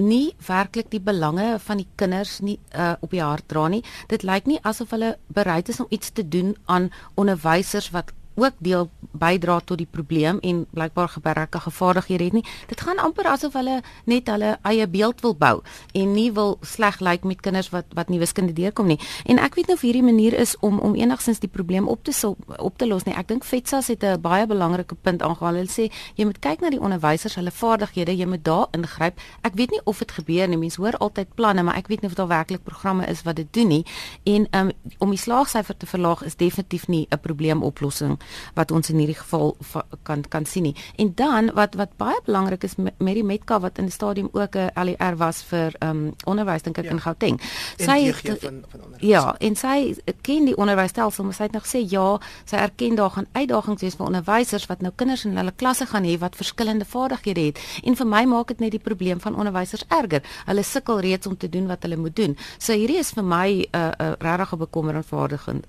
nie 0.00 0.32
werklik 0.46 0.88
die 0.90 1.00
belange 1.00 1.58
van 1.60 1.80
die 1.82 1.88
kinders 2.00 2.38
nie 2.40 2.58
uh 2.74 2.94
op 3.00 3.12
die 3.12 3.22
hart 3.22 3.48
dra 3.48 3.68
nie. 3.68 3.82
Dit 4.08 4.24
lyk 4.24 4.48
nie 4.48 4.60
asof 4.62 4.94
hulle 4.96 5.16
bereid 5.28 5.68
is 5.68 5.80
om 5.80 5.90
iets 5.90 6.12
te 6.16 6.24
doen 6.28 6.56
aan 6.66 6.90
onderwysers 7.20 7.90
wat 7.94 8.12
ook 8.34 8.54
deel 8.58 8.90
bydra 9.10 9.60
tot 9.64 9.78
die 9.78 9.88
probleem 9.90 10.38
en 10.40 10.66
blykbaar 10.70 11.08
gebreke 11.08 11.60
vaardighede 11.70 12.24
het 12.24 12.32
nie. 12.32 12.44
Dit 12.66 12.80
gaan 12.80 12.98
amper 12.98 13.26
asof 13.26 13.52
hulle 13.52 13.80
net 14.04 14.28
hulle 14.30 14.58
eie 14.62 14.86
beeld 14.88 15.20
wil 15.20 15.34
bou 15.36 15.60
en 15.92 16.12
nie 16.12 16.30
wil 16.32 16.58
sleg 16.60 17.00
lyk 17.00 17.24
met 17.24 17.40
kinders 17.40 17.70
wat 17.74 17.84
wat 17.94 18.08
nie 18.08 18.18
wiskunde 18.18 18.52
deurkom 18.52 18.86
nie. 18.86 18.98
En 19.26 19.38
ek 19.38 19.54
weet 19.58 19.66
nou 19.66 19.76
of 19.76 19.84
hierdie 19.84 20.04
manier 20.04 20.36
is 20.38 20.56
om 20.60 20.78
om 20.78 20.94
enigstens 20.94 21.42
die 21.42 21.50
probleem 21.50 21.88
op 21.88 22.04
te 22.04 22.12
sol, 22.12 22.36
op 22.58 22.78
te 22.78 22.86
los 22.86 23.04
nie. 23.04 23.14
Ek 23.14 23.28
dink 23.28 23.44
FETSAS 23.44 23.88
het 23.88 24.04
'n 24.04 24.20
baie 24.20 24.46
belangrike 24.46 24.94
punt 24.94 25.22
aangehaal. 25.22 25.54
Hulle 25.54 25.68
sê 25.68 25.90
jy 26.14 26.24
moet 26.24 26.38
kyk 26.38 26.60
na 26.60 26.70
die 26.70 26.80
onderwysers, 26.80 27.34
hulle 27.34 27.50
vaardighede, 27.50 28.16
jy 28.16 28.26
moet 28.26 28.44
daar 28.44 28.66
ingryp. 28.72 29.18
Ek 29.42 29.54
weet 29.54 29.70
nie 29.70 29.80
of 29.84 29.98
dit 29.98 30.12
gebeur 30.12 30.48
nie. 30.48 30.56
Mense 30.56 30.80
hoor 30.80 30.96
altyd 30.98 31.34
planne, 31.34 31.62
maar 31.62 31.76
ek 31.76 31.88
weet 31.88 32.00
nie 32.00 32.10
of 32.10 32.16
daar 32.16 32.28
werklik 32.28 32.62
programme 32.62 33.06
is 33.06 33.22
wat 33.22 33.36
dit 33.36 33.52
doen 33.52 33.68
nie. 33.68 33.84
En 34.24 34.46
um, 34.50 34.70
om 34.98 35.10
die 35.10 35.18
slaagsyfer 35.18 35.76
te 35.76 35.86
verlaag 35.86 36.22
is 36.22 36.36
definitief 36.36 36.88
nie 36.88 37.06
'n 37.10 37.20
probleemoplossing 37.20 38.19
wat 38.54 38.70
ons 38.70 38.90
in 38.90 38.98
hierdie 38.98 39.18
geval 39.18 39.56
kan 40.02 40.24
kan 40.28 40.46
sien 40.46 40.62
nie. 40.62 40.74
En 40.96 41.12
dan 41.14 41.50
wat 41.54 41.74
wat 41.74 41.96
baie 41.96 42.20
belangrik 42.24 42.64
is 42.64 42.76
met 42.76 43.14
die 43.14 43.24
Metka 43.24 43.60
wat 43.60 43.78
in 43.78 43.84
die 43.84 43.92
stadium 43.94 44.28
ook 44.32 44.56
'n 44.56 44.70
LER 44.84 45.16
was 45.16 45.42
vir 45.42 45.74
ehm 45.78 45.90
um, 45.90 46.14
onderwys 46.24 46.62
dink 46.62 46.78
ek 46.78 46.84
ja. 46.84 46.90
in 46.90 47.00
Gauteng. 47.00 47.40
Sy 47.76 47.98
het 48.04 48.40
van 48.40 48.64
van 48.70 48.80
onderwys. 48.84 49.08
Ja, 49.08 49.34
en 49.38 49.56
sy 49.56 49.96
ken 50.20 50.44
die 50.44 50.56
onderwysstelsel, 50.56 51.24
maar 51.24 51.34
sy 51.34 51.42
het 51.42 51.52
nog 51.52 51.66
gesê 51.66 51.84
ja, 51.90 52.20
sy 52.44 52.56
erken 52.56 52.94
daar 52.94 53.10
gaan 53.10 53.26
uitdagings 53.32 53.82
wees 53.82 53.94
vir 53.94 54.06
onderwysers 54.06 54.66
wat 54.66 54.80
nou 54.80 54.92
kinders 54.96 55.24
in 55.24 55.36
hulle 55.36 55.52
klasse 55.56 55.86
gaan 55.86 56.04
hê 56.04 56.18
wat 56.18 56.36
verskillende 56.36 56.84
vaardighede 56.84 57.40
het. 57.40 57.60
En 57.84 57.96
vir 57.96 58.06
my 58.06 58.24
maak 58.24 58.48
dit 58.48 58.60
net 58.60 58.70
die 58.70 58.82
probleem 58.82 59.20
van 59.20 59.36
onderwysers 59.36 59.84
erger. 59.88 60.22
Hulle 60.46 60.62
sukkel 60.62 61.00
reeds 61.00 61.26
om 61.26 61.36
te 61.36 61.48
doen 61.48 61.66
wat 61.66 61.82
hulle 61.82 61.96
moet 61.96 62.16
doen. 62.16 62.36
So 62.58 62.72
hierdie 62.72 62.98
is 62.98 63.12
vir 63.16 63.24
my 63.24 63.48
'n 63.48 63.66
uh, 63.76 63.90
'n 63.98 64.02
uh, 64.02 64.12
regtig 64.18 64.58
bekommerende 64.58 65.06
vaardigheid. 65.06 65.64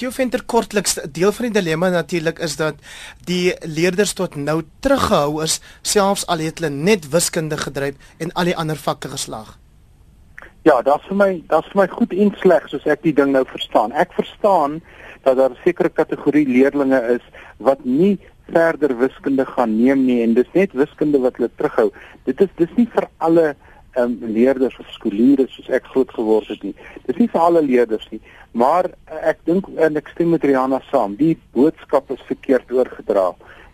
Jou 0.00 0.12
venter 0.12 0.42
kortliks 0.44 0.98
deel 1.12 1.32
van 1.32 1.44
die 1.44 1.52
dilemma 1.60 1.79
natuurlik 1.88 2.38
is 2.38 2.56
dat 2.56 2.74
die 3.24 3.54
leerders 3.64 4.12
tot 4.12 4.36
nou 4.36 4.62
teruggehou 4.80 5.42
is 5.42 5.60
selfs 5.82 6.26
al 6.26 6.38
het 6.38 6.58
hulle 6.58 6.70
net 6.70 7.08
wiskunde 7.08 7.56
gedryf 7.56 7.94
en 8.18 8.32
al 8.32 8.44
die 8.44 8.56
ander 8.56 8.76
vakke 8.76 9.08
geslaag. 9.08 9.56
Ja, 10.62 10.82
dit 10.82 10.92
is 10.92 11.06
vir 11.08 11.16
my, 11.16 11.30
dit 11.32 11.56
is 11.56 11.70
vir 11.72 11.80
my 11.80 11.88
goed 11.88 12.12
en 12.12 12.34
sleg 12.36 12.68
soos 12.68 12.84
ek 12.84 13.02
die 13.02 13.14
ding 13.16 13.32
nou 13.32 13.46
verstaan. 13.48 13.92
Ek 13.92 14.12
verstaan 14.12 14.82
dat 15.24 15.36
daar 15.36 15.50
'n 15.50 15.64
sekere 15.64 15.88
kategorie 15.88 16.46
leerdlinge 16.48 17.00
is 17.16 17.24
wat 17.56 17.84
nie 17.84 18.18
verder 18.52 18.98
wiskunde 18.98 19.46
gaan 19.46 19.76
neem 19.76 20.04
nie 20.04 20.22
en 20.22 20.34
dis 20.34 20.52
net 20.52 20.72
wiskunde 20.72 21.18
wat 21.18 21.36
hulle 21.36 21.50
terughou. 21.56 21.90
Dit 22.24 22.40
is 22.40 22.48
dis 22.56 22.72
nie 22.76 22.88
vir 22.94 23.08
alle 23.18 23.56
um, 23.96 24.18
leerders 24.20 24.78
of 24.78 24.88
skooliere 24.94 25.46
soos 25.48 25.68
ek 25.68 25.88
groot 25.92 26.10
geword 26.14 26.48
het 26.52 26.62
nie. 26.62 26.74
Dis 27.06 27.18
nie 27.18 27.28
vir 27.32 27.40
alle 27.40 27.62
leerders 27.62 28.06
nie, 28.10 28.20
maar 28.52 28.90
uh, 28.90 29.20
ek 29.32 29.42
dink 29.48 29.68
en 29.76 29.96
ek 30.00 30.10
stem 30.14 30.34
met 30.34 30.44
Rihanna 30.44 30.80
saam, 30.90 31.16
die 31.18 31.36
boodskap 31.56 32.10
is 32.14 32.22
verkeerd 32.28 32.70
oorgedra. 32.72 33.30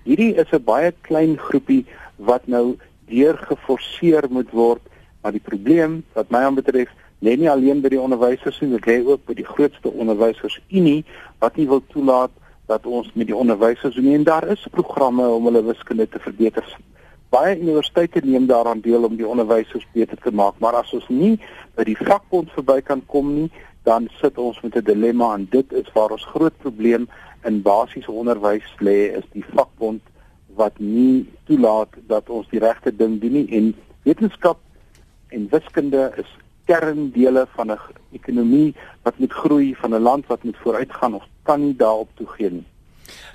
Hierdie 0.07 0.35
is 0.39 0.53
'n 0.53 0.62
baie 0.64 0.93
klein 1.09 1.37
groepie 1.37 1.85
wat 2.17 2.47
nou 2.47 2.77
deur 3.09 3.37
geforseer 3.49 4.27
moet 4.31 4.51
word, 4.51 4.83
maar 5.23 5.33
die 5.33 5.43
probleem 5.43 6.03
wat 6.14 6.31
my 6.31 6.47
aanbetref 6.47 6.91
lê 7.21 7.37
nie 7.37 7.51
alleen 7.51 7.81
by 7.81 7.89
die 7.89 8.01
onderwysers 8.01 8.61
nie, 8.61 8.71
dit 8.77 8.87
lê 8.87 8.97
ook 9.05 9.25
by 9.27 9.35
die 9.35 9.47
grootste 9.47 9.91
onderwysersunie 9.91 11.05
wat 11.41 11.57
nie 11.57 11.67
wil 11.67 11.83
toelaat 11.93 12.31
dat 12.67 12.87
ons 12.87 13.09
met 13.14 13.27
die 13.27 13.37
onderwysers 13.37 13.95
doen 13.95 14.12
en 14.12 14.25
daar 14.27 14.47
is 14.49 14.67
programme 14.71 15.27
om 15.29 15.45
hulle 15.49 15.62
wiskunde 15.64 16.09
te 16.09 16.19
verbeter 16.19 16.67
baie 17.31 17.59
universiteite 17.59 18.20
neem 18.24 18.47
daaraan 18.47 18.81
deel 18.81 19.05
om 19.05 19.16
die 19.16 19.27
onderwysers 19.27 19.87
beter 19.93 20.18
te 20.18 20.31
maak, 20.31 20.59
maar 20.59 20.74
as 20.74 20.93
ons 20.93 21.09
nie 21.09 21.39
by 21.74 21.85
die 21.85 21.97
vakbond 21.97 22.51
verby 22.51 22.81
kan 22.81 23.03
kom 23.07 23.35
nie, 23.35 23.51
dan 23.87 24.09
sit 24.20 24.39
ons 24.39 24.61
met 24.62 24.77
'n 24.77 24.85
dilemma 24.85 25.35
en 25.35 25.47
dit 25.51 25.72
is 25.72 25.93
waar 25.95 26.11
ons 26.11 26.31
groot 26.35 26.57
probleem 26.59 27.09
in 27.45 27.62
basiese 27.62 28.12
onderwys 28.12 28.68
lê 28.79 29.14
is 29.18 29.27
die 29.33 29.45
vakbond 29.55 30.03
wat 30.57 30.79
nie 30.79 31.29
toelaat 31.45 31.89
dat 32.07 32.31
ons 32.31 32.49
die 32.51 32.61
regte 32.61 32.97
ding 32.97 33.20
doen 33.20 33.33
nie 33.33 33.49
en 33.59 33.74
wetenskap 34.03 34.59
en 35.29 35.49
wiskunde 35.51 36.12
is 36.16 36.31
kerndele 36.66 37.47
van 37.57 37.70
'n 37.70 37.79
ekonomie 38.12 38.74
wat 39.03 39.18
moet 39.18 39.33
groei 39.33 39.74
van 39.74 39.95
'n 39.95 40.03
land 40.03 40.27
wat 40.27 40.43
moet 40.43 40.57
vooruitgaan 40.57 41.14
of 41.14 41.24
kan 41.43 41.61
nie 41.61 41.77
daarop 41.77 42.09
toegee 42.14 42.51
nie. 42.51 42.66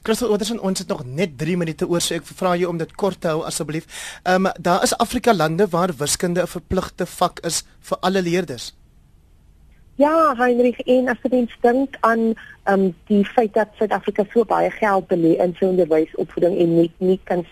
Christel 0.03 0.31
Oderson, 0.33 0.59
ons 0.59 0.79
het 0.79 0.87
nog 0.87 1.05
net 1.05 1.37
3 1.37 1.57
minute 1.57 1.87
oor, 1.87 2.01
so 2.01 2.15
ek 2.15 2.25
vra 2.25 2.55
jou 2.55 2.69
om 2.69 2.77
dit 2.77 2.95
kort 2.95 3.21
te 3.21 3.27
hou 3.27 3.45
asseblief. 3.45 3.87
Ehm 4.23 4.45
um, 4.45 4.51
daar 4.59 4.83
is 4.83 4.97
Afrika 4.97 5.33
lande 5.33 5.67
waar 5.69 5.93
wiskunde 5.97 6.41
'n 6.41 6.47
verpligte 6.47 7.05
vak 7.05 7.39
is 7.45 7.63
vir 7.79 7.97
alle 8.01 8.21
leerders. 8.21 8.73
Ja, 9.95 10.35
Heinrich, 10.37 10.79
en 10.79 11.09
as 11.09 11.17
jy 11.23 11.47
dink 11.61 11.97
aan 12.01 12.33
ehm 12.63 12.79
um, 12.79 12.95
die 13.07 13.25
feit 13.25 13.53
dat 13.53 13.67
Suid-Afrika 13.77 14.25
so 14.33 14.45
baie 14.45 14.71
geld 14.71 15.07
belê 15.07 15.35
in 15.43 15.55
sy 15.59 15.65
onderwysopvoeding 15.65 16.57
en 16.57 16.75
net 16.75 16.91
nie 16.97 17.19
kan 17.23 17.45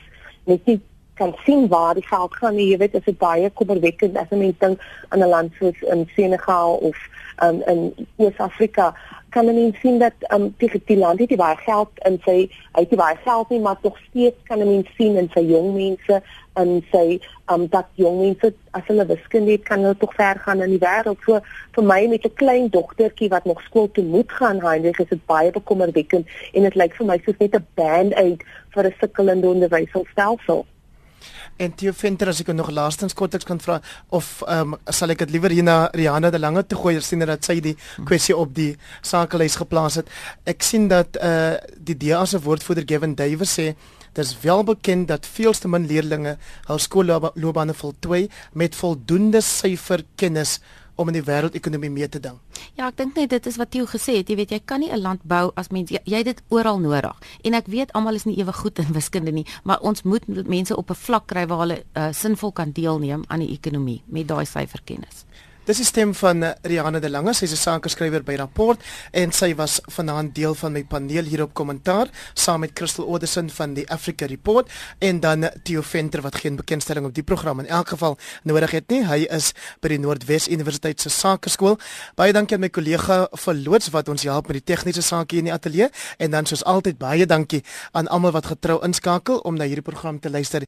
net 0.46 0.66
nie 0.66 0.80
kan 1.20 1.36
sien 1.46 1.68
waar 1.68 1.94
die 1.94 2.08
geld 2.08 2.36
gaan 2.36 2.56
nie. 2.56 2.70
Jy 2.72 2.78
weet, 2.78 2.96
dit 2.96 3.08
is 3.12 3.18
baie 3.22 3.50
kommerwekkend 3.50 4.18
as 4.18 4.32
jy 4.32 4.54
dink 4.60 4.82
aan 5.10 5.24
'n 5.24 5.30
land 5.30 5.52
soos 5.60 5.82
in 5.94 6.08
Senegal 6.16 6.80
of 6.90 6.98
um, 7.42 7.62
in 7.68 8.08
Oos-Afrika 8.18 8.94
kan 9.30 9.46
men 9.46 9.76
sien 9.82 10.00
dat 10.00 10.14
um, 10.34 10.54
die, 10.58 10.82
die 10.86 10.98
land 10.98 11.20
het 11.20 11.36
baie 11.38 11.58
geld 11.66 11.90
in 12.10 12.18
sy 12.26 12.38
hy 12.74 12.84
het 12.84 12.96
baie 12.98 13.18
geld 13.26 13.50
nie 13.54 13.60
maar 13.66 13.78
tog 13.82 13.98
steeds 14.10 14.38
kan 14.50 14.64
men 14.64 14.86
sien 14.98 15.18
in 15.22 15.30
sy 15.34 15.44
jong 15.50 15.74
mense 15.76 16.22
en 16.60 16.72
sy 16.92 17.20
um, 17.54 17.68
dat 17.74 17.88
jong 18.02 18.18
mense 18.24 18.52
as 18.78 18.88
hulle 18.90 19.06
wiskunde 19.12 19.54
het 19.56 19.68
kan 19.70 19.86
hulle 19.86 19.98
tog 20.02 20.16
ver 20.18 20.42
gaan 20.46 20.64
in 20.66 20.74
die 20.76 20.82
wêreld. 20.82 21.22
So 21.26 21.40
vir 21.78 21.86
my 21.92 22.02
met 22.08 22.26
'n 22.26 22.40
klein 22.42 22.70
dogtertjie 22.70 23.30
wat 23.30 23.46
nog 23.46 23.62
skool 23.62 23.92
toe 23.92 24.04
moet 24.04 24.32
gaan 24.32 24.62
Heinrich 24.66 25.00
is 25.00 25.14
dit 25.14 25.26
baie 25.26 25.52
bekommerwekkend 25.52 26.28
en 26.54 26.64
dit 26.64 26.76
lyk 26.76 26.98
vir 26.98 27.06
my 27.06 27.22
soos 27.26 27.40
net 27.40 27.56
'n 27.56 27.68
band-aid 27.76 28.44
vir 28.74 28.86
'n 28.86 28.96
sukkelende 29.00 29.48
onderwysstelsel 29.48 30.66
En 31.60 31.74
Theo 31.76 31.92
Venter 31.92 32.30
as 32.32 32.40
ek 32.40 32.54
nog 32.56 32.70
laastens 32.72 33.14
kortliks 33.14 33.48
kan 33.48 33.60
vra 33.60 33.82
of 34.16 34.40
ehm 34.48 34.78
um, 34.78 34.78
sal 34.96 35.12
ek 35.12 35.26
dit 35.26 35.34
liewer 35.36 35.52
hier 35.52 35.66
na 35.68 35.90
Rihanna 35.92 36.32
de 36.32 36.40
Lange 36.40 36.64
toe 36.64 36.78
gooi 36.80 37.02
sien 37.04 37.26
dat 37.28 37.44
sy 37.44 37.58
die 37.60 37.76
kwessie 38.08 38.36
op 38.36 38.54
die 38.56 38.78
sakelys 39.02 39.58
geplaas 39.60 40.00
het. 40.00 40.08
Ek 40.48 40.64
sien 40.64 40.88
dat 40.88 41.20
eh 41.20 41.30
uh, 41.30 41.56
die 41.76 41.98
DA 42.00 42.24
se 42.26 42.40
woordvoerder 42.40 42.88
Gavin 42.88 43.16
Davis 43.16 43.60
sê 43.60 43.74
Dit 44.14 44.26
is 44.26 44.40
wel 44.42 44.64
bekend 44.64 45.08
dat 45.08 45.28
veelste 45.28 45.68
min 45.68 45.86
leerders 45.86 46.38
hul 46.66 46.80
skoolloopbane 46.80 47.74
voltooi 47.74 48.30
met 48.54 48.76
voldoende 48.76 49.42
syferkennis 49.42 50.60
om 51.00 51.08
in 51.12 51.16
die 51.20 51.24
wêreldekonomie 51.24 51.92
mee 51.94 52.10
te 52.12 52.20
ding. 52.20 52.38
Ja, 52.76 52.90
ek 52.90 52.98
dink 53.00 53.16
net 53.16 53.32
dit 53.32 53.48
is 53.48 53.58
wat 53.60 53.76
jy 53.76 53.86
gesê 53.88 54.18
het, 54.20 54.30
jy 54.30 54.36
weet 54.40 54.52
jy 54.52 54.60
kan 54.66 54.84
nie 54.84 54.92
'n 54.92 55.02
land 55.02 55.24
bou 55.24 55.52
as 55.56 55.72
mens 55.72 55.92
jy, 55.92 56.02
jy 56.04 56.24
dit 56.24 56.42
oral 56.50 56.80
nodig. 56.80 57.16
En 57.44 57.54
ek 57.54 57.68
weet 57.68 57.94
almal 57.94 58.16
is 58.16 58.26
nie 58.26 58.38
ewe 58.40 58.54
goed 58.54 58.80
in 58.80 58.94
wiskunde 58.94 59.32
nie, 59.32 59.46
maar 59.64 59.80
ons 59.80 60.04
moet 60.04 60.28
mense 60.28 60.76
op 60.76 60.90
'n 60.90 60.96
vlak 60.96 61.28
kry 61.28 61.48
waar 61.48 61.60
hulle 61.60 61.84
uh, 61.96 62.12
sinvol 62.12 62.52
kan 62.52 62.72
deelneem 62.72 63.24
aan 63.28 63.40
die 63.40 63.54
ekonomie 63.54 64.04
met 64.08 64.28
daai 64.28 64.46
syferkennis. 64.46 65.26
Dis 65.70 65.78
die 65.78 65.86
stem 65.86 66.16
van 66.18 66.42
eh, 66.42 66.56
Rihanna 66.66 66.98
de 66.98 67.10
Lange, 67.14 67.30
sy's 67.38 67.52
'n 67.54 67.62
sakeskrywer 67.62 68.24
by 68.26 68.36
Rapport 68.42 68.82
en 69.14 69.32
sy 69.32 69.54
was 69.54 69.80
vanaand 69.86 70.34
deel 70.34 70.56
van 70.56 70.74
my 70.74 70.84
paneel 70.84 71.24
hier 71.30 71.44
op 71.44 71.54
kommentaar 71.54 72.10
saam 72.34 72.62
met 72.62 72.74
Crystal 72.74 73.06
Oderson 73.06 73.50
van 73.50 73.76
die 73.76 73.86
Africa 73.92 74.26
Report 74.26 74.68
en 75.00 75.20
dan 75.20 75.50
Theo 75.64 75.82
Venter 75.82 76.22
wat 76.22 76.36
geen 76.36 76.56
bekendstelling 76.56 77.06
op 77.06 77.14
die 77.14 77.24
program 77.24 77.60
in 77.60 77.68
elk 77.68 77.90
geval 77.90 78.18
nodig 78.44 78.72
het 78.72 78.90
nie. 78.90 79.06
Hy 79.06 79.28
is 79.30 79.54
by 79.80 79.88
die 79.90 80.00
Noordwes 80.00 80.48
Universiteit 80.48 81.02
se 81.02 81.10
Sakeskool. 81.10 81.78
Baie 82.16 82.34
dankie 82.34 82.56
aan 82.56 82.62
my 82.62 82.70
kollega 82.70 83.28
Verloots 83.32 83.90
wat 83.90 84.10
ons 84.10 84.24
help 84.24 84.48
met 84.48 84.66
die 84.66 84.74
tegniese 84.74 85.02
sake 85.02 85.36
hier 85.36 85.46
in 85.46 85.52
die 85.52 85.54
ateljee 85.54 85.90
en 86.18 86.32
dan 86.32 86.46
soos 86.46 86.64
altyd 86.64 86.98
baie 86.98 87.26
dankie 87.26 87.62
aan 87.92 88.08
almal 88.08 88.32
wat 88.32 88.46
getrou 88.46 88.82
inskakel 88.84 89.38
om 89.46 89.54
na 89.54 89.66
hierdie 89.66 89.86
program 89.86 90.20
te 90.20 90.30
luister. 90.30 90.66